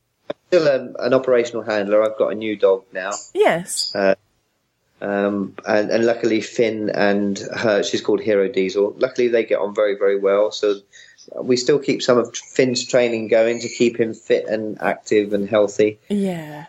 still 0.48 0.68
a, 0.68 1.06
an 1.06 1.14
operational 1.14 1.64
handler. 1.64 2.04
I've 2.04 2.18
got 2.18 2.32
a 2.32 2.36
new 2.36 2.56
dog 2.56 2.84
now. 2.94 3.12
Yes. 3.34 3.96
Uh, 3.96 4.16
um, 5.00 5.56
and, 5.68 5.92
and 5.92 6.06
luckily 6.06 6.42
Finn 6.42 6.90
and 6.90 7.38
her, 7.56 7.84
she's 7.84 8.02
called 8.02 8.22
Hero 8.22 8.48
Diesel. 8.48 8.96
Luckily 8.98 9.28
they 9.28 9.46
get 9.46 9.60
on 9.60 9.76
very, 9.76 9.96
very 9.96 10.20
well. 10.20 10.52
So 10.52 10.80
we 11.36 11.56
still 11.58 11.80
keep 11.80 12.02
some 12.02 12.18
of 12.18 12.36
Finn's 12.36 12.86
training 12.86 13.28
going 13.28 13.60
to 13.60 13.70
keep 13.70 14.00
him 14.00 14.14
fit 14.14 14.48
and 14.48 14.82
active 14.82 15.34
and 15.34 15.48
healthy. 15.48 16.00
Yeah. 16.10 16.66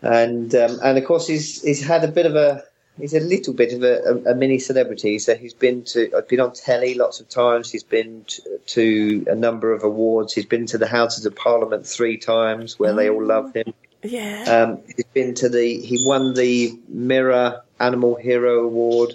And 0.00 0.52
um, 0.54 0.80
and 0.82 0.98
of 0.98 1.04
course 1.04 1.28
he's 1.28 1.62
he's 1.62 1.84
had 1.84 2.02
a 2.02 2.08
bit 2.08 2.26
of 2.26 2.34
a 2.34 2.64
he's 2.98 3.14
a 3.14 3.20
little 3.20 3.54
bit 3.54 3.72
of 3.72 3.82
a, 3.82 4.02
a, 4.02 4.32
a 4.32 4.34
mini 4.34 4.58
celebrity. 4.58 5.18
So 5.18 5.34
he's 5.34 5.54
been 5.54 5.84
to 5.84 6.10
I've 6.16 6.28
been 6.28 6.40
on 6.40 6.52
telly 6.52 6.94
lots 6.94 7.20
of 7.20 7.28
times. 7.28 7.70
He's 7.70 7.82
been 7.82 8.24
to, 8.26 8.58
to, 8.58 9.26
a 9.28 9.34
number 9.34 9.72
of 9.72 9.82
awards. 9.82 10.34
He's 10.34 10.46
been 10.46 10.66
to 10.66 10.78
the 10.78 10.86
Houses 10.86 11.26
of 11.26 11.34
Parliament 11.34 11.86
three 11.86 12.16
times 12.16 12.78
where 12.78 12.94
they 12.94 13.08
all 13.08 13.24
love 13.24 13.54
him. 13.54 13.72
Yeah. 14.02 14.44
Um, 14.44 14.80
he's 14.86 15.04
been 15.12 15.34
to 15.36 15.48
the 15.48 15.80
he 15.80 16.04
won 16.06 16.34
the 16.34 16.78
Mirror 16.88 17.62
Animal 17.80 18.16
Hero 18.16 18.64
Award. 18.64 19.14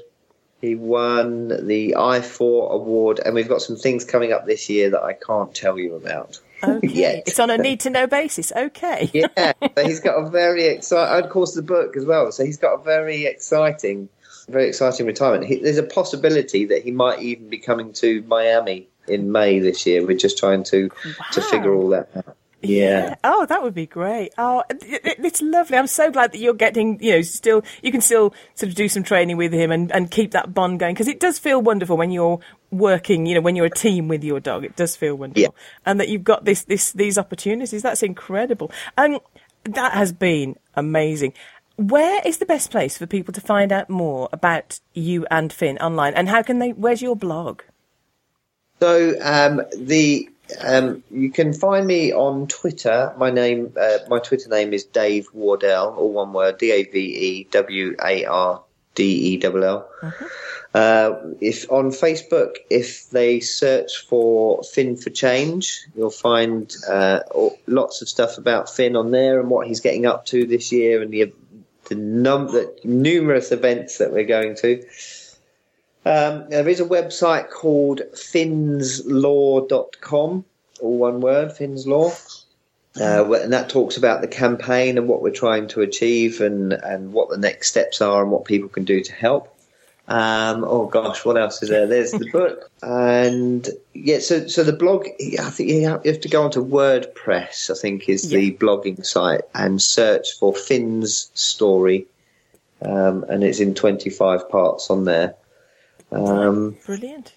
He 0.61 0.73
won 0.73 1.49
the 1.49 1.93
I4 1.95 2.71
award, 2.71 3.19
and 3.23 3.35
we've 3.35 3.47
got 3.47 3.61
some 3.61 3.75
things 3.75 4.03
coming 4.03 4.33
up 4.33 4.47
this 4.47 4.69
year 4.69 4.89
that 4.89 5.03
I 5.03 5.13
can't 5.13 5.53
tell 5.53 5.77
you 5.77 5.93
about. 5.93 6.39
Okay. 6.63 6.87
yet. 6.87 7.23
It's 7.27 7.39
on 7.39 7.49
a 7.49 7.57
need 7.57 7.79
to 7.81 7.89
know 7.89 8.07
basis. 8.07 8.51
Okay. 8.51 9.09
yeah. 9.13 9.53
So 9.61 9.85
he's 9.85 9.99
got 9.99 10.15
a 10.15 10.29
very 10.29 10.65
exciting, 10.65 11.25
of 11.25 11.31
course, 11.31 11.53
the 11.53 11.61
book 11.61 11.95
as 11.95 12.05
well. 12.05 12.31
So 12.31 12.45
he's 12.45 12.57
got 12.57 12.79
a 12.79 12.83
very 12.83 13.25
exciting, 13.25 14.09
very 14.49 14.67
exciting 14.67 15.05
retirement. 15.05 15.45
He, 15.45 15.57
there's 15.57 15.77
a 15.77 15.83
possibility 15.83 16.65
that 16.65 16.83
he 16.83 16.91
might 16.91 17.19
even 17.21 17.49
be 17.49 17.57
coming 17.57 17.93
to 17.93 18.21
Miami 18.23 18.87
in 19.07 19.31
May 19.31 19.59
this 19.59 19.85
year. 19.85 20.05
We're 20.05 20.17
just 20.17 20.37
trying 20.37 20.63
to 20.65 20.89
wow. 21.05 21.25
to 21.33 21.41
figure 21.41 21.73
all 21.73 21.89
that 21.89 22.09
out. 22.15 22.35
Yeah. 22.61 23.09
yeah. 23.09 23.15
Oh, 23.23 23.45
that 23.45 23.61
would 23.61 23.73
be 23.73 23.85
great. 23.85 24.33
Oh, 24.37 24.63
it, 24.69 25.01
it's 25.03 25.41
lovely. 25.41 25.77
I'm 25.77 25.87
so 25.87 26.11
glad 26.11 26.31
that 26.31 26.39
you're 26.39 26.53
getting, 26.53 27.01
you 27.01 27.11
know, 27.13 27.21
still, 27.21 27.63
you 27.83 27.91
can 27.91 28.01
still 28.01 28.33
sort 28.55 28.69
of 28.69 28.75
do 28.75 28.89
some 28.89 29.03
training 29.03 29.37
with 29.37 29.53
him 29.53 29.71
and, 29.71 29.91
and 29.91 30.09
keep 30.09 30.31
that 30.31 30.53
bond 30.53 30.79
going 30.79 30.95
because 30.95 31.07
it 31.07 31.19
does 31.19 31.37
feel 31.37 31.61
wonderful 31.61 31.97
when 31.97 32.11
you're 32.11 32.39
working, 32.71 33.25
you 33.25 33.35
know, 33.35 33.41
when 33.41 33.55
you're 33.55 33.65
a 33.65 33.69
team 33.69 34.07
with 34.07 34.23
your 34.23 34.39
dog. 34.39 34.63
It 34.65 34.75
does 34.75 34.95
feel 34.95 35.15
wonderful. 35.15 35.41
Yeah. 35.55 35.81
And 35.85 35.99
that 35.99 36.09
you've 36.09 36.23
got 36.23 36.45
this, 36.45 36.63
this, 36.63 36.91
these 36.91 37.17
opportunities. 37.17 37.81
That's 37.81 38.03
incredible. 38.03 38.71
And 38.97 39.19
that 39.63 39.93
has 39.93 40.11
been 40.11 40.55
amazing. 40.75 41.33
Where 41.77 42.21
is 42.25 42.37
the 42.37 42.45
best 42.45 42.71
place 42.71 42.97
for 42.97 43.05
people 43.05 43.33
to 43.33 43.41
find 43.41 43.71
out 43.71 43.89
more 43.89 44.29
about 44.33 44.79
you 44.93 45.25
and 45.29 45.53
Finn 45.53 45.77
online? 45.77 46.13
And 46.15 46.27
how 46.27 46.41
can 46.41 46.59
they, 46.59 46.71
where's 46.71 47.01
your 47.01 47.15
blog? 47.15 47.61
So, 48.79 49.15
um, 49.21 49.61
the, 49.75 50.29
um, 50.61 51.03
you 51.11 51.31
can 51.31 51.53
find 51.53 51.85
me 51.85 52.13
on 52.13 52.47
Twitter. 52.47 53.13
My 53.17 53.29
name, 53.29 53.73
uh, 53.79 53.99
my 54.07 54.19
Twitter 54.19 54.49
name 54.49 54.73
is 54.73 54.85
Dave 54.85 55.27
Wardell, 55.33 55.95
all 55.97 56.13
one 56.13 56.31
word: 56.31 56.57
D 56.57 56.71
A 56.71 56.83
V 56.83 56.99
E 56.99 57.47
W 57.51 57.95
A 58.03 58.25
R 58.25 58.63
D 58.97 59.35
E 59.35 59.43
L 59.43 59.63
L. 59.63 59.89
Mm-hmm. 60.01 60.25
Uh, 60.73 61.11
if 61.39 61.71
on 61.71 61.91
Facebook, 61.91 62.57
if 62.69 63.09
they 63.11 63.39
search 63.39 64.05
for 64.09 64.61
Finn 64.63 64.97
for 64.97 65.09
Change, 65.09 65.85
you'll 65.95 66.09
find 66.09 66.75
uh, 66.89 67.21
lots 67.67 68.01
of 68.01 68.09
stuff 68.09 68.37
about 68.37 68.69
Finn 68.69 68.97
on 68.97 69.11
there 69.11 69.39
and 69.39 69.49
what 69.49 69.67
he's 69.67 69.79
getting 69.79 70.05
up 70.05 70.25
to 70.27 70.45
this 70.45 70.71
year 70.71 71.01
and 71.01 71.11
the 71.11 71.33
the, 71.85 71.95
num- 71.95 72.51
the 72.51 72.77
numerous 72.83 73.51
events 73.53 73.97
that 73.99 74.11
we're 74.11 74.25
going 74.25 74.57
to. 74.57 74.83
Um, 76.05 76.49
there 76.49 76.67
is 76.67 76.81
a 76.81 76.85
website 76.85 77.49
called 77.49 78.01
finslaw.com, 78.13 80.43
all 80.81 80.97
one 80.97 81.21
word, 81.21 81.53
Finns 81.53 81.87
Law. 81.87 82.11
Uh, 82.99 83.31
and 83.33 83.53
that 83.53 83.69
talks 83.69 83.97
about 83.97 84.21
the 84.21 84.27
campaign 84.27 84.97
and 84.97 85.07
what 85.07 85.21
we're 85.21 85.31
trying 85.31 85.67
to 85.69 85.81
achieve 85.81 86.41
and, 86.41 86.73
and 86.73 87.13
what 87.13 87.29
the 87.29 87.37
next 87.37 87.69
steps 87.69 88.01
are 88.01 88.21
and 88.21 88.31
what 88.31 88.45
people 88.45 88.69
can 88.69 88.85
do 88.85 89.01
to 89.01 89.13
help. 89.13 89.53
Um, 90.09 90.63
oh 90.63 90.85
gosh, 90.85 91.25
what 91.25 91.37
else 91.37 91.61
is 91.61 91.67
there? 91.69 91.85
There's 91.85 92.11
the 92.11 92.29
book, 92.31 92.71
and 92.81 93.67
yeah. 93.93 94.19
So, 94.19 94.47
so 94.47 94.63
the 94.63 94.71
blog. 94.71 95.05
I 95.37 95.49
think 95.49 95.69
you 95.69 95.85
have, 95.85 96.21
to 96.21 96.29
go 96.29 96.43
onto 96.43 96.65
WordPress. 96.65 97.69
I 97.69 97.73
think 97.77 98.07
is 98.07 98.29
the 98.29 98.53
blogging 98.53 99.05
site 99.05 99.41
and 99.53 99.81
search 99.81 100.31
for 100.39 100.55
Finn's 100.55 101.29
story, 101.33 102.07
um, 102.81 103.25
and 103.27 103.43
it's 103.43 103.59
in 103.59 103.73
25 103.73 104.47
parts 104.49 104.89
on 104.89 105.03
there. 105.03 105.35
Um, 106.13 106.77
Brilliant. 106.85 107.33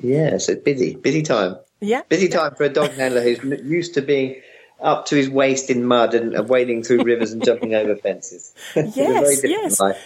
yeah, 0.00 0.38
so 0.38 0.56
busy, 0.56 0.96
busy 0.96 1.22
time, 1.22 1.58
Yeah. 1.80 2.02
busy 2.08 2.26
time 2.28 2.56
for 2.56 2.64
a 2.64 2.68
dog 2.68 2.90
handler 2.90 3.22
who's 3.22 3.62
used 3.62 3.94
to 3.94 4.02
being 4.02 4.42
up 4.80 5.06
to 5.06 5.16
his 5.16 5.28
waist 5.28 5.70
in 5.70 5.84
mud 5.84 6.14
and, 6.14 6.34
and 6.34 6.48
wading 6.48 6.82
through 6.82 7.02
rivers 7.02 7.32
and 7.32 7.44
jumping 7.44 7.74
over 7.74 7.96
fences. 7.96 8.54
Yes, 8.74 9.42
yes. 9.44 9.80
life. 9.80 9.98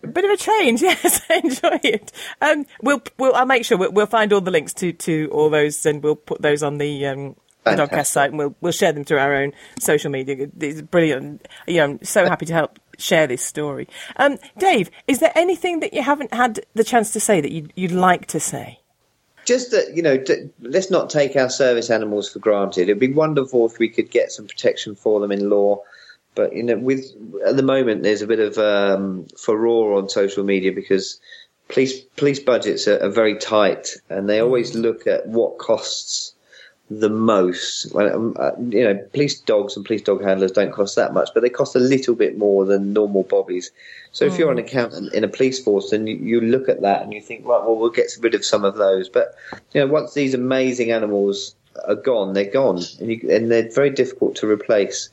Bit 0.00 0.24
of 0.24 0.30
a 0.30 0.36
change, 0.36 0.82
yes. 0.82 1.22
I 1.30 1.40
enjoy 1.42 1.80
it. 1.82 2.12
Um, 2.40 2.66
we'll, 2.82 3.02
we'll, 3.18 3.34
I'll 3.34 3.46
make 3.46 3.64
sure 3.64 3.78
we'll, 3.78 3.92
we'll 3.92 4.06
find 4.06 4.32
all 4.32 4.40
the 4.40 4.50
links 4.50 4.72
to, 4.74 4.92
to 4.92 5.28
all 5.32 5.50
those, 5.50 5.84
and 5.86 6.02
we'll 6.02 6.16
put 6.16 6.42
those 6.42 6.62
on 6.62 6.78
the 6.78 7.06
um, 7.06 7.36
the 7.64 7.70
Fantastic. 7.76 7.98
Dogcast 7.98 8.06
site, 8.06 8.30
and 8.30 8.38
we'll 8.38 8.54
we'll 8.60 8.72
share 8.72 8.92
them 8.92 9.04
through 9.04 9.18
our 9.18 9.34
own 9.34 9.52
social 9.78 10.10
media. 10.10 10.48
It's 10.60 10.82
brilliant. 10.82 11.46
You 11.66 11.76
know, 11.76 11.84
I'm 11.84 12.04
so 12.04 12.24
happy 12.24 12.46
to 12.46 12.52
help 12.52 12.78
share 12.98 13.26
this 13.26 13.42
story. 13.42 13.88
Um, 14.16 14.38
Dave, 14.58 14.90
is 15.06 15.18
there 15.18 15.32
anything 15.34 15.80
that 15.80 15.92
you 15.92 16.02
haven't 16.02 16.32
had 16.32 16.60
the 16.74 16.84
chance 16.84 17.12
to 17.12 17.20
say 17.20 17.40
that 17.40 17.50
you'd, 17.50 17.72
you'd 17.76 17.92
like 17.92 18.26
to 18.26 18.40
say? 18.40 18.79
Just 19.44 19.70
that 19.70 19.96
you 19.96 20.02
know 20.02 20.16
d- 20.16 20.50
let's 20.60 20.90
not 20.90 21.10
take 21.10 21.36
our 21.36 21.50
service 21.50 21.90
animals 21.90 22.30
for 22.30 22.38
granted. 22.38 22.82
It'd 22.82 22.98
be 22.98 23.12
wonderful 23.12 23.66
if 23.66 23.78
we 23.78 23.88
could 23.88 24.10
get 24.10 24.32
some 24.32 24.46
protection 24.46 24.94
for 24.94 25.20
them 25.20 25.32
in 25.32 25.50
law. 25.50 25.82
But 26.34 26.54
you 26.54 26.62
know 26.62 26.78
with 26.78 27.04
at 27.44 27.56
the 27.56 27.62
moment 27.62 28.02
there's 28.02 28.22
a 28.22 28.26
bit 28.26 28.40
of 28.40 28.58
um, 28.58 29.26
furore 29.38 29.94
on 29.94 30.08
social 30.08 30.44
media 30.44 30.72
because 30.72 31.20
police 31.68 32.00
police 32.16 32.40
budgets 32.40 32.86
are, 32.88 32.98
are 32.98 33.10
very 33.10 33.36
tight 33.36 33.90
and 34.08 34.28
they 34.28 34.40
always 34.40 34.74
look 34.74 35.06
at 35.06 35.26
what 35.26 35.58
costs 35.58 36.34
the 36.90 37.08
most 37.08 37.94
Well, 37.94 38.14
um, 38.14 38.36
uh, 38.38 38.50
you 38.58 38.82
know 38.82 38.96
police 39.12 39.40
dogs 39.40 39.76
and 39.76 39.86
police 39.86 40.02
dog 40.02 40.22
handlers 40.22 40.50
don't 40.50 40.72
cost 40.72 40.96
that 40.96 41.14
much 41.14 41.30
but 41.32 41.40
they 41.40 41.48
cost 41.48 41.76
a 41.76 41.80
little 41.80 42.16
bit 42.16 42.36
more 42.36 42.64
than 42.64 42.92
normal 42.92 43.22
bobbies 43.22 43.70
so 44.12 44.24
if 44.24 44.38
you're 44.38 44.50
an 44.50 44.58
accountant 44.58 45.14
in 45.14 45.22
a 45.22 45.28
police 45.28 45.62
force, 45.62 45.90
then 45.90 46.06
you, 46.06 46.16
you 46.16 46.40
look 46.40 46.68
at 46.68 46.82
that 46.82 47.02
and 47.02 47.12
you 47.12 47.20
think, 47.20 47.46
right, 47.46 47.62
well, 47.62 47.76
we'll 47.76 47.90
get 47.90 48.10
rid 48.20 48.34
of 48.34 48.44
some 48.44 48.64
of 48.64 48.76
those. 48.76 49.08
But 49.08 49.36
you 49.72 49.80
know, 49.80 49.86
once 49.86 50.14
these 50.14 50.34
amazing 50.34 50.90
animals 50.90 51.54
are 51.86 51.94
gone, 51.94 52.32
they're 52.32 52.50
gone, 52.50 52.82
and, 52.98 53.10
you, 53.10 53.30
and 53.30 53.50
they're 53.50 53.70
very 53.70 53.90
difficult 53.90 54.34
to 54.36 54.50
replace. 54.50 55.08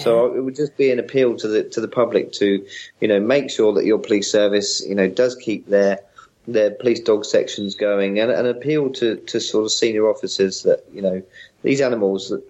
So 0.00 0.34
it 0.34 0.40
would 0.40 0.56
just 0.56 0.78
be 0.78 0.90
an 0.90 0.98
appeal 0.98 1.36
to 1.36 1.46
the 1.46 1.64
to 1.64 1.80
the 1.80 1.88
public 1.88 2.32
to, 2.32 2.66
you 3.00 3.08
know, 3.08 3.20
make 3.20 3.50
sure 3.50 3.74
that 3.74 3.84
your 3.84 3.98
police 3.98 4.30
service, 4.30 4.82
you 4.86 4.94
know, 4.94 5.06
does 5.06 5.36
keep 5.36 5.66
their 5.66 6.00
their 6.46 6.70
police 6.70 7.00
dog 7.00 7.24
sections 7.24 7.74
going, 7.74 8.18
and 8.18 8.30
an 8.30 8.46
appeal 8.46 8.90
to 8.90 9.16
to 9.16 9.40
sort 9.40 9.64
of 9.64 9.72
senior 9.72 10.08
officers 10.08 10.62
that 10.64 10.84
you 10.92 11.02
know 11.02 11.22
these 11.62 11.80
animals 11.80 12.30
that 12.30 12.42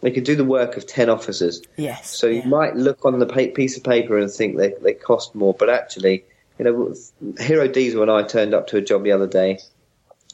they 0.00 0.10
could 0.10 0.24
do 0.24 0.36
the 0.36 0.44
work 0.44 0.76
of 0.76 0.86
ten 0.86 1.08
officers. 1.08 1.62
Yes. 1.76 2.14
So 2.16 2.26
you 2.26 2.40
yeah. 2.40 2.46
might 2.46 2.76
look 2.76 3.04
on 3.04 3.18
the 3.18 3.26
pa- 3.26 3.54
piece 3.54 3.76
of 3.76 3.84
paper 3.84 4.18
and 4.18 4.30
think 4.30 4.56
they, 4.56 4.74
they 4.82 4.92
cost 4.92 5.34
more, 5.34 5.54
but 5.54 5.68
actually, 5.68 6.24
you 6.58 6.64
know, 6.64 6.94
Hero 7.40 7.66
Diesel 7.68 8.02
and 8.02 8.10
I 8.10 8.22
turned 8.22 8.54
up 8.54 8.68
to 8.68 8.76
a 8.76 8.80
job 8.80 9.02
the 9.04 9.12
other 9.12 9.26
day. 9.26 9.58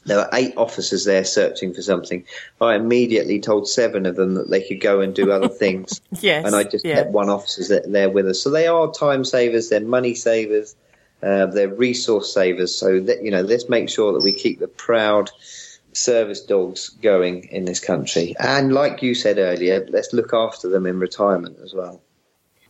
There 0.05 0.17
were 0.17 0.29
eight 0.33 0.53
officers 0.55 1.03
there 1.05 1.23
searching 1.23 1.73
for 1.73 1.81
something. 1.81 2.25
I 2.61 2.75
immediately 2.75 3.39
told 3.39 3.67
seven 3.67 4.05
of 4.05 4.15
them 4.15 4.35
that 4.35 4.51
they 4.51 4.61
could 4.61 4.79
go 4.79 5.01
and 5.01 5.15
do 5.15 5.31
other 5.31 5.47
things, 5.63 5.99
Yes. 6.21 6.45
and 6.45 6.55
I 6.55 6.63
just 6.63 6.85
yeah. 6.85 6.95
kept 6.95 7.09
one 7.09 7.29
officer 7.29 7.81
there 7.87 8.11
with 8.11 8.27
us. 8.27 8.39
So 8.43 8.51
they 8.51 8.67
are 8.67 8.91
time 8.91 9.25
savers, 9.25 9.69
they're 9.69 9.79
money 9.79 10.13
savers, 10.13 10.75
uh, 11.21 11.47
they're 11.47 11.69
resource 11.69 12.33
savers. 12.33 12.75
So 12.77 12.99
that 13.01 13.23
you 13.23 13.31
know, 13.31 13.41
let's 13.41 13.69
make 13.69 13.89
sure 13.89 14.13
that 14.13 14.23
we 14.23 14.31
keep 14.31 14.59
the 14.59 14.67
proud 14.67 15.31
service 15.93 16.41
dogs 16.41 16.89
going 16.89 17.45
in 17.45 17.65
this 17.65 17.79
country. 17.79 18.35
And 18.39 18.73
like 18.73 19.01
you 19.01 19.15
said 19.15 19.37
earlier, 19.37 19.85
let's 19.89 20.13
look 20.13 20.33
after 20.33 20.69
them 20.69 20.85
in 20.85 20.99
retirement 20.99 21.57
as 21.63 21.73
well. 21.73 22.01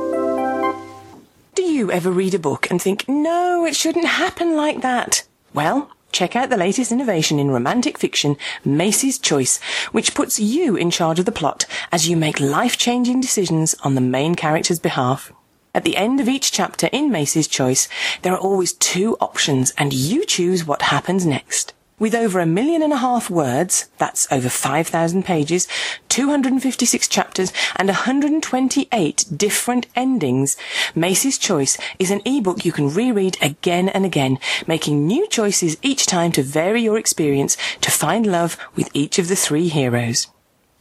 Do 1.53 1.63
you 1.63 1.91
ever 1.91 2.11
read 2.11 2.33
a 2.33 2.39
book 2.39 2.71
and 2.71 2.81
think, 2.81 3.09
no, 3.09 3.65
it 3.65 3.75
shouldn't 3.75 4.05
happen 4.05 4.55
like 4.55 4.79
that? 4.81 5.25
Well, 5.53 5.91
check 6.11 6.35
out 6.35 6.49
the 6.49 6.57
latest 6.57 6.91
innovation 6.91 7.39
in 7.39 7.51
romantic 7.51 7.97
fiction, 7.97 8.37
Macie's 8.63 9.19
Choice, 9.19 9.59
which 9.91 10.15
puts 10.15 10.39
you 10.39 10.75
in 10.75 10.89
charge 10.89 11.19
of 11.19 11.25
the 11.25 11.31
plot 11.31 11.65
as 11.91 12.09
you 12.09 12.17
make 12.17 12.39
life-changing 12.39 13.21
decisions 13.21 13.75
on 13.83 13.95
the 13.95 14.01
main 14.01 14.33
character's 14.33 14.79
behalf. 14.79 15.31
At 15.75 15.83
the 15.83 15.97
end 15.97 16.21
of 16.21 16.29
each 16.29 16.51
chapter 16.51 16.87
in 16.93 17.11
Macie's 17.11 17.49
Choice, 17.49 17.89
there 18.21 18.33
are 18.33 18.39
always 18.39 18.71
two 18.71 19.17
options 19.19 19.73
and 19.77 19.91
you 19.91 20.25
choose 20.25 20.65
what 20.65 20.83
happens 20.83 21.25
next. 21.25 21.74
With 21.97 22.13
over 22.13 22.41
a 22.41 22.45
million 22.45 22.81
and 22.81 22.91
a 22.91 22.97
half 22.97 23.29
words, 23.29 23.87
that's 23.97 24.29
over 24.29 24.49
5,000 24.49 25.23
pages, 25.23 25.65
256 26.09 27.07
chapters, 27.07 27.53
and 27.77 27.87
128 27.87 29.25
different 29.37 29.87
endings, 29.95 30.57
Macie's 30.93 31.37
Choice 31.37 31.77
is 31.97 32.11
an 32.11 32.21
ebook 32.25 32.65
you 32.65 32.73
can 32.73 32.93
reread 32.93 33.37
again 33.41 33.87
and 33.87 34.05
again, 34.05 34.39
making 34.67 35.07
new 35.07 35.25
choices 35.29 35.77
each 35.81 36.05
time 36.05 36.33
to 36.33 36.43
vary 36.43 36.81
your 36.81 36.97
experience 36.97 37.55
to 37.79 37.89
find 37.89 38.27
love 38.27 38.57
with 38.75 38.89
each 38.93 39.17
of 39.17 39.29
the 39.29 39.35
three 39.37 39.69
heroes. 39.69 40.27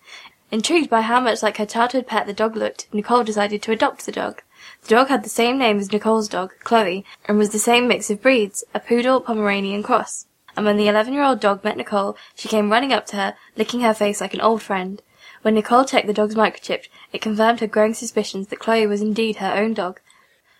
Intrigued 0.51 0.91
by 0.91 1.01
how 1.01 1.19
much 1.19 1.41
like 1.41 1.57
her 1.57 1.65
childhood 1.65 2.05
pet 2.05 2.27
the 2.27 2.33
dog 2.33 2.55
looked, 2.55 2.87
Nicole 2.93 3.23
decided 3.23 3.63
to 3.63 3.71
adopt 3.71 4.05
the 4.05 4.11
dog. 4.11 4.43
The 4.83 4.89
dog 4.89 5.07
had 5.07 5.23
the 5.23 5.29
same 5.29 5.57
name 5.57 5.79
as 5.79 5.91
Nicole's 5.91 6.29
dog, 6.29 6.53
Chloe, 6.63 7.03
and 7.25 7.39
was 7.39 7.49
the 7.49 7.57
same 7.57 7.87
mix 7.87 8.11
of 8.11 8.21
breeds, 8.21 8.63
a 8.75 8.79
poodle 8.79 9.19
Pomeranian 9.19 9.81
cross. 9.81 10.26
And 10.57 10.65
when 10.65 10.75
the 10.75 10.87
11 10.87 11.13
year 11.13 11.23
old 11.23 11.39
dog 11.39 11.63
met 11.63 11.77
Nicole, 11.77 12.17
she 12.33 12.49
came 12.49 12.71
running 12.71 12.91
up 12.91 13.05
to 13.07 13.15
her, 13.15 13.35
licking 13.55 13.81
her 13.81 13.93
face 13.93 14.19
like 14.19 14.33
an 14.33 14.41
old 14.41 14.63
friend. 14.63 15.03
When 15.43 15.53
Nicole 15.53 15.85
checked 15.85 16.07
the 16.07 16.13
dog's 16.13 16.33
microchip, 16.33 16.87
it 17.13 17.21
confirmed 17.21 17.59
her 17.59 17.67
growing 17.67 17.93
suspicions 17.93 18.47
that 18.47 18.57
Chloe 18.57 18.87
was 18.87 18.99
indeed 18.99 19.35
her 19.35 19.53
own 19.53 19.75
dog. 19.75 20.01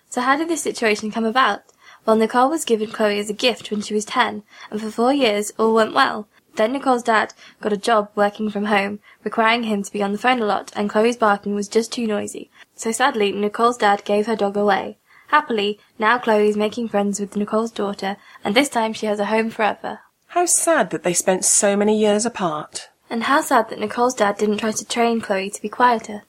So 0.07 0.21
how 0.21 0.37
did 0.37 0.49
this 0.49 0.61
situation 0.61 1.09
come 1.09 1.25
about? 1.25 1.63
Well, 2.05 2.15
Nicole 2.15 2.49
was 2.49 2.63
given 2.63 2.91
Chloe 2.91 3.17
as 3.17 3.31
a 3.31 3.33
gift 3.33 3.71
when 3.71 3.81
she 3.81 3.95
was 3.95 4.05
10, 4.05 4.43
and 4.69 4.79
for 4.79 4.91
four 4.91 5.11
years 5.11 5.51
all 5.57 5.73
went 5.73 5.95
well. 5.95 6.27
Then 6.57 6.73
Nicole's 6.73 7.03
dad 7.03 7.33
got 7.59 7.73
a 7.73 7.77
job 7.77 8.11
working 8.13 8.51
from 8.51 8.65
home, 8.65 8.99
requiring 9.23 9.63
him 9.63 9.81
to 9.81 9.91
be 9.91 10.03
on 10.03 10.11
the 10.11 10.17
phone 10.19 10.41
a 10.41 10.45
lot, 10.45 10.71
and 10.75 10.89
Chloe's 10.89 11.17
barking 11.17 11.55
was 11.55 11.67
just 11.67 11.91
too 11.91 12.05
noisy. 12.05 12.51
So 12.75 12.91
sadly, 12.91 13.31
Nicole's 13.31 13.77
dad 13.77 14.05
gave 14.05 14.27
her 14.27 14.35
dog 14.35 14.55
away. 14.55 14.97
Happily, 15.27 15.79
now 15.99 16.17
Chloe 16.17 16.47
is 16.47 16.55
making 16.55 16.87
friends 16.87 17.19
with 17.19 17.35
Nicole's 17.35 17.71
daughter, 17.71 18.17
and 18.43 18.55
this 18.55 18.69
time 18.69 18.93
she 18.93 19.05
has 19.07 19.19
a 19.19 19.25
home 19.25 19.49
forever. 19.49 19.99
How 20.27 20.45
sad 20.45 20.89
that 20.91 21.03
they 21.03 21.13
spent 21.13 21.43
so 21.43 21.75
many 21.75 21.99
years 21.99 22.25
apart. 22.25 22.89
And 23.09 23.23
how 23.23 23.41
sad 23.41 23.69
that 23.69 23.79
Nicole's 23.79 24.13
dad 24.13 24.37
didn't 24.37 24.59
try 24.59 24.71
to 24.71 24.85
train 24.85 25.19
Chloe 25.21 25.49
to 25.49 25.61
be 25.61 25.69
quieter. 25.69 26.23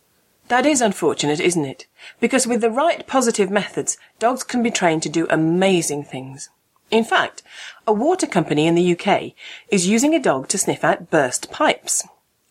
That 0.49 0.67
is 0.67 0.81
unfortunate, 0.81 1.41
isn't 1.41 1.65
it? 1.65 1.87
Because 2.21 2.47
with 2.47 2.61
the 2.61 2.71
right 2.71 3.07
positive 3.07 3.51
methods, 3.51 3.99
dogs 4.19 4.43
can 4.43 4.63
be 4.63 4.71
trained 4.71 5.03
to 5.05 5.09
do 5.09 5.27
amazing 5.31 6.05
things. 6.05 6.49
In 6.91 7.05
fact, 7.05 7.43
a 7.87 7.93
water 7.93 8.27
company 8.27 8.67
in 8.67 8.75
the 8.75 8.99
UK 8.99 9.33
is 9.69 9.87
using 9.87 10.15
a 10.15 10.23
dog 10.23 10.49
to 10.49 10.59
sniff 10.59 10.83
out 10.83 11.11
burst 11.11 11.53
pipes. 11.53 12.07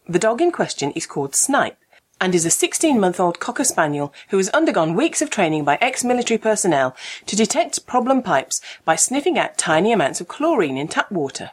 The 0.07 0.19
dog 0.19 0.41
in 0.41 0.51
question 0.51 0.91
is 0.91 1.07
called 1.07 1.35
Snipe 1.35 1.77
and 2.19 2.33
is 2.33 2.45
a 2.45 2.49
16 2.49 2.99
month 2.99 3.19
old 3.19 3.39
Cocker 3.39 3.63
Spaniel 3.63 4.13
who 4.29 4.37
has 4.37 4.49
undergone 4.49 4.95
weeks 4.95 5.21
of 5.21 5.29
training 5.29 5.63
by 5.63 5.77
ex 5.81 6.03
military 6.03 6.37
personnel 6.37 6.95
to 7.25 7.35
detect 7.35 7.85
problem 7.85 8.21
pipes 8.21 8.61
by 8.85 8.95
sniffing 8.95 9.37
out 9.37 9.57
tiny 9.57 9.91
amounts 9.91 10.21
of 10.21 10.27
chlorine 10.27 10.77
in 10.77 10.87
tap 10.87 11.11
water. 11.11 11.51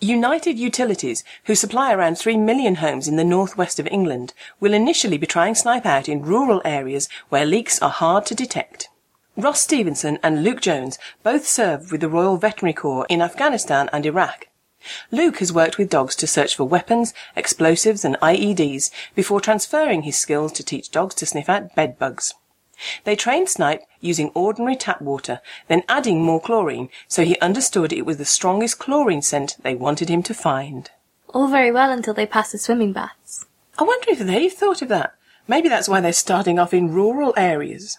United 0.00 0.58
Utilities, 0.58 1.22
who 1.44 1.54
supply 1.54 1.92
around 1.92 2.18
3 2.18 2.36
million 2.36 2.76
homes 2.76 3.06
in 3.06 3.14
the 3.14 3.22
northwest 3.22 3.78
of 3.78 3.86
England, 3.86 4.34
will 4.58 4.74
initially 4.74 5.16
be 5.16 5.28
trying 5.28 5.54
Snipe 5.54 5.86
out 5.86 6.08
in 6.08 6.22
rural 6.22 6.60
areas 6.64 7.08
where 7.28 7.44
leaks 7.46 7.80
are 7.80 7.90
hard 7.90 8.26
to 8.26 8.34
detect. 8.34 8.88
Ross 9.36 9.60
Stevenson 9.60 10.18
and 10.22 10.42
Luke 10.42 10.60
Jones 10.60 10.98
both 11.22 11.46
served 11.46 11.92
with 11.92 12.00
the 12.00 12.08
Royal 12.08 12.36
Veterinary 12.36 12.74
Corps 12.74 13.06
in 13.08 13.22
Afghanistan 13.22 13.88
and 13.92 14.04
Iraq. 14.04 14.48
Luke 15.10 15.38
has 15.38 15.52
worked 15.52 15.78
with 15.78 15.90
dogs 15.90 16.16
to 16.16 16.26
search 16.26 16.56
for 16.56 16.64
weapons, 16.64 17.14
explosives 17.36 18.04
and 18.04 18.16
IEDs 18.20 18.90
before 19.14 19.40
transferring 19.40 20.02
his 20.02 20.18
skills 20.18 20.52
to 20.52 20.64
teach 20.64 20.90
dogs 20.90 21.14
to 21.16 21.26
sniff 21.26 21.48
out 21.48 21.74
bed 21.74 21.98
bugs. 21.98 22.34
They 23.04 23.14
trained 23.14 23.48
Snipe 23.48 23.82
using 24.00 24.30
ordinary 24.34 24.76
tap 24.76 25.00
water, 25.00 25.40
then 25.68 25.84
adding 25.88 26.22
more 26.22 26.40
chlorine, 26.40 26.88
so 27.06 27.24
he 27.24 27.38
understood 27.38 27.92
it 27.92 28.06
was 28.06 28.16
the 28.16 28.24
strongest 28.24 28.78
chlorine 28.78 29.22
scent 29.22 29.56
they 29.62 29.74
wanted 29.74 30.08
him 30.08 30.22
to 30.24 30.34
find. 30.34 30.90
All 31.28 31.48
very 31.48 31.70
well 31.70 31.90
until 31.90 32.14
they 32.14 32.26
pass 32.26 32.52
the 32.52 32.58
swimming 32.58 32.92
baths. 32.92 33.46
I 33.78 33.84
wonder 33.84 34.10
if 34.10 34.18
they've 34.18 34.52
thought 34.52 34.82
of 34.82 34.88
that. 34.88 35.14
Maybe 35.46 35.68
that's 35.68 35.88
why 35.88 36.00
they're 36.00 36.12
starting 36.12 36.58
off 36.58 36.74
in 36.74 36.92
rural 36.92 37.34
areas. 37.36 37.98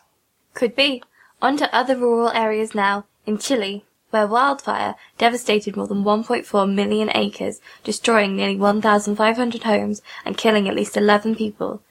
Could 0.54 0.76
be. 0.76 1.04
On 1.42 1.58
to 1.58 1.74
other 1.76 1.98
rural 1.98 2.30
areas 2.30 2.76
now, 2.76 3.06
in 3.26 3.38
Chile, 3.38 3.86
where 4.14 4.28
wildfire 4.28 4.94
devastated 5.18 5.76
more 5.76 5.88
than 5.88 6.04
1.4 6.04 6.72
million 6.72 7.10
acres, 7.16 7.60
destroying 7.84 8.36
nearly 8.36 8.56
1,500 8.56 9.64
homes 9.64 10.04
and 10.24 10.38
killing 10.38 10.70
at 10.70 10.76
least 10.76 10.96
11 10.96 11.36
people. 11.36 11.82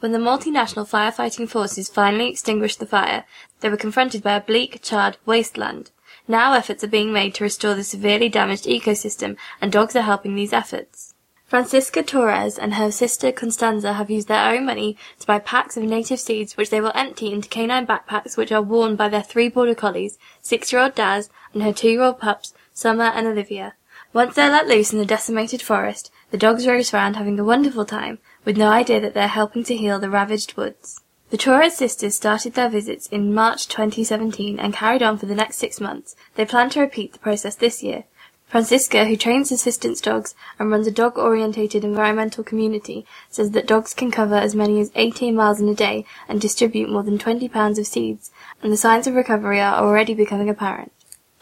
When 0.00 0.12
the 0.12 0.18
multinational 0.18 0.88
firefighting 0.88 1.48
forces 1.48 1.90
finally 1.90 2.30
extinguished 2.30 2.78
the 2.78 2.86
fire, 2.86 3.24
they 3.60 3.68
were 3.68 3.76
confronted 3.76 4.22
by 4.22 4.36
a 4.36 4.40
bleak, 4.40 4.80
charred 4.80 5.18
wasteland. 5.26 5.90
Now 6.26 6.54
efforts 6.54 6.82
are 6.82 6.88
being 6.88 7.12
made 7.12 7.34
to 7.34 7.44
restore 7.44 7.74
the 7.74 7.84
severely 7.84 8.30
damaged 8.30 8.64
ecosystem, 8.64 9.36
and 9.60 9.70
dogs 9.70 9.94
are 9.94 10.02
helping 10.02 10.34
these 10.34 10.54
efforts. 10.54 11.14
Francisca 11.46 12.02
Torres 12.02 12.58
and 12.58 12.74
her 12.74 12.90
sister 12.90 13.30
Constanza 13.30 13.92
have 13.92 14.10
used 14.10 14.26
their 14.26 14.52
own 14.52 14.66
money 14.66 14.96
to 15.20 15.26
buy 15.28 15.38
packs 15.38 15.76
of 15.76 15.84
native 15.84 16.18
seeds 16.18 16.56
which 16.56 16.70
they 16.70 16.80
will 16.80 16.90
empty 16.96 17.32
into 17.32 17.48
canine 17.48 17.86
backpacks 17.86 18.36
which 18.36 18.50
are 18.50 18.60
worn 18.60 18.96
by 18.96 19.08
their 19.08 19.22
three 19.22 19.48
border 19.48 19.74
collies, 19.74 20.18
six-year-old 20.42 20.96
Daz 20.96 21.30
and 21.54 21.62
her 21.62 21.72
two-year-old 21.72 22.18
pups, 22.18 22.52
Summer 22.74 23.04
and 23.04 23.28
Olivia. 23.28 23.74
Once 24.12 24.34
they're 24.34 24.50
let 24.50 24.66
loose 24.66 24.92
in 24.92 24.98
the 24.98 25.06
decimated 25.06 25.62
forest, 25.62 26.10
the 26.32 26.36
dogs 26.36 26.66
race 26.66 26.92
around 26.92 27.14
having 27.14 27.38
a 27.38 27.44
wonderful 27.44 27.84
time, 27.84 28.18
with 28.44 28.56
no 28.56 28.68
idea 28.68 29.00
that 29.00 29.14
they're 29.14 29.28
helping 29.28 29.62
to 29.62 29.76
heal 29.76 30.00
the 30.00 30.10
ravaged 30.10 30.56
woods. 30.56 31.00
The 31.30 31.36
Torres 31.36 31.76
sisters 31.76 32.16
started 32.16 32.54
their 32.54 32.68
visits 32.68 33.06
in 33.08 33.34
March 33.34 33.68
2017 33.68 34.58
and 34.58 34.74
carried 34.74 35.02
on 35.02 35.16
for 35.16 35.26
the 35.26 35.34
next 35.34 35.58
six 35.58 35.80
months. 35.80 36.16
They 36.34 36.44
plan 36.44 36.70
to 36.70 36.80
repeat 36.80 37.12
the 37.12 37.18
process 37.20 37.54
this 37.54 37.82
year. 37.82 38.04
Francisca, 38.46 39.06
who 39.06 39.16
trains 39.16 39.50
assistance 39.50 40.00
dogs 40.00 40.34
and 40.58 40.70
runs 40.70 40.86
a 40.86 40.92
dog-orientated 40.92 41.82
environmental 41.82 42.44
community, 42.44 43.04
says 43.28 43.50
that 43.50 43.66
dogs 43.66 43.92
can 43.92 44.12
cover 44.12 44.36
as 44.36 44.54
many 44.54 44.80
as 44.80 44.92
18 44.94 45.34
miles 45.34 45.60
in 45.60 45.68
a 45.68 45.74
day 45.74 46.04
and 46.28 46.40
distribute 46.40 46.88
more 46.88 47.02
than 47.02 47.18
20 47.18 47.48
pounds 47.48 47.78
of 47.78 47.86
seeds, 47.86 48.30
and 48.62 48.72
the 48.72 48.76
signs 48.76 49.08
of 49.08 49.14
recovery 49.14 49.60
are 49.60 49.82
already 49.82 50.14
becoming 50.14 50.48
apparent. 50.48 50.92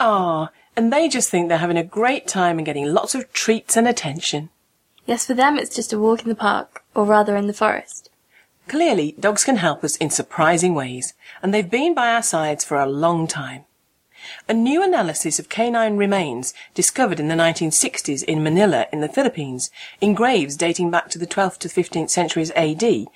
Ah, 0.01 0.51
and 0.77 0.93
they 0.93 1.09
just 1.09 1.31
think 1.31 1.49
they're 1.49 1.59
having 1.59 1.77
a 1.77 1.85
great 1.85 2.27
time 2.27 2.59
and 2.59 2.67
getting 2.67 2.87
lots 2.87 3.15
of 3.15 3.31
treats 3.35 3.77
and 3.77 3.87
attention. 3.87 4.49
Yes, 5.05 5.27
for 5.27 5.35
them 5.35 5.59
it's 5.59 5.77
just 5.77 5.93
a 5.93 5.99
walk 5.99 6.23
in 6.23 6.31
the 6.31 6.35
park, 6.35 6.85
or 6.95 7.05
rather 7.05 7.37
in 7.37 7.47
the 7.47 7.53
forest. 7.53 8.09
Clearly, 8.67 9.15
dogs 9.21 9.45
can 9.45 9.57
help 9.57 9.85
us 9.85 9.97
in 9.97 10.09
surprising 10.09 10.75
ways, 10.75 11.13
and 11.43 11.53
they've 11.53 11.71
been 11.71 11.93
by 11.93 12.15
our 12.15 12.23
sides 12.23 12.65
for 12.65 12.79
a 12.79 12.89
long 12.89 13.27
time. 13.27 13.67
A 14.49 14.55
new 14.55 14.83
analysis 14.83 15.39
of 15.39 15.49
canine 15.49 15.97
remains 15.97 16.55
discovered 16.75 17.21
in 17.21 17.29
the 17.29 17.35
1960s 17.35 18.23
in 18.25 18.43
Manila 18.43 18.87
in 18.93 19.01
the 19.01 19.09
Philippines, 19.09 19.71
in 20.01 20.15
graves 20.15 20.57
dating 20.57 20.91
back 20.91 21.09
to 21.11 21.19
the 21.19 21.27
12th 21.27 21.59
to 21.59 21.69
15th 21.69 22.11
centuries 22.11 22.51
AD, 22.53 23.07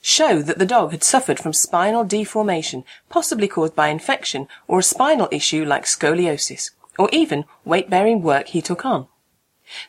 show 0.00 0.42
that 0.42 0.58
the 0.58 0.66
dog 0.66 0.92
had 0.92 1.02
suffered 1.02 1.38
from 1.38 1.52
spinal 1.52 2.04
deformation, 2.04 2.84
possibly 3.08 3.48
caused 3.48 3.74
by 3.74 3.88
infection 3.88 4.48
or 4.66 4.78
a 4.78 4.82
spinal 4.82 5.28
issue 5.30 5.64
like 5.64 5.84
scoliosis, 5.84 6.70
or 6.98 7.08
even 7.12 7.44
weight-bearing 7.64 8.22
work 8.22 8.48
he 8.48 8.62
took 8.62 8.84
on. 8.84 9.08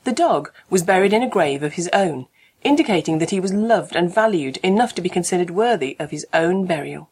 The 0.03 0.11
dog 0.11 0.51
was 0.69 0.83
buried 0.83 1.13
in 1.13 1.23
a 1.23 1.29
grave 1.29 1.63
of 1.63 1.73
his 1.73 1.89
own, 1.93 2.27
indicating 2.63 3.19
that 3.19 3.29
he 3.29 3.39
was 3.39 3.53
loved 3.53 3.95
and 3.95 4.13
valued 4.13 4.57
enough 4.57 4.93
to 4.95 5.01
be 5.01 5.09
considered 5.09 5.51
worthy 5.51 5.95
of 5.99 6.11
his 6.11 6.25
own 6.33 6.65
burial. 6.65 7.09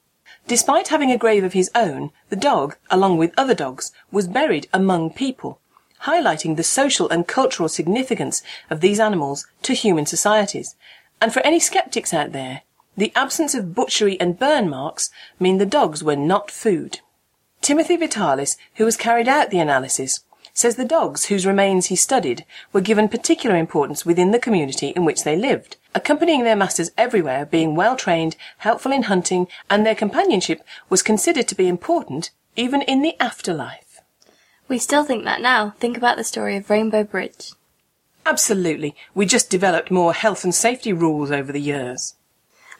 Despite 0.48 0.88
having 0.88 1.12
a 1.12 1.18
grave 1.18 1.44
of 1.44 1.52
his 1.52 1.70
own, 1.76 2.12
the 2.30 2.38
dog, 2.38 2.78
along 2.90 3.18
with 3.18 3.34
other 3.38 3.54
dogs, 3.54 3.92
was 4.12 4.30
buried 4.30 4.68
among 4.74 5.12
people, 5.12 5.60
highlighting 6.04 6.56
the 6.56 6.64
social 6.64 7.10
and 7.10 7.28
cultural 7.28 7.68
significance 7.68 8.44
of 8.70 8.80
these 8.80 9.00
animals 9.00 9.46
to 9.64 9.74
human 9.74 10.06
societies. 10.06 10.76
And 11.20 11.34
for 11.34 11.42
any 11.42 11.60
skeptics 11.60 12.14
out 12.14 12.32
there, 12.32 12.62
the 12.96 13.12
absence 13.14 13.54
of 13.56 13.76
butchery 13.76 14.18
and 14.22 14.40
burn 14.40 14.70
marks 14.70 15.10
mean 15.38 15.58
the 15.58 15.66
dogs 15.66 16.02
were 16.02 16.16
not 16.16 16.50
food. 16.50 17.02
Timothy 17.62 17.98
Vitales, 17.98 18.56
who 18.76 18.86
has 18.86 18.96
carried 18.96 19.28
out 19.28 19.50
the 19.50 19.60
analysis, 19.60 20.22
says 20.58 20.76
the 20.76 20.84
dogs 20.84 21.26
whose 21.26 21.46
remains 21.46 21.86
he 21.86 21.96
studied 21.96 22.44
were 22.74 22.82
given 22.82 23.08
particular 23.08 23.56
importance 23.56 24.08
within 24.08 24.32
the 24.32 24.40
community 24.40 24.88
in 24.96 25.06
which 25.06 25.24
they 25.24 25.36
lived, 25.36 25.76
accompanying 25.94 26.44
their 26.44 26.56
masters 26.56 26.90
everywhere, 26.98 27.46
being 27.46 27.76
well 27.76 27.96
trained, 27.96 28.36
helpful 28.58 28.92
in 28.92 29.04
hunting, 29.04 29.48
and 29.70 29.86
their 29.86 29.94
companionship 29.94 30.64
was 30.90 31.04
considered 31.04 31.48
to 31.48 31.54
be 31.54 31.68
important 31.68 32.32
even 32.56 32.82
in 32.82 33.04
the 33.04 33.16
afterlife. 33.20 34.02
We 34.68 34.80
still 34.80 35.04
think 35.04 35.26
that 35.26 35.42
now. 35.42 35.76
Think 35.80 35.96
about 35.96 36.18
the 36.18 36.24
story 36.24 36.58
of 36.58 36.72
Rainbow 36.72 37.04
Bridge. 37.04 37.52
Absolutely. 38.26 38.96
We 39.14 39.28
just 39.28 39.52
developed 39.52 39.92
more 39.92 40.14
health 40.14 40.44
and 40.44 40.56
safety 40.56 40.92
rules 40.92 41.30
over 41.30 41.52
the 41.52 41.62
years. 41.62 42.16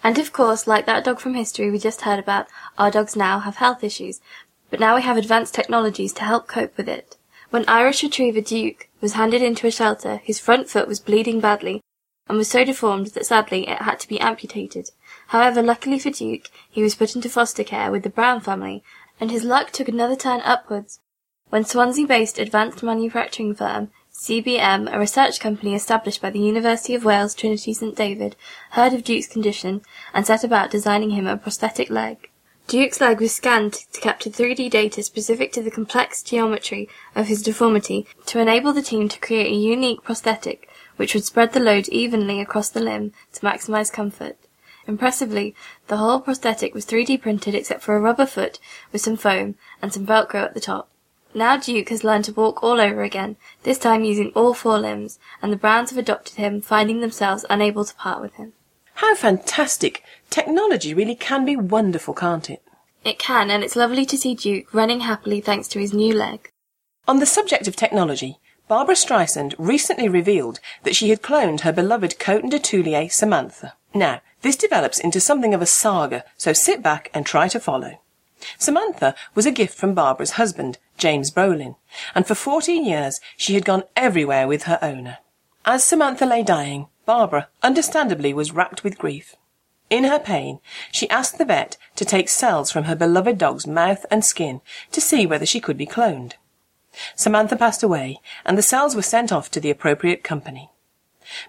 And 0.04 0.18
of 0.18 0.34
course, 0.34 0.66
like 0.66 0.88
that 0.88 1.04
dog 1.04 1.20
from 1.20 1.36
history 1.36 1.70
we 1.70 1.78
just 1.78 2.02
heard 2.02 2.18
about, 2.18 2.48
our 2.80 2.90
dogs 2.90 3.16
now 3.16 3.38
have 3.38 3.58
health 3.58 3.84
issues, 3.84 4.20
but 4.72 4.80
now 4.80 4.96
we 4.96 5.04
have 5.04 5.16
advanced 5.16 5.54
technologies 5.54 6.12
to 6.14 6.24
help 6.24 6.48
cope 6.48 6.76
with 6.76 6.90
it. 6.90 7.17
When 7.50 7.64
Irish 7.68 8.04
Retriever 8.04 8.42
Duke 8.42 8.90
was 9.00 9.14
handed 9.14 9.42
into 9.42 9.68
a 9.68 9.72
shelter, 9.72 10.18
his 10.18 10.40
front 10.40 10.70
foot 10.70 10.88
was 10.88 11.00
bleeding 11.00 11.40
badly 11.40 11.82
and 12.28 12.38
was 12.38 12.50
so 12.50 12.66
deformed 12.66 13.08
that 13.08 13.26
sadly 13.26 13.68
it 13.68 13.82
had 13.82 14.00
to 14.02 14.08
be 14.08 14.20
amputated. 14.20 14.90
However, 15.28 15.62
luckily 15.62 15.98
for 15.98 16.10
Duke, 16.10 16.50
he 16.70 16.84
was 16.84 16.96
put 16.96 17.16
into 17.16 17.30
foster 17.30 17.64
care 17.64 17.90
with 17.90 18.04
the 18.04 18.10
Brown 18.10 18.42
family, 18.42 18.84
and 19.20 19.32
his 19.32 19.44
luck 19.44 19.72
took 19.72 19.88
another 19.88 20.16
turn 20.16 20.42
upwards 20.42 21.00
when 21.50 21.64
Swansea-based 21.64 22.38
advanced 22.40 22.84
manufacturing 22.84 23.56
firm 23.56 23.90
CBM, 24.12 24.94
a 24.94 25.00
research 25.00 25.40
company 25.40 25.74
established 25.74 26.22
by 26.22 26.30
the 26.30 26.40
University 26.40 26.94
of 26.94 27.06
Wales 27.06 27.34
Trinity 27.34 27.74
St 27.74 27.96
David, 27.96 28.36
heard 28.72 28.92
of 28.92 29.04
Duke's 29.06 29.28
condition 29.28 29.82
and 30.14 30.28
set 30.28 30.44
about 30.44 30.72
designing 30.72 31.12
him 31.12 31.26
a 31.26 31.38
prosthetic 31.38 31.90
leg. 31.90 32.30
Duke's 32.68 33.00
leg 33.00 33.22
was 33.22 33.34
scanned 33.34 33.72
to 33.94 34.02
capture 34.02 34.30
3D 34.30 34.70
data 34.70 35.02
specific 35.02 35.54
to 35.54 35.62
the 35.62 35.72
complex 35.72 36.22
geometry 36.22 36.90
of 37.16 37.28
his 37.28 37.42
deformity 37.42 38.06
to 38.26 38.42
enable 38.42 38.74
the 38.74 38.82
team 38.82 39.08
to 39.08 39.20
create 39.22 39.50
a 39.50 39.56
unique 39.56 40.04
prosthetic 40.04 40.70
which 40.98 41.14
would 41.14 41.24
spread 41.24 41.54
the 41.54 41.62
load 41.62 41.88
evenly 41.88 42.42
across 42.42 42.70
the 42.70 42.82
limb 42.82 43.14
to 43.32 43.40
maximize 43.40 43.90
comfort. 43.90 44.36
Impressively, 44.86 45.56
the 45.88 45.96
whole 45.96 46.20
prosthetic 46.20 46.74
was 46.74 46.86
3D 46.86 47.22
printed 47.22 47.56
except 47.56 47.84
for 47.84 47.96
a 47.96 48.02
rubber 48.02 48.26
foot 48.26 48.60
with 48.92 49.02
some 49.02 49.16
foam 49.16 49.56
and 49.82 49.94
some 49.94 50.06
velcro 50.06 50.44
at 50.44 50.54
the 50.54 50.60
top. 50.60 50.90
Now 51.34 51.56
Duke 51.56 51.88
has 51.88 52.04
learned 52.04 52.26
to 52.26 52.34
walk 52.34 52.62
all 52.62 52.82
over 52.82 53.04
again, 53.04 53.38
this 53.64 53.80
time 53.80 54.04
using 54.04 54.34
all 54.36 54.54
four 54.54 54.78
limbs, 54.78 55.20
and 55.42 55.54
the 55.54 55.58
Browns 55.58 55.92
have 55.92 56.00
adopted 56.00 56.36
him, 56.36 56.60
finding 56.60 57.00
themselves 57.00 57.46
unable 57.50 57.86
to 57.86 57.96
part 57.96 58.22
with 58.22 58.34
him. 58.34 58.52
How 58.98 59.14
fantastic! 59.14 60.04
Technology 60.32 60.92
really 60.92 61.14
can 61.14 61.46
be 61.46 61.56
wonderful, 61.56 62.16
can't 62.16 62.50
it? 62.50 62.64
It 63.04 63.20
can, 63.20 63.52
and 63.52 63.64
it's 63.64 63.76
lovely 63.76 64.08
to 64.08 64.18
see 64.18 64.34
Duke 64.34 64.74
running 64.74 65.02
happily 65.02 65.40
thanks 65.40 65.68
to 65.68 65.80
his 65.80 65.94
new 65.94 66.16
leg. 66.16 66.50
On 67.08 67.20
the 67.20 67.28
subject 67.28 67.68
of 67.68 67.76
technology, 67.76 68.40
Barbra 68.68 68.96
Streisand 68.96 69.54
recently 69.60 70.10
revealed 70.10 70.60
that 70.82 70.96
she 70.96 71.12
had 71.12 71.22
cloned 71.22 71.60
her 71.60 71.72
beloved 71.72 72.18
Coton 72.18 72.50
de 72.50 72.58
Tulear 72.58 73.12
Samantha. 73.12 73.76
Now, 73.94 74.22
this 74.42 74.56
develops 74.56 75.00
into 75.00 75.20
something 75.20 75.54
of 75.54 75.62
a 75.62 75.68
saga, 75.68 76.24
so 76.36 76.52
sit 76.52 76.82
back 76.82 77.12
and 77.14 77.24
try 77.24 77.48
to 77.50 77.60
follow. 77.60 78.00
Samantha 78.58 79.14
was 79.36 79.46
a 79.46 79.52
gift 79.52 79.78
from 79.78 79.94
Barbra's 79.94 80.32
husband, 80.32 80.80
James 80.98 81.30
Brolin, 81.30 81.76
and 82.16 82.26
for 82.26 82.34
14 82.34 82.84
years 82.84 83.20
she 83.38 83.54
had 83.54 83.64
gone 83.64 83.84
everywhere 83.96 84.48
with 84.48 84.64
her 84.64 84.80
owner. 84.82 85.20
As 85.66 85.84
Samantha 85.84 86.26
lay 86.26 86.42
dying, 86.42 86.88
Barbra, 87.08 87.48
understandably, 87.64 88.34
was 88.34 88.52
racked 88.52 88.84
with 88.84 88.98
grief. 88.98 89.38
In 89.90 90.04
her 90.04 90.20
pain, 90.20 90.60
she 90.92 91.10
asked 91.10 91.38
the 91.38 91.46
vet 91.46 91.78
to 91.96 92.04
take 92.04 92.28
cells 92.28 92.70
from 92.70 92.84
her 92.84 92.96
beloved 92.96 93.38
dog's 93.38 93.66
mouth 93.66 94.06
and 94.12 94.26
skin 94.26 94.60
to 94.92 95.00
see 95.00 95.26
whether 95.26 95.46
she 95.46 95.62
could 95.62 95.78
be 95.78 95.88
cloned. 95.88 96.34
Samantha 97.16 97.56
passed 97.56 97.82
away, 97.82 98.20
and 98.46 98.58
the 98.58 98.62
cells 98.62 98.94
were 98.94 99.02
sent 99.02 99.32
off 99.32 99.50
to 99.52 99.62
the 99.62 99.70
appropriate 99.70 100.22
company. 100.22 100.70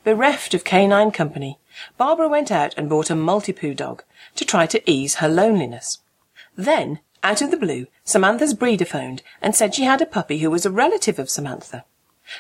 Bereft 0.04 0.54
of 0.54 0.62
canine 0.62 1.11
company, 1.11 1.59
Barbra 1.96 2.28
went 2.28 2.52
out 2.52 2.72
and 2.76 2.88
bought 2.88 3.11
a 3.11 3.16
Maltipoo 3.16 3.74
dog 3.74 4.04
to 4.36 4.44
try 4.44 4.64
to 4.66 4.88
ease 4.88 5.16
her 5.16 5.28
loneliness. 5.28 5.98
Then, 6.54 7.00
out 7.24 7.42
of 7.42 7.50
the 7.50 7.56
blue, 7.56 7.88
Samantha's 8.04 8.54
breeder 8.54 8.84
phoned 8.84 9.24
and 9.42 9.56
said 9.56 9.74
she 9.74 9.82
had 9.82 10.00
a 10.00 10.06
puppy 10.06 10.38
who 10.38 10.52
was 10.52 10.64
a 10.64 10.70
relative 10.70 11.18
of 11.18 11.28
Samantha. 11.28 11.84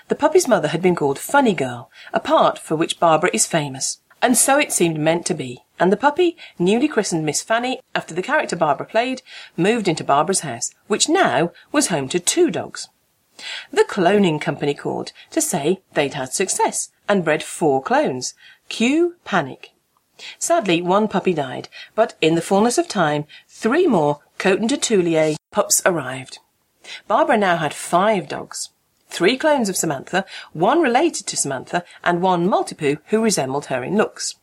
The 0.08 0.14
puppy's 0.14 0.48
mother 0.48 0.68
had 0.68 0.82
been 0.82 0.96
called 0.96 1.18
Funny 1.18 1.54
Girl, 1.54 1.90
a 2.12 2.20
part 2.20 2.58
for 2.58 2.76
which 2.76 3.00
Barbra 3.00 3.30
is 3.32 3.46
famous. 3.46 4.00
And 4.20 4.36
so 4.36 4.58
it 4.58 4.72
seemed 4.72 4.98
meant 4.98 5.26
to 5.26 5.34
be, 5.34 5.64
and 5.78 5.92
the 5.92 5.96
puppy, 5.96 6.36
newly 6.58 6.88
christened 6.88 7.24
Miss 7.24 7.42
Fanny 7.42 7.80
after 7.94 8.14
the 8.14 8.22
character 8.22 8.56
Barbra 8.56 8.86
played, 8.86 9.22
moved 9.56 9.86
into 9.86 10.02
Barbra's 10.02 10.40
house, 10.40 10.74
which 10.88 11.08
now 11.08 11.52
was 11.70 11.86
home 11.86 12.08
to 12.08 12.18
two 12.18 12.50
dogs. 12.50 12.88
The 13.70 13.84
cloning 13.84 14.40
company 14.40 14.74
called 14.74 15.12
to 15.30 15.40
say 15.40 15.80
they'd 15.94 16.14
had 16.14 16.32
success 16.32 16.90
and 17.08 17.24
bred 17.24 17.42
four 17.42 17.80
clones. 17.80 18.34
Cue 18.68 19.14
panic. 19.24 19.70
Sadly, 20.38 20.82
one 20.82 21.06
puppy 21.06 21.32
died, 21.32 21.68
but 21.94 22.14
in 22.20 22.34
the 22.34 22.42
fullness 22.42 22.78
of 22.78 22.88
time, 22.88 23.24
three 23.46 23.86
more 23.86 24.20
Coton 24.38 24.66
de 24.66 24.76
Tulear 24.76 25.36
pups 25.52 25.80
arrived. 25.86 26.40
Barbra 27.06 27.36
now 27.36 27.56
had 27.56 27.72
five 27.72 28.28
dogs. 28.28 28.70
Three 29.08 29.36
clones 29.36 29.68
of 29.68 29.76
Samantha, 29.76 30.24
one 30.52 30.80
related 30.80 31.26
to 31.26 31.36
Samantha, 31.36 31.84
and 32.04 32.22
one 32.22 32.48
Maltipoo 32.48 32.98
who 33.06 33.22
resembled 33.22 33.66
her 33.66 33.82
in 33.82 33.96
looks. 33.96 34.36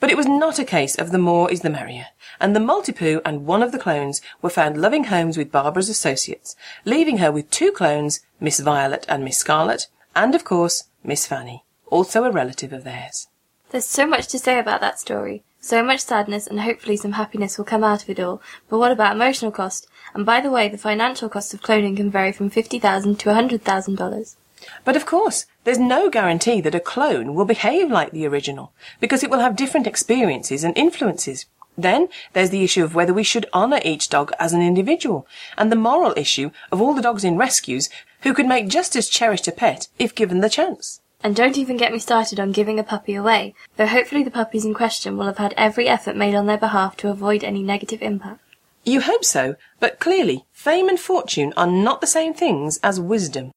But 0.00 0.10
it 0.10 0.16
was 0.16 0.26
not 0.26 0.58
a 0.58 0.64
case 0.64 0.96
of 0.96 1.12
the 1.12 1.18
more 1.18 1.50
is 1.50 1.60
the 1.60 1.70
merrier, 1.70 2.06
and 2.40 2.56
the 2.56 2.60
Maltipoo 2.60 3.20
and 3.24 3.46
one 3.46 3.62
of 3.62 3.70
the 3.70 3.78
clones 3.78 4.20
were 4.40 4.50
found 4.50 4.80
loving 4.80 5.04
homes 5.04 5.36
with 5.36 5.52
Barbra's 5.52 5.88
associates, 5.88 6.56
leaving 6.84 7.18
her 7.18 7.30
with 7.30 7.50
two 7.50 7.70
clones, 7.70 8.20
Miss 8.40 8.58
Violet 8.58 9.06
and 9.08 9.24
Miss 9.24 9.38
Scarlet, 9.38 9.86
and 10.16 10.34
of 10.34 10.42
course, 10.42 10.84
Miss 11.04 11.26
Fanny, 11.26 11.64
also 11.86 12.24
a 12.24 12.32
relative 12.32 12.72
of 12.72 12.84
theirs. 12.84 13.28
There's 13.70 13.86
so 13.86 14.06
much 14.06 14.26
to 14.28 14.38
say 14.38 14.58
about 14.58 14.80
that 14.80 14.98
story. 14.98 15.44
So 15.60 15.84
much 15.84 16.00
sadness 16.00 16.48
and 16.48 16.60
hopefully 16.60 16.96
some 16.96 17.12
happiness 17.12 17.56
will 17.56 17.64
come 17.64 17.84
out 17.84 18.02
of 18.02 18.10
it 18.10 18.18
all. 18.18 18.42
But 18.68 18.78
what 18.78 18.90
about 18.90 19.14
emotional 19.14 19.52
cost? 19.52 19.86
And 20.14 20.26
by 20.26 20.40
the 20.40 20.50
way, 20.50 20.68
the 20.68 20.78
financial 20.78 21.28
cost 21.28 21.54
of 21.54 21.62
cloning 21.62 21.96
can 21.96 22.10
vary 22.10 22.32
from 22.32 22.50
50,000 22.50 23.18
to 23.20 23.30
$100,000. 23.30 24.36
But 24.84 24.96
of 24.96 25.06
course, 25.06 25.46
there's 25.64 25.78
no 25.78 26.08
guarantee 26.08 26.60
that 26.60 26.74
a 26.74 26.80
clone 26.80 27.34
will 27.34 27.44
behave 27.44 27.90
like 27.90 28.12
the 28.12 28.26
original, 28.26 28.72
because 29.00 29.24
it 29.24 29.30
will 29.30 29.40
have 29.40 29.56
different 29.56 29.86
experiences 29.86 30.62
and 30.64 30.76
influences. 30.76 31.46
Then 31.76 32.08
there's 32.32 32.50
the 32.50 32.62
issue 32.62 32.84
of 32.84 32.94
whether 32.94 33.14
we 33.14 33.22
should 33.22 33.46
honour 33.54 33.80
each 33.84 34.08
dog 34.08 34.32
as 34.38 34.52
an 34.52 34.60
individual, 34.60 35.26
and 35.56 35.72
the 35.72 35.76
moral 35.76 36.12
issue 36.16 36.50
of 36.70 36.80
all 36.80 36.92
the 36.94 37.02
dogs 37.02 37.24
in 37.24 37.38
rescues 37.38 37.88
who 38.20 38.34
could 38.34 38.46
make 38.46 38.68
just 38.68 38.94
as 38.94 39.08
cherished 39.08 39.48
a 39.48 39.52
pet 39.52 39.88
if 39.98 40.14
given 40.14 40.40
the 40.40 40.50
chance. 40.50 41.00
And 41.24 41.34
don't 41.34 41.56
even 41.56 41.76
get 41.76 41.92
me 41.92 41.98
started 41.98 42.38
on 42.38 42.52
giving 42.52 42.78
a 42.78 42.84
puppy 42.84 43.14
away, 43.14 43.54
though 43.76 43.86
hopefully 43.86 44.22
the 44.22 44.30
puppies 44.30 44.64
in 44.64 44.74
question 44.74 45.16
will 45.16 45.26
have 45.26 45.38
had 45.38 45.54
every 45.56 45.88
effort 45.88 46.14
made 46.14 46.34
on 46.34 46.46
their 46.46 46.58
behalf 46.58 46.96
to 46.98 47.08
avoid 47.08 47.42
any 47.42 47.62
negative 47.62 48.02
impact. 48.02 48.41
You 48.84 49.00
hope 49.00 49.24
so, 49.24 49.54
but 49.78 50.00
clearly 50.00 50.44
fame 50.50 50.88
and 50.88 50.98
fortune 50.98 51.52
are 51.56 51.68
not 51.68 52.00
the 52.00 52.06
same 52.06 52.34
things 52.34 52.80
as 52.82 52.98
wisdom. 52.98 53.52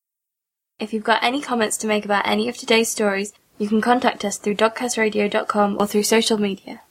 If 0.79 0.93
you've 0.93 1.03
got 1.03 1.23
any 1.23 1.41
comments 1.41 1.77
to 1.77 1.87
make 1.87 2.05
about 2.05 2.27
any 2.27 2.47
of 2.47 2.57
today's 2.57 2.89
stories, 2.89 3.33
you 3.57 3.67
can 3.67 3.81
contact 3.81 4.23
us 4.23 4.37
through 4.37 4.55
dogcastradio.com 4.55 5.77
or 5.79 5.87
through 5.87 6.03
social 6.03 6.37
media. 6.37 6.81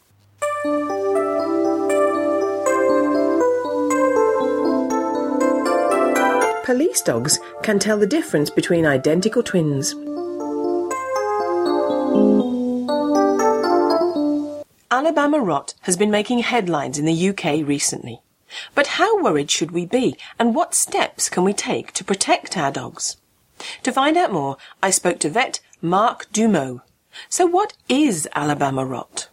Police 6.64 7.03
dogs 7.03 7.39
can 7.62 7.78
tell 7.78 7.99
the 7.99 8.07
difference 8.07 8.51
between 8.51 8.85
identical 8.85 9.45
twins. 9.45 9.95
Alabama 14.91 15.39
rot 15.39 15.74
has 15.82 15.97
been 15.97 16.11
making 16.11 16.39
headlines 16.41 16.99
in 16.99 17.05
the 17.05 17.28
UK 17.28 17.66
recently. 17.66 18.20
But 18.74 18.98
how 18.98 19.22
worried 19.22 19.50
should 19.50 19.70
we 19.70 19.86
be, 19.86 20.16
and 20.38 20.55
what 20.55 20.74
steps 20.74 21.28
can 21.28 21.44
we 21.44 21.52
take 21.52 21.92
to 21.92 22.05
protect 22.05 22.57
our 22.57 22.70
dogs? 22.70 23.16
To 23.82 23.92
find 23.92 24.16
out 24.16 24.32
more, 24.32 24.57
I 24.82 24.90
spoke 24.90 25.18
to 25.20 25.30
vet 25.30 25.61
Mark 25.80 26.26
Dumeau. 26.32 26.82
So, 27.28 27.46
what 27.46 27.74
is 27.88 28.28
Alabama 28.34 28.84
rot? 28.84 29.28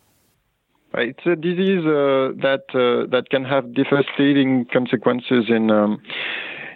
It's 0.93 1.25
a 1.25 1.35
disease 1.35 1.85
uh, 1.85 2.35
that 2.41 2.65
uh, 2.73 3.09
that 3.11 3.29
can 3.29 3.45
have 3.45 3.73
devastating 3.73 4.65
consequences 4.65 5.45
in 5.47 5.71
um, 5.71 6.01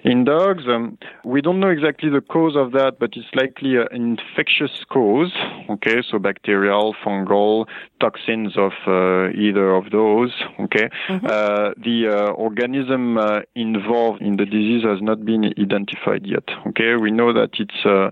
in 0.06 0.24
dogs, 0.24 0.66
um, 0.68 1.00
we 1.24 1.42
don't 1.42 1.60
know 1.60 1.70
exactly 1.70 2.10
the 2.12 2.22
cause 2.22 2.56
of 2.56 2.74
that, 2.74 3.00
but 3.00 3.12
it's 3.16 3.28
likely 3.34 3.76
an 3.78 3.88
infectious 3.92 4.84
cause. 4.88 5.34
Okay, 5.68 6.04
so 6.08 6.20
bacterial, 6.20 6.96
fungal, 7.04 7.66
toxins 8.00 8.56
of 8.56 8.74
uh, 8.86 9.32
either 9.32 9.72
of 9.72 9.90
those. 9.92 10.32
Okay, 10.60 10.90
mm-hmm. 11.08 11.26
uh, 11.26 11.72
the 11.84 12.08
uh, 12.08 12.32
organism 12.34 13.18
uh, 13.18 13.42
involved 13.56 14.22
in 14.22 14.38
the 14.38 14.46
disease 14.46 14.84
has 14.84 15.02
not 15.02 15.26
been 15.26 15.46
identified 15.60 16.26
yet. 16.28 16.48
Okay, 16.68 16.96
we 16.96 17.10
know 17.10 17.34
that 17.34 17.50
it's 17.58 17.84
uh, 17.84 18.12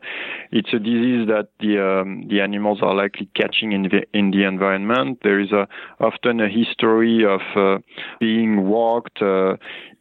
it's 0.51 0.73
a 0.73 0.79
disease 0.79 1.27
that 1.27 1.49
the 1.59 1.77
um, 1.79 2.27
the 2.27 2.41
animals 2.41 2.79
are 2.81 2.95
likely 2.95 3.29
catching 3.35 3.71
in 3.71 3.83
the 3.83 4.01
in 4.13 4.31
the 4.31 4.45
environment. 4.45 5.19
There 5.21 5.39
is 5.39 5.51
a, 5.51 5.67
often 5.99 6.41
a 6.41 6.49
history 6.49 7.23
of 7.23 7.41
uh, 7.55 7.77
being 8.19 8.67
walked 8.67 9.21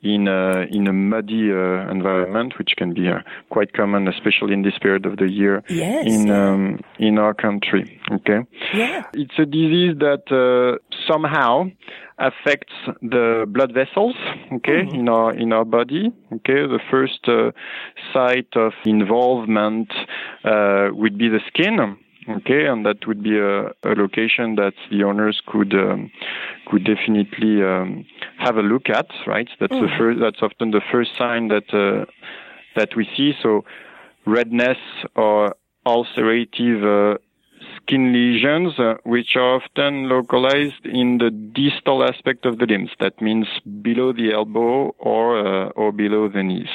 in 0.03 0.27
a, 0.27 0.63
in 0.71 0.89
a 0.89 0.93
muddy 0.93 1.53
uh, 1.53 1.89
environment, 1.91 2.59
which 2.59 2.73
can 2.77 2.93
be 2.93 3.09
uh, 3.09 3.21
quite 3.51 3.73
common, 3.73 4.09
especially 4.09 4.53
in 4.53 4.63
this 4.63 4.79
period 4.81 5.07
of 5.07 5.17
the 5.17 5.31
year 5.31 5.63
yes, 5.69 6.05
in 6.07 6.31
um, 6.31 6.81
in 6.99 7.19
our 7.19 7.35
country. 7.35 8.01
Okay, 8.11 8.41
yeah. 8.75 9.05
it's 9.15 9.39
a 9.39 9.47
disease 9.47 9.97
that 9.99 10.25
uh, 10.31 10.79
somehow 11.11 11.65
affects 12.19 12.73
the 13.01 13.45
blood 13.49 13.73
vessels. 13.73 14.17
Okay, 14.53 14.83
mm-hmm. 14.83 15.01
in 15.01 15.09
our 15.09 15.35
in 15.35 15.53
our 15.53 15.65
body. 15.65 16.13
Okay, 16.33 16.67
the 16.67 16.81
first 16.91 17.29
uh, 17.29 17.53
site 18.13 18.57
of 18.57 18.73
involvement 18.85 19.93
uh, 20.45 20.89
would 20.93 21.17
be 21.17 21.29
the 21.29 21.41
skin. 21.47 21.97
Okay, 22.29 22.67
and 22.67 22.87
that 22.87 23.07
would 23.07 23.23
be 23.23 23.37
a, 23.37 23.67
a 23.83 23.95
location 23.97 24.55
that 24.55 24.75
the 24.91 25.03
owners 25.03 25.41
could 25.47 25.75
um, 25.75 26.11
could 26.67 26.85
definitely 26.85 27.63
um, 27.63 28.05
have 28.39 28.57
a 28.57 28.63
look 28.63 28.89
at. 28.89 29.07
Right, 29.27 29.49
that's 29.59 29.73
mm. 29.73 29.81
the 29.81 29.99
first. 29.99 30.21
That's 30.21 30.43
often 30.43 30.71
the 30.71 30.83
first 30.93 31.17
sign 31.17 31.49
that 31.49 31.75
uh, 31.75 32.05
that 32.77 32.95
we 32.97 33.09
see. 33.17 33.33
So, 33.43 33.65
redness 34.25 34.79
or 35.17 35.57
ulcerative 35.85 37.17
uh, 37.17 37.19
skin 37.77 38.13
lesions, 38.13 38.79
uh, 38.79 38.95
which 39.05 39.35
are 39.35 39.57
often 39.57 40.09
localized 40.09 40.85
in 40.85 41.19
the 41.19 41.31
distal 41.31 42.05
aspect 42.05 42.47
of 42.47 42.59
the 42.59 42.67
limbs. 42.67 42.91
That 43.01 43.21
means 43.21 43.49
below 43.83 44.13
the 44.13 44.33
elbow 44.33 44.95
or 44.99 45.39
uh, 45.39 45.69
or 45.71 45.91
below 45.91 46.29
the 46.29 46.45
knees. 46.45 46.71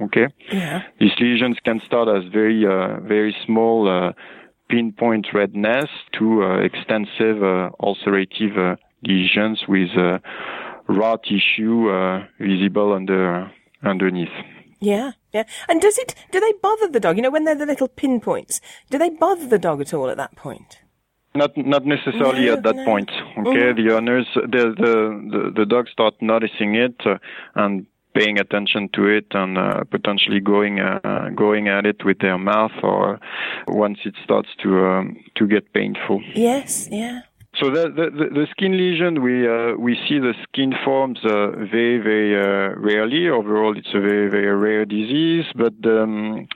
Okay. 0.00 0.28
Yeah. 0.50 0.82
These 0.98 1.12
lesions 1.20 1.58
can 1.64 1.80
start 1.86 2.08
as 2.08 2.24
very 2.32 2.66
uh, 2.66 3.00
very 3.00 3.36
small 3.44 3.88
uh, 3.88 4.12
pinpoint 4.70 5.26
redness 5.34 5.90
to 6.18 6.42
uh, 6.42 6.60
extensive 6.60 7.42
uh, 7.42 7.70
ulcerative 7.82 8.56
uh, 8.56 8.76
lesions 9.02 9.62
with 9.68 9.90
raw 10.88 11.16
tissue 11.16 11.88
visible 12.38 12.92
under 12.92 13.50
underneath. 13.82 14.28
Yeah, 14.80 15.12
yeah. 15.32 15.44
And 15.68 15.80
does 15.80 15.98
it? 15.98 16.14
Do 16.32 16.40
they 16.40 16.52
bother 16.62 16.88
the 16.88 17.00
dog? 17.00 17.16
You 17.16 17.22
know, 17.22 17.30
when 17.30 17.44
they're 17.44 17.54
the 17.54 17.66
little 17.66 17.88
pinpoints, 17.88 18.60
do 18.90 18.98
they 18.98 19.10
bother 19.10 19.46
the 19.46 19.58
dog 19.58 19.80
at 19.80 19.92
all 19.92 20.08
at 20.08 20.16
that 20.16 20.36
point? 20.36 20.78
Not 21.34 21.56
not 21.56 21.84
necessarily 21.84 22.46
no, 22.46 22.54
at 22.54 22.62
that 22.64 22.76
no. 22.76 22.84
point. 22.84 23.10
Okay, 23.38 23.72
mm-hmm. 23.72 23.86
the 23.86 23.94
owners, 23.94 24.26
the, 24.34 24.74
the 24.82 24.92
the 25.30 25.52
the 25.54 25.66
dogs 25.66 25.90
start 25.92 26.14
noticing 26.20 26.74
it, 26.74 26.96
uh, 27.04 27.18
and 27.54 27.86
paying 28.14 28.38
attention 28.38 28.88
to 28.94 29.06
it 29.06 29.26
and 29.32 29.58
uh, 29.58 29.84
potentially 29.84 30.40
going 30.40 30.80
uh, 30.80 31.30
going 31.34 31.68
at 31.68 31.86
it 31.86 32.04
with 32.04 32.18
their 32.20 32.38
mouth 32.38 32.72
or 32.82 33.20
once 33.68 33.98
it 34.04 34.14
starts 34.24 34.48
to 34.62 34.84
um, 34.84 35.16
to 35.36 35.46
get 35.46 35.72
painful. 35.72 36.22
Yes, 36.34 36.88
yeah. 36.90 37.22
So 37.58 37.68
the, 37.68 37.90
the, 37.90 38.28
the 38.32 38.46
skin 38.52 38.76
lesion, 38.76 39.22
we 39.22 39.46
uh, 39.46 39.74
we 39.76 39.96
see 40.08 40.18
the 40.20 40.34
skin 40.44 40.72
forms 40.84 41.18
uh, 41.24 41.50
very 41.50 41.98
very 41.98 42.34
uh, 42.36 42.74
rarely. 42.76 43.28
Overall, 43.28 43.76
it's 43.76 43.92
a 43.92 44.00
very 44.00 44.28
very 44.28 44.54
rare 44.54 44.84
disease, 44.84 45.46
but 45.56 45.74
um, 45.84 46.46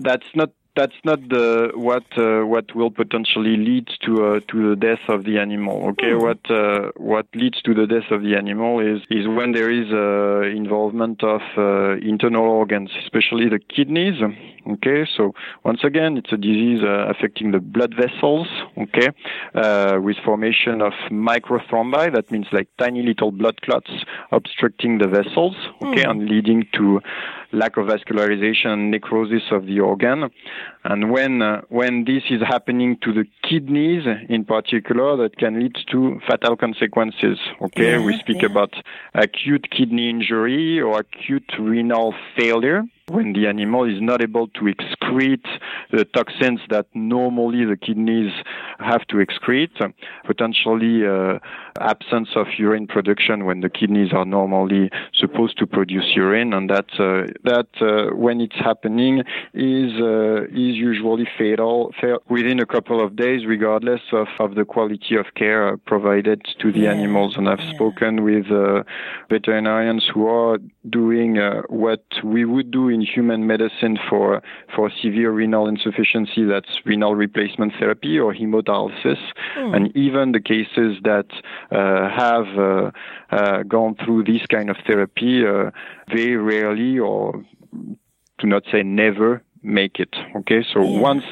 that's 0.00 0.26
not 0.34 0.50
that's 0.74 0.94
not 1.04 1.20
the 1.28 1.70
what 1.74 2.04
uh, 2.16 2.46
what 2.46 2.74
will 2.74 2.90
potentially 2.90 3.56
lead 3.56 3.88
to 4.04 4.24
uh, 4.26 4.40
to 4.48 4.70
the 4.70 4.76
death 4.76 5.04
of 5.08 5.24
the 5.24 5.38
animal. 5.38 5.88
Okay, 5.90 6.12
Hmm. 6.12 6.22
what 6.22 6.50
uh, 6.50 6.90
what 6.96 7.26
leads 7.34 7.60
to 7.62 7.74
the 7.74 7.86
death 7.86 8.10
of 8.10 8.22
the 8.22 8.36
animal 8.36 8.80
is 8.80 9.02
is 9.10 9.26
when 9.28 9.52
there 9.52 9.70
is 9.70 9.92
uh, 9.92 10.48
involvement 10.56 11.22
of 11.22 11.42
uh, 11.56 11.96
internal 11.98 12.44
organs, 12.44 12.90
especially 13.04 13.48
the 13.48 13.58
kidneys. 13.58 14.18
Okay, 14.64 15.06
so 15.16 15.32
once 15.64 15.80
again, 15.82 16.16
it's 16.16 16.32
a 16.32 16.36
disease 16.36 16.80
uh, 16.82 17.08
affecting 17.08 17.50
the 17.50 17.58
blood 17.58 17.94
vessels. 17.96 18.46
Okay, 18.78 19.08
uh, 19.54 19.98
with 20.00 20.16
formation 20.24 20.80
of 20.80 20.92
microthrombi, 21.10 22.14
that 22.14 22.30
means 22.30 22.46
like 22.52 22.68
tiny 22.78 23.02
little 23.02 23.32
blood 23.32 23.60
clots 23.62 23.90
obstructing 24.30 24.98
the 24.98 25.08
vessels. 25.08 25.56
Okay, 25.82 26.04
and 26.04 26.28
leading 26.28 26.66
to 26.74 27.00
lack 27.52 27.76
of 27.76 27.86
vascularization 27.86 28.90
necrosis 28.90 29.42
of 29.50 29.66
the 29.66 29.80
organ. 29.80 30.30
And 30.84 31.10
when 31.10 31.42
uh, 31.42 31.62
when 31.68 32.04
this 32.04 32.22
is 32.30 32.40
happening 32.46 32.98
to 33.02 33.12
the 33.12 33.24
kidneys 33.48 34.04
in 34.28 34.44
particular, 34.44 35.16
that 35.16 35.36
can 35.38 35.60
lead 35.60 35.76
to 35.90 36.20
fatal 36.28 36.56
consequences. 36.56 37.38
Okay, 37.60 37.92
Yeah, 37.92 38.04
we 38.04 38.16
speak 38.18 38.42
yeah. 38.42 38.50
about 38.50 38.74
acute 39.14 39.68
kidney 39.70 40.08
injury 40.08 40.80
or 40.80 41.00
acute 41.00 41.50
renal 41.58 42.14
failure 42.38 42.84
when 43.08 43.32
the 43.32 43.46
animal 43.46 43.84
is 43.84 44.00
not 44.00 44.22
able 44.22 44.48
to 44.48 44.60
excrete 44.62 45.46
the 45.90 46.04
toxins 46.04 46.60
that 46.70 46.86
normally 46.94 47.64
the 47.64 47.76
kidneys 47.76 48.32
have 48.78 49.06
to 49.08 49.16
excrete, 49.16 49.92
potentially 50.24 51.06
uh, 51.06 51.38
absence 51.80 52.28
of 52.36 52.46
urine 52.58 52.86
production 52.86 53.44
when 53.44 53.60
the 53.60 53.68
kidneys 53.68 54.12
are 54.12 54.24
normally 54.24 54.90
supposed 55.14 55.58
to 55.58 55.66
produce 55.66 56.04
urine, 56.14 56.52
and 56.52 56.70
that 56.70 56.86
uh, 56.98 57.30
that 57.44 57.68
uh, 57.80 58.14
when 58.14 58.40
it's 58.40 58.56
happening 58.56 59.22
is 59.54 59.92
uh, 60.00 60.44
is 60.44 60.76
usually 60.76 61.26
fatal 61.38 61.92
within 62.28 62.60
a 62.60 62.66
couple 62.66 63.04
of 63.04 63.16
days, 63.16 63.46
regardless 63.46 64.00
of, 64.12 64.28
of 64.38 64.54
the 64.54 64.64
quality 64.64 65.16
of 65.16 65.26
care 65.34 65.76
provided 65.76 66.42
to 66.60 66.72
the 66.72 66.80
Yeah, 66.80 66.92
animals. 66.92 67.36
And 67.36 67.48
I've 67.48 67.60
yeah. 67.60 67.74
spoken 67.74 68.22
with 68.24 68.50
uh, 68.50 68.84
veterinarians 69.28 70.08
who 70.12 70.26
are 70.26 70.58
doing 70.88 71.38
uh, 71.38 71.62
what 71.68 72.04
we 72.22 72.44
would 72.44 72.70
do 72.70 72.88
in 72.92 73.00
human 73.00 73.46
medicine 73.46 73.98
for 74.08 74.42
for 74.74 74.90
severe 75.02 75.30
renal 75.30 75.66
insufficiency. 75.68 76.44
That's 76.44 76.80
renal 76.84 77.14
replacement 77.14 77.72
therapy 77.78 78.18
or 78.18 78.34
hemodialysis, 78.34 79.18
and 79.56 79.94
even 79.96 80.32
the 80.32 80.40
cases 80.40 80.98
that 81.04 81.26
uh, 81.70 82.08
have 82.10 82.46
uh, 82.58 82.90
uh, 83.30 83.62
gone 83.64 83.94
through 84.04 84.24
this 84.24 84.44
kind 84.46 84.70
of 84.70 84.76
therapy 84.86 85.44
uh, 85.46 85.70
very 86.08 86.36
rarely 86.36 86.98
or 86.98 87.44
to 88.38 88.46
not 88.46 88.62
say 88.70 88.82
never 88.82 89.42
make 89.62 89.98
it. 90.00 90.14
Okay, 90.36 90.62
so 90.72 90.82
Yeah. 90.82 91.00
once 91.00 91.24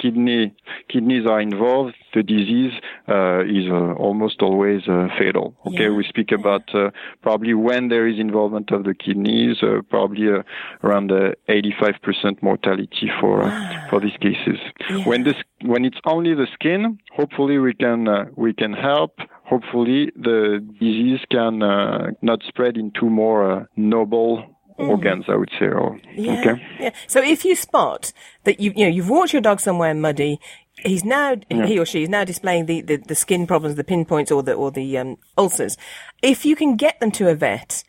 kidney 0.00 0.52
kidneys 0.88 1.26
are 1.26 1.40
involved, 1.40 1.94
the 2.14 2.22
disease 2.22 2.72
uh, 3.08 3.40
is 3.44 3.66
uh, 3.70 3.92
almost 4.06 4.42
always 4.42 4.82
uh, 4.88 5.08
fatal. 5.18 5.54
Okay, 5.66 5.84
Yeah. 5.84 5.96
we 5.98 6.04
speak 6.04 6.30
about 6.32 6.62
uh, 6.74 6.90
probably 7.22 7.54
when 7.54 7.88
there 7.88 8.06
is 8.08 8.18
involvement 8.18 8.70
of 8.72 8.84
the 8.84 8.94
kidneys, 8.94 9.56
uh, 9.62 9.80
probably 9.88 10.28
uh, 10.28 10.42
around 10.84 11.12
uh, 11.12 11.32
85% 11.48 12.42
mortality 12.42 13.10
for 13.20 13.42
uh, 13.42 13.88
for 13.90 14.00
these 14.00 14.16
cases. 14.20 14.58
Yeah. 14.88 15.04
When 15.10 15.24
this 15.24 15.36
when 15.62 15.84
it's 15.84 16.00
only 16.04 16.34
the 16.34 16.46
skin, 16.54 16.98
hopefully 17.18 17.58
we 17.58 17.74
can 17.74 18.08
uh, 18.08 18.24
we 18.36 18.52
can 18.52 18.72
help. 18.72 19.12
Hopefully 19.44 20.12
the 20.16 20.64
disease 20.78 21.20
can 21.30 21.60
uh, 21.62 22.10
not 22.22 22.40
spread 22.46 22.76
into 22.76 23.06
more 23.10 23.40
uh, 23.52 23.64
noble 23.76 24.44
organs. 24.88 25.24
I 25.28 25.36
would 25.36 25.50
say. 25.58 25.66
Or, 25.66 25.98
Mm. 25.98 26.00
Yeah, 26.14 26.40
Okay. 26.40 26.62
yeah. 26.80 26.90
So 27.06 27.22
if 27.22 27.44
you 27.44 27.54
spot 27.56 28.12
that 28.44 28.60
you 28.60 28.72
you 28.76 28.84
know 28.86 28.90
you've 28.90 29.08
walked 29.10 29.32
your 29.32 29.42
dog 29.42 29.60
somewhere 29.60 29.94
muddy, 29.94 30.38
he's 30.84 31.04
now 31.04 31.36
he 31.48 31.78
or 31.78 31.84
she 31.86 32.02
is 32.02 32.08
now 32.08 32.24
displaying 32.24 32.66
the, 32.66 32.80
the, 32.80 32.96
the 32.96 33.14
skin 33.14 33.46
problems, 33.46 33.76
the 33.76 33.84
pinpoints 33.84 34.30
or 34.32 34.42
the 34.42 34.54
or 34.54 34.70
the 34.70 34.98
um, 34.98 35.16
ulcers. 35.36 35.76
If 36.22 36.44
you 36.44 36.56
can 36.56 36.76
get 36.76 36.98
them 37.00 37.10
to 37.12 37.28
a 37.28 37.34
vet, 37.34 37.84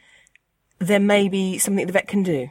there 0.79 0.99
may 0.99 1.29
be 1.29 1.57
something 1.57 1.85
the 1.85 1.93
vet 1.93 2.07
can 2.07 2.23
do. 2.23 2.49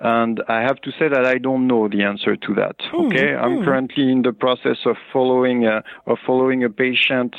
And 0.00 0.42
I 0.48 0.60
have 0.62 0.80
to 0.82 0.90
say 0.98 1.08
that 1.08 1.24
I 1.26 1.38
don't 1.38 1.66
know 1.66 1.88
the 1.88 2.02
answer 2.02 2.36
to 2.36 2.54
that. 2.54 2.76
Hmm, 2.90 3.06
Okay, 3.06 3.34
I'm 3.34 3.64
currently 3.64 4.10
in 4.10 4.22
the 4.22 4.32
process 4.32 4.78
of 4.84 4.96
following 5.12 5.64
a, 5.66 5.82
of 6.06 6.18
following 6.26 6.64
a 6.64 6.70
patient 6.70 7.34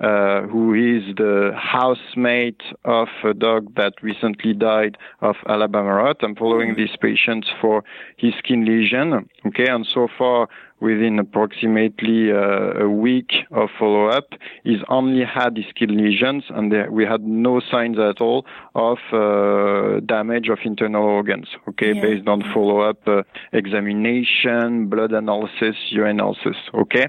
uh, 0.00 0.42
who 0.42 0.74
is 0.74 1.14
the 1.16 1.52
housemate 1.56 2.62
of 2.84 3.08
a 3.24 3.34
dog 3.34 3.74
that 3.76 3.94
recently 4.02 4.52
died 4.54 4.96
of 5.20 5.36
Alabama 5.48 5.94
rot. 5.94 6.16
I'm 6.22 6.34
following 6.34 6.74
this 6.74 6.90
patient 7.00 7.46
for 7.60 7.84
his 8.16 8.34
skin 8.38 8.64
lesion. 8.64 9.28
Okay, 9.46 9.66
and 9.68 9.86
so 9.86 10.08
far 10.18 10.48
within 10.82 11.18
approximately 11.18 12.32
uh, 12.32 12.86
a 12.86 12.88
week 12.88 13.30
of 13.52 13.68
follow-up, 13.78 14.28
he's 14.64 14.82
only 14.88 15.24
had 15.24 15.56
his 15.56 15.66
skin 15.70 15.92
lesions, 15.96 16.42
and 16.56 16.66
we 16.90 17.04
had 17.12 17.22
no 17.22 17.60
signs 17.70 17.98
at 17.98 18.20
all 18.20 18.44
of 18.74 18.98
uh, 19.12 20.00
damage 20.16 20.48
of 20.48 20.58
internal 20.64 21.04
organs. 21.04 21.48
Okay, 21.70 21.92
Yeah. 21.94 22.02
based 22.06 22.26
on 22.28 22.38
follow-up 22.52 23.00
uh, 23.06 23.22
examination, 23.52 24.88
blood 24.88 25.12
analysis, 25.12 25.76
urine 25.90 26.18
analysis. 26.18 26.56
Okay, 26.74 27.06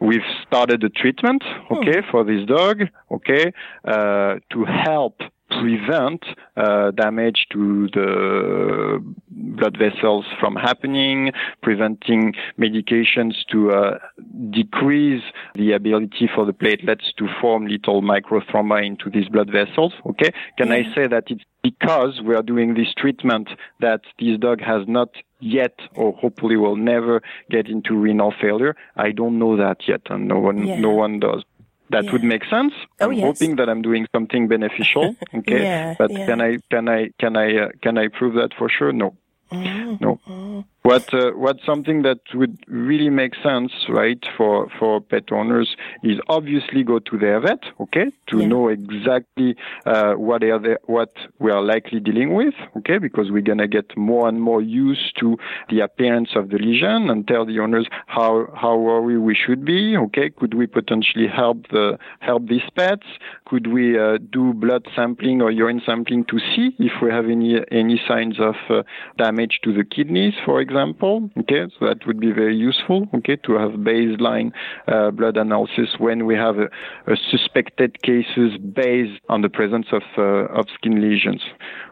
we've 0.00 0.28
started 0.46 0.80
the 0.80 0.88
treatment. 0.88 1.42
Okay, 1.70 2.00
for 2.10 2.24
this 2.24 2.44
dog. 2.46 2.76
Okay, 3.10 3.52
uh, 3.84 4.36
to 4.52 4.64
help 4.64 5.20
prevent 5.60 6.24
uh, 6.56 6.90
damage 6.92 7.46
to 7.52 7.88
the 7.92 9.14
blood 9.30 9.76
vessels 9.78 10.24
from 10.40 10.56
happening, 10.56 11.32
preventing 11.62 12.34
medications 12.58 13.34
to 13.50 13.70
uh, 13.70 13.98
decrease 14.50 15.22
the 15.54 15.72
ability 15.72 16.28
for 16.34 16.44
the 16.44 16.52
platelets 16.52 17.14
to 17.18 17.26
form 17.40 17.66
little 17.66 18.02
microthrombi 18.02 18.86
into 18.86 19.10
these 19.10 19.28
blood 19.28 19.50
vessels. 19.50 19.92
Okay, 20.06 20.30
can 20.58 20.72
I 20.72 20.82
say 20.94 21.06
that 21.06 21.24
it's 21.28 21.44
because 21.62 22.20
we 22.24 22.34
are 22.34 22.42
doing 22.42 22.74
this 22.74 22.92
treatment 22.96 23.48
that 23.80 24.00
this 24.18 24.38
dog 24.38 24.60
has 24.60 24.86
not 24.86 25.08
yet 25.40 25.78
or 25.94 26.12
hopefully 26.12 26.56
will 26.56 26.76
never 26.76 27.22
get 27.50 27.68
into 27.68 27.94
renal 27.96 28.32
failure? 28.40 28.76
I 28.96 29.12
don't 29.12 29.38
know 29.38 29.56
that 29.56 29.88
yet, 29.88 30.02
and 30.10 30.28
no 30.28 30.38
one 30.38 30.66
Yeah. 30.66 30.80
no 30.80 30.90
one 30.90 31.20
does. 31.20 31.42
That 31.94 32.04
Yeah. 32.04 32.12
would 32.12 32.24
make 32.34 32.44
sense. 32.56 32.74
Oh, 33.00 33.10
I'm 33.10 33.12
yes. 33.18 33.26
hoping 33.28 33.52
that 33.58 33.68
I'm 33.72 33.82
doing 33.88 34.04
something 34.14 34.42
beneficial. 34.54 35.06
Okay, 35.38 35.62
Yeah, 35.62 35.94
but 36.00 36.10
yeah. 36.10 36.26
can 36.28 36.38
I 36.48 36.50
can 36.72 36.84
I 36.98 37.00
can 37.22 37.32
I 37.44 37.48
uh, 37.64 37.68
can 37.84 37.94
I 38.02 38.06
prove 38.18 38.34
that 38.40 38.50
for 38.58 38.68
sure? 38.76 38.92
No, 39.02 39.08
Mm-hmm. 39.52 40.02
no. 40.04 40.12
What 40.84 41.14
uh, 41.14 41.30
what 41.30 41.56
something 41.64 42.02
that 42.02 42.18
would 42.34 42.58
really 42.68 43.08
make 43.08 43.32
sense, 43.42 43.72
right, 43.88 44.22
for 44.36 44.68
for 44.78 45.00
pet 45.00 45.32
owners 45.32 45.76
is 46.02 46.18
obviously 46.28 46.82
go 46.84 46.98
to 46.98 47.16
their 47.16 47.40
vet, 47.40 47.62
okay, 47.80 48.12
to 48.26 48.40
Yeah. 48.40 48.48
know 48.48 48.68
exactly 48.68 49.56
uh, 49.86 50.12
what 50.12 50.44
are 50.44 50.58
the, 50.58 50.78
what 50.84 51.12
we 51.38 51.50
are 51.50 51.62
likely 51.62 52.00
dealing 52.00 52.34
with, 52.34 52.52
okay, 52.76 52.98
because 52.98 53.30
we're 53.30 53.48
gonna 53.50 53.66
get 53.66 53.96
more 53.96 54.28
and 54.28 54.42
more 54.42 54.60
used 54.60 55.16
to 55.20 55.38
the 55.70 55.80
appearance 55.80 56.36
of 56.36 56.50
the 56.50 56.58
lesion 56.58 57.08
and 57.08 57.26
tell 57.26 57.46
the 57.46 57.58
owners 57.60 57.86
how 58.06 58.32
how 58.54 58.76
worried 58.76 59.20
we 59.30 59.34
should 59.34 59.64
be, 59.64 59.96
okay, 59.96 60.28
could 60.28 60.52
we 60.52 60.66
potentially 60.66 61.28
help 61.28 61.66
the 61.68 61.96
help 62.20 62.46
these 62.46 62.68
pets, 62.76 63.06
could 63.46 63.68
we 63.68 63.98
uh, 63.98 64.18
do 64.30 64.52
blood 64.52 64.84
sampling 64.94 65.40
or 65.40 65.50
urine 65.50 65.80
sampling 65.86 66.26
to 66.26 66.38
see 66.50 66.76
if 66.78 66.92
we 67.00 67.08
have 67.10 67.24
any 67.36 67.50
any 67.70 67.98
signs 68.06 68.38
of 68.38 68.56
uh, 68.68 68.82
damage 69.16 69.60
to 69.64 69.72
the 69.72 69.82
kidneys, 69.82 70.34
for 70.44 70.60
example. 70.60 70.73
Okay, 71.38 71.66
so 71.78 71.86
that 71.86 72.06
would 72.06 72.20
be 72.20 72.32
very 72.32 72.56
useful. 72.56 73.06
Okay, 73.14 73.36
to 73.36 73.52
have 73.54 73.72
baseline 73.72 74.52
uh, 74.88 75.10
blood 75.10 75.36
analysis 75.36 75.96
when 75.98 76.26
we 76.26 76.34
have 76.34 76.58
a, 76.58 76.68
a 77.10 77.16
suspected 77.30 78.02
cases 78.02 78.58
based 78.74 79.20
on 79.28 79.42
the 79.42 79.48
presence 79.48 79.86
of 79.92 80.02
uh, 80.18 80.52
of 80.58 80.66
skin 80.74 81.00
lesions. 81.00 81.42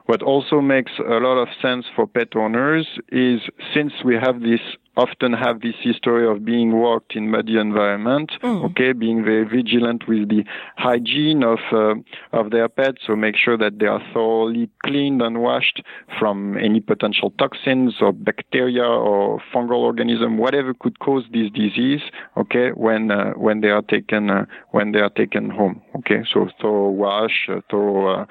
What 0.06 0.22
also 0.22 0.60
makes 0.60 0.92
a 0.98 1.18
lot 1.20 1.38
of 1.38 1.48
sense 1.60 1.86
for 1.94 2.06
pet 2.06 2.34
owners 2.34 2.86
is 3.10 3.40
since 3.72 3.92
we 4.04 4.16
have 4.16 4.40
this 4.40 4.60
often 4.96 5.32
have 5.32 5.60
this 5.60 5.74
history 5.80 6.28
of 6.28 6.44
being 6.44 6.72
walked 6.72 7.16
in 7.16 7.30
muddy 7.30 7.58
environment, 7.58 8.32
okay, 8.44 8.92
being 8.92 9.24
very 9.24 9.44
vigilant 9.44 10.06
with 10.06 10.28
the 10.28 10.44
hygiene 10.76 11.42
of 11.42 11.58
uh, 11.72 11.94
of 12.32 12.50
their 12.50 12.68
pets, 12.68 12.98
so 13.06 13.16
make 13.16 13.36
sure 13.36 13.56
that 13.56 13.78
they 13.78 13.86
are 13.86 14.02
thoroughly 14.12 14.68
cleaned 14.84 15.22
and 15.22 15.40
washed 15.40 15.82
from 16.18 16.58
any 16.58 16.80
potential 16.80 17.30
toxins 17.38 17.94
or 18.00 18.12
bacteria 18.12 18.84
or 18.84 19.42
fungal 19.52 19.78
organism, 19.78 20.36
whatever 20.36 20.74
could 20.74 20.98
cause 20.98 21.24
this 21.32 21.50
disease, 21.50 22.02
okay, 22.36 22.70
when 22.70 23.10
uh, 23.10 23.32
when 23.32 23.60
they 23.62 23.70
are 23.70 23.82
taken 23.82 24.30
uh, 24.30 24.44
when 24.70 24.92
they 24.92 25.00
are 25.00 25.10
taken 25.10 25.48
home, 25.50 25.80
okay, 25.96 26.22
so 26.32 26.48
thorough 26.60 26.90
wash, 26.90 27.48
uh, 27.48 27.60
thorough 27.70 28.22
uh, 28.22 28.26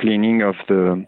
cleaning 0.00 0.42
of 0.42 0.56
the 0.68 1.04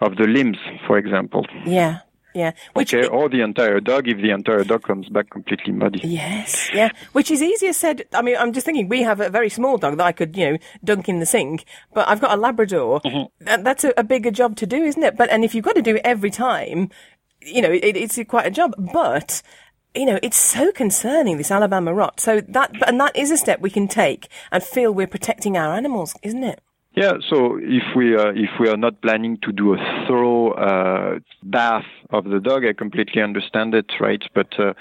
of 0.00 0.16
the 0.16 0.24
limbs, 0.24 0.58
for 0.86 0.98
example. 0.98 1.46
Yeah, 1.64 2.00
yeah. 2.38 2.52
Which 2.74 2.94
Okay, 2.94 3.06
or 3.06 3.28
the 3.28 3.42
entire 3.42 3.80
dog 3.80 4.08
if 4.08 4.18
the 4.18 4.30
entire 4.30 4.64
dog 4.64 4.82
comes 4.82 5.08
back 5.08 5.30
completely 5.30 5.72
muddy. 5.72 6.00
Yes, 6.06 6.70
yeah. 6.72 6.90
Which 7.12 7.30
is 7.30 7.42
easier 7.42 7.72
said. 7.72 8.04
I 8.14 8.22
mean, 8.22 8.36
I'm 8.38 8.52
just 8.52 8.64
thinking 8.64 8.88
we 8.88 9.02
have 9.02 9.20
a 9.20 9.28
very 9.28 9.48
small 9.48 9.76
dog 9.76 9.96
that 9.98 10.06
I 10.06 10.12
could, 10.12 10.36
you 10.36 10.52
know, 10.52 10.58
dunk 10.84 11.08
in 11.08 11.18
the 11.18 11.26
sink, 11.26 11.64
but 11.92 12.08
I've 12.08 12.20
got 12.20 12.36
a 12.36 12.40
Labrador. 12.40 13.00
Mm-hmm. 13.00 13.44
That, 13.44 13.64
that's 13.64 13.84
a, 13.84 13.92
a 13.96 14.04
bigger 14.04 14.30
job 14.30 14.56
to 14.56 14.66
do, 14.66 14.82
isn't 14.84 15.02
it? 15.02 15.16
But 15.16 15.30
and 15.30 15.44
if 15.44 15.54
you've 15.54 15.64
got 15.64 15.74
to 15.74 15.82
do 15.82 15.96
it 15.96 16.02
every 16.04 16.30
time, 16.30 16.90
you 17.42 17.60
know, 17.60 17.70
it, 17.70 17.96
it's 17.96 18.18
quite 18.28 18.46
a 18.46 18.50
job, 18.50 18.74
but 18.92 19.42
you 19.94 20.06
know, 20.06 20.18
it's 20.22 20.36
so 20.36 20.70
concerning, 20.70 21.38
this 21.38 21.50
Alabama 21.50 21.92
rot. 21.92 22.20
So 22.20 22.40
that, 22.40 22.70
and 22.86 23.00
that 23.00 23.16
is 23.16 23.30
a 23.30 23.36
step 23.36 23.60
we 23.60 23.70
can 23.70 23.88
take 23.88 24.28
and 24.52 24.62
feel 24.62 24.92
we're 24.92 25.06
protecting 25.06 25.56
our 25.56 25.74
animals, 25.74 26.14
isn't 26.22 26.44
it? 26.44 26.60
Yeah, 27.02 27.14
so 27.30 27.58
if 27.62 27.84
we 27.98 28.16
uh, 28.16 28.32
if 28.46 28.50
we 28.60 28.66
are 28.72 28.76
not 28.86 28.94
planning 29.02 29.38
to 29.44 29.52
do 29.52 29.74
a 29.74 29.78
thorough 30.06 30.50
uh, 30.52 31.18
bath 31.44 31.86
of 32.10 32.24
the 32.32 32.40
dog, 32.40 32.64
I 32.64 32.72
completely 32.72 33.22
understand 33.22 33.74
it, 33.80 33.88
right? 34.00 34.22
But 34.34 34.50
uh, 34.58 34.72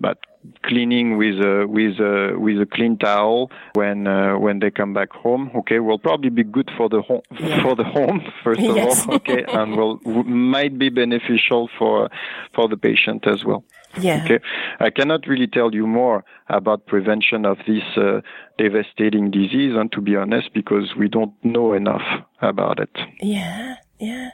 but 0.00 0.18
cleaning 0.62 1.18
with 1.18 1.36
a 1.52 1.66
with 1.76 1.98
a 2.00 2.14
with 2.38 2.58
a 2.62 2.66
clean 2.76 2.96
towel 2.96 3.50
when 3.74 4.06
uh, 4.06 4.38
when 4.44 4.60
they 4.60 4.70
come 4.70 4.92
back 4.94 5.10
home, 5.12 5.50
okay, 5.60 5.78
will 5.80 5.98
probably 5.98 6.30
be 6.30 6.44
good 6.44 6.70
for 6.78 6.88
the 6.88 7.02
home 7.02 7.22
Yeah. 7.40 7.62
for 7.62 7.74
the 7.80 7.84
home 7.84 8.20
first 8.44 8.60
of 8.60 8.76
Yes. 8.76 9.06
all, 9.08 9.14
okay, 9.16 9.44
and 9.58 9.76
will 9.76 9.96
w- 9.98 10.24
might 10.56 10.74
be 10.78 10.88
beneficial 10.88 11.68
for 11.78 12.08
for 12.54 12.68
the 12.68 12.78
patient 12.88 13.26
as 13.26 13.44
well. 13.44 13.62
Yeah. 14.00 14.22
Okay. 14.24 14.38
I 14.80 14.90
cannot 14.90 15.26
really 15.26 15.46
tell 15.46 15.74
you 15.74 15.86
more 15.86 16.24
about 16.48 16.86
prevention 16.86 17.44
of 17.44 17.58
this 17.66 17.82
uh, 17.96 18.20
devastating 18.58 19.30
disease, 19.30 19.74
and 19.76 19.90
to 19.92 20.00
be 20.00 20.16
honest, 20.16 20.52
because 20.54 20.94
we 20.98 21.08
don't 21.08 21.32
know 21.44 21.72
enough 21.72 22.02
about 22.40 22.78
it. 22.80 22.90
Yeah. 23.20 23.76
Yeah. 23.98 24.30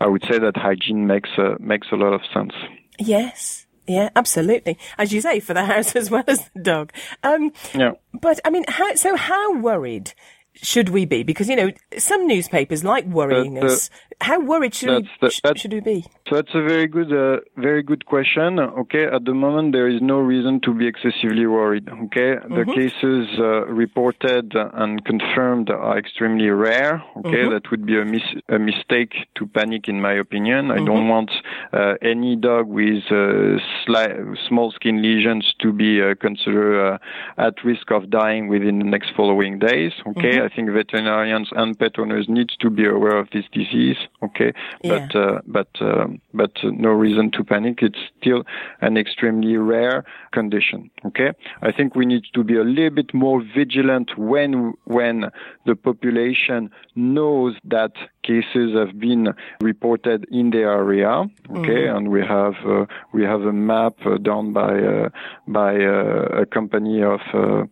I 0.00 0.06
would 0.06 0.22
say 0.30 0.38
that 0.38 0.56
hygiene 0.56 1.06
makes 1.06 1.30
uh, 1.38 1.54
makes 1.60 1.88
a 1.92 1.96
lot 1.96 2.12
of 2.12 2.20
sense. 2.34 2.52
Yes. 2.98 3.66
Yeah, 3.88 4.10
absolutely. 4.14 4.78
As 4.96 5.12
you 5.12 5.20
say, 5.20 5.40
for 5.40 5.54
the 5.54 5.64
house 5.64 5.96
as 6.00 6.10
well 6.10 6.24
as 6.26 6.48
the 6.54 6.62
dog. 6.62 6.92
Um, 7.22 7.52
Yeah. 7.74 7.92
but 8.12 8.38
I 8.44 8.50
mean, 8.50 8.64
how, 8.68 8.94
so 8.94 9.16
how 9.16 9.58
worried 9.58 10.14
should 10.54 10.88
we 10.90 11.04
be? 11.06 11.22
Because, 11.22 11.48
you 11.48 11.56
know, 11.56 11.70
some 11.98 12.26
newspapers 12.26 12.84
like 12.84 13.04
worrying 13.06 13.58
Uh, 13.58 13.62
uh, 13.62 13.66
us. 13.66 13.90
How 14.20 14.38
worried 14.40 14.74
should 14.74 14.90
we, 14.90 14.94
that's 15.20 15.42
the- 15.42 15.48
that- 15.48 15.58
should 15.58 15.72
we 15.72 15.80
be? 15.80 16.04
So 16.28 16.36
that's 16.36 16.54
a 16.54 16.62
very 16.62 16.86
good, 16.86 17.12
uh, 17.12 17.40
very 17.56 17.82
good 17.82 18.06
question. 18.06 18.58
Okay, 18.60 19.04
at 19.04 19.24
the 19.24 19.34
moment 19.34 19.72
there 19.72 19.88
is 19.88 20.00
no 20.00 20.18
reason 20.18 20.60
to 20.60 20.72
be 20.72 20.86
excessively 20.86 21.46
worried. 21.46 21.88
Okay, 22.04 22.36
the 22.48 22.64
cases 22.74 23.28
uh, 23.38 23.66
reported 23.66 24.54
and 24.54 25.04
confirmed 25.04 25.68
are 25.70 25.98
extremely 25.98 26.48
rare. 26.50 27.02
Okay, 27.18 27.42
that 27.50 27.70
would 27.70 27.84
be 27.84 27.98
a, 27.98 28.04
mis- 28.04 28.36
a 28.48 28.58
mistake 28.58 29.12
to 29.36 29.46
panic, 29.46 29.88
in 29.88 30.00
my 30.00 30.12
opinion. 30.12 30.70
I 30.70 30.78
don't 30.84 31.08
want 31.08 31.30
uh, 31.72 31.94
any 32.00 32.36
dog 32.36 32.68
with 32.68 33.02
uh, 33.10 33.58
sli- 33.84 34.36
small 34.48 34.70
skin 34.72 35.02
lesions 35.02 35.52
to 35.60 35.72
be 35.72 36.00
uh, 36.00 36.14
considered 36.20 36.94
uh, 36.94 36.98
at 37.46 37.54
risk 37.64 37.90
of 37.90 38.08
dying 38.10 38.48
within 38.48 38.78
the 38.78 38.84
next 38.84 39.10
following 39.16 39.58
days. 39.58 39.92
Okay, 40.06 40.38
I 40.44 40.48
think 40.54 40.70
veterinarians 40.70 41.48
and 41.52 41.78
pet 41.78 41.98
owners 41.98 42.26
need 42.28 42.50
to 42.60 42.70
be 42.70 42.86
aware 42.86 43.16
of 43.16 43.28
this 43.30 43.44
disease. 43.52 43.96
Okay, 44.22 44.52
Yeah. 44.82 45.06
but 45.08 45.16
uh, 45.24 45.40
but 45.46 45.68
um, 45.80 46.20
but 46.34 46.52
uh, 46.64 46.70
no 46.72 46.90
reason 46.90 47.30
to 47.32 47.44
panic. 47.44 47.82
It's 47.82 47.98
still 48.20 48.44
an 48.80 48.96
extremely 48.96 49.56
rare 49.56 50.04
condition. 50.32 50.90
Okay, 51.06 51.30
I 51.62 51.70
think 51.72 51.94
we 51.94 52.06
need 52.06 52.24
to 52.34 52.42
be 52.44 52.56
a 52.56 52.64
little 52.64 52.90
bit 52.90 53.14
more 53.14 53.42
vigilant 53.54 54.08
when 54.18 54.74
when 54.84 55.30
the 55.66 55.76
population 55.76 56.70
knows 56.94 57.54
that 57.64 57.92
cases 58.22 58.74
have 58.74 58.98
been 58.98 59.28
reported 59.60 60.26
in 60.30 60.50
the 60.50 60.58
area. 60.58 61.24
Okay, 61.50 61.88
and 61.88 62.10
we 62.10 62.20
have 62.20 62.54
uh, 62.66 62.86
we 63.12 63.22
have 63.22 63.42
a 63.42 63.52
map 63.52 63.94
uh, 64.06 64.16
done 64.18 64.52
by 64.52 64.78
uh, 64.80 65.08
by 65.48 65.76
uh, 65.76 66.42
a 66.42 66.46
company 66.46 67.02
of 67.02 67.20
uh, 67.34 67.64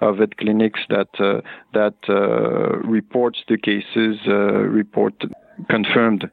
of 0.00 0.18
vet 0.18 0.36
clinics 0.36 0.80
that 0.88 1.08
uh, 1.20 1.40
that 1.74 1.96
uh, 2.08 2.78
reports 2.88 3.38
the 3.48 3.58
cases 3.58 4.18
uh, 4.26 4.32
report 4.80 5.14
confirmed 5.68 6.30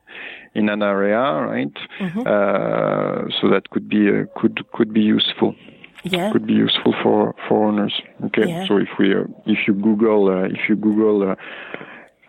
in 0.53 0.69
an 0.69 0.82
area, 0.82 1.19
right? 1.19 1.78
Uh, 2.01 3.26
so 3.41 3.49
that 3.49 3.69
could 3.71 3.89
be 3.89 4.09
uh, 4.09 4.26
could 4.39 4.59
could 4.71 4.93
be 4.93 5.01
useful. 5.01 5.55
Yeah. 6.03 6.32
Could 6.32 6.45
be 6.45 6.53
useful 6.53 6.93
for 7.01 7.34
for 7.47 7.67
owners. 7.67 7.93
Okay. 8.26 8.47
Yeah. 8.47 8.67
So 8.67 8.78
if 8.78 8.89
we 8.99 9.15
uh, 9.15 9.23
if 9.45 9.67
you 9.67 9.73
Google 9.73 10.30
uh, 10.30 10.45
if 10.45 10.69
you 10.69 10.76
Google 10.76 11.32
uh, 11.32 11.36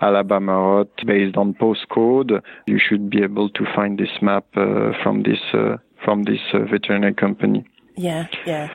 Alabama 0.01 0.53
rot 0.53 0.88
based 1.07 1.36
on 1.36 1.55
postcode, 1.55 2.40
you 2.66 2.78
should 2.78 3.11
be 3.11 3.22
able 3.22 3.49
to 3.51 3.64
find 3.74 3.99
this 3.99 4.11
map 4.20 4.47
uh, 4.57 4.92
from 5.03 5.22
this 5.22 5.40
uh, 5.55 5.76
from 6.05 6.24
this 6.24 6.40
uh, 6.53 6.61
veterinary 6.70 7.14
company. 7.14 7.64
Yeah, 7.97 8.26
yeah. 8.47 8.74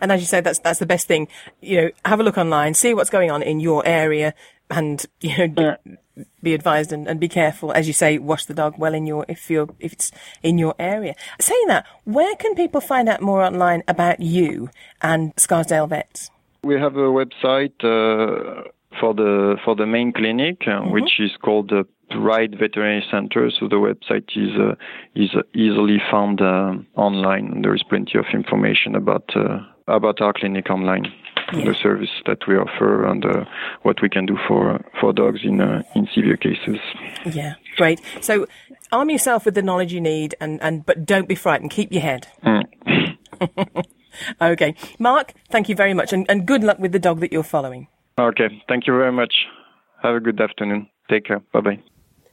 And 0.00 0.12
as 0.12 0.20
you 0.20 0.26
said, 0.26 0.44
that's 0.44 0.60
that's 0.60 0.78
the 0.78 0.86
best 0.86 1.08
thing. 1.08 1.28
You 1.60 1.80
know, 1.80 1.90
have 2.04 2.20
a 2.20 2.22
look 2.22 2.38
online, 2.38 2.74
see 2.74 2.94
what's 2.94 3.10
going 3.10 3.30
on 3.30 3.42
in 3.42 3.60
your 3.60 3.84
area, 3.86 4.34
and 4.70 5.04
you 5.20 5.36
know, 5.36 5.46
d- 5.48 6.24
be 6.42 6.54
advised 6.54 6.92
and, 6.92 7.08
and 7.08 7.18
be 7.18 7.28
careful. 7.28 7.72
As 7.72 7.86
you 7.86 7.92
say, 7.92 8.18
wash 8.18 8.44
the 8.44 8.54
dog 8.54 8.78
well 8.78 8.94
in 8.94 9.06
your 9.06 9.24
if 9.28 9.50
you're 9.50 9.68
if 9.80 9.92
it's 9.92 10.12
in 10.42 10.58
your 10.58 10.74
area. 10.78 11.14
Saying 11.40 11.66
that, 11.68 11.86
where 12.04 12.36
can 12.36 12.54
people 12.54 12.80
find 12.80 13.08
out 13.08 13.20
more 13.20 13.42
online 13.42 13.82
about 13.88 14.20
you 14.20 14.70
and 15.02 15.32
Scarsdale 15.36 15.86
Vets? 15.86 16.30
We 16.62 16.78
have 16.78 16.94
a 16.96 17.08
website 17.08 17.72
uh, 17.82 18.68
for 18.98 19.14
the 19.14 19.56
for 19.64 19.76
the 19.76 19.86
main 19.86 20.12
clinic, 20.12 20.62
uh, 20.66 20.80
which 20.80 21.20
is 21.20 21.30
called 21.42 21.68
the 21.68 21.86
Pride 22.10 22.56
Veterinary 22.58 23.04
Center. 23.10 23.50
So 23.50 23.68
the 23.68 23.76
website 23.76 24.28
is 24.36 24.58
uh, 24.58 24.74
is 25.14 25.30
easily 25.54 25.98
found 26.10 26.40
uh, 26.40 26.74
online. 26.96 27.62
There 27.62 27.74
is 27.74 27.84
plenty 27.88 28.18
of 28.18 28.24
information 28.32 28.96
about 28.96 29.30
uh, 29.36 29.60
about 29.86 30.20
our 30.20 30.32
clinic 30.32 30.70
online, 30.70 31.06
the 31.52 31.74
service 31.80 32.10
that 32.26 32.48
we 32.48 32.56
offer, 32.56 33.06
and 33.06 33.24
uh, 33.24 33.44
what 33.82 34.02
we 34.02 34.08
can 34.08 34.26
do 34.26 34.36
for 34.48 34.84
for 35.00 35.12
dogs 35.12 35.44
in 35.44 35.60
uh, 35.60 35.84
in 35.94 36.08
severe 36.12 36.36
cases. 36.36 36.80
Yeah, 37.32 37.54
great. 37.76 38.00
So 38.20 38.48
arm 38.90 39.10
yourself 39.10 39.44
with 39.44 39.54
the 39.54 39.62
knowledge 39.62 39.92
you 39.92 40.00
need, 40.00 40.34
and 40.40 40.60
and 40.62 40.84
but 40.84 41.06
don't 41.06 41.28
be 41.28 41.36
frightened. 41.36 41.70
Keep 41.70 41.92
your 41.92 42.02
head. 42.02 42.26
okay, 44.42 44.74
Mark. 44.98 45.32
Thank 45.48 45.68
you 45.68 45.76
very 45.76 45.94
much, 45.94 46.12
and, 46.12 46.26
and 46.28 46.44
good 46.46 46.64
luck 46.64 46.80
with 46.80 46.90
the 46.92 46.98
dog 46.98 47.20
that 47.20 47.32
you're 47.32 47.44
following. 47.44 47.86
Okay, 48.18 48.62
thank 48.68 48.86
you 48.86 48.92
very 48.96 49.12
much. 49.12 49.46
Have 50.02 50.14
a 50.14 50.20
good 50.20 50.40
afternoon. 50.40 50.88
Take 51.08 51.24
care. 51.24 51.40
Bye 51.52 51.60
bye. 51.60 51.78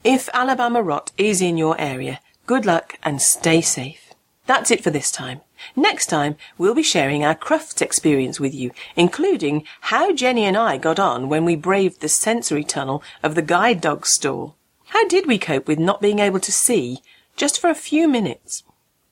If 0.04 0.28
Alabama 0.32 0.82
rot 0.82 1.12
is 1.18 1.42
in 1.42 1.58
your 1.58 1.78
area, 1.80 2.20
good 2.46 2.64
luck 2.64 2.98
and 3.02 3.20
stay 3.20 3.60
safe. 3.60 4.14
That's 4.46 4.70
it 4.70 4.82
for 4.82 4.90
this 4.90 5.10
time. 5.10 5.42
Next 5.76 6.06
time, 6.06 6.36
we'll 6.56 6.74
be 6.74 6.82
sharing 6.82 7.24
our 7.24 7.34
Crufts 7.34 7.82
experience 7.82 8.40
with 8.40 8.54
you, 8.54 8.70
including 8.96 9.64
how 9.82 10.12
Jenny 10.12 10.44
and 10.44 10.56
I 10.56 10.78
got 10.78 10.98
on 10.98 11.28
when 11.28 11.44
we 11.44 11.56
braved 11.56 12.00
the 12.00 12.08
sensory 12.08 12.64
tunnel 12.64 13.02
of 13.22 13.34
the 13.34 13.42
guide 13.42 13.80
dog 13.80 14.06
stall. 14.06 14.56
How 14.86 15.06
did 15.08 15.26
we 15.26 15.38
cope 15.38 15.68
with 15.68 15.78
not 15.78 16.00
being 16.00 16.18
able 16.18 16.40
to 16.40 16.52
see 16.52 17.02
just 17.36 17.60
for 17.60 17.68
a 17.68 17.74
few 17.74 18.08
minutes? 18.08 18.62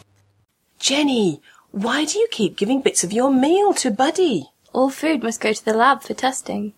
Jenny, 0.79 1.43
why 1.71 2.07
do 2.07 2.19
you 2.19 2.29
keep 2.31 2.57
giving 2.57 2.81
bits 2.81 3.05
of 3.05 3.13
your 3.13 3.31
meal 3.31 3.75
to 3.75 3.91
Buddy? 3.91 4.49
All 4.73 4.89
food 4.89 5.23
must 5.23 5.43
go 5.43 5.53
to 5.53 5.63
the 5.63 5.75
lab 5.75 6.03
for 6.03 6.15
testing. 6.15 6.73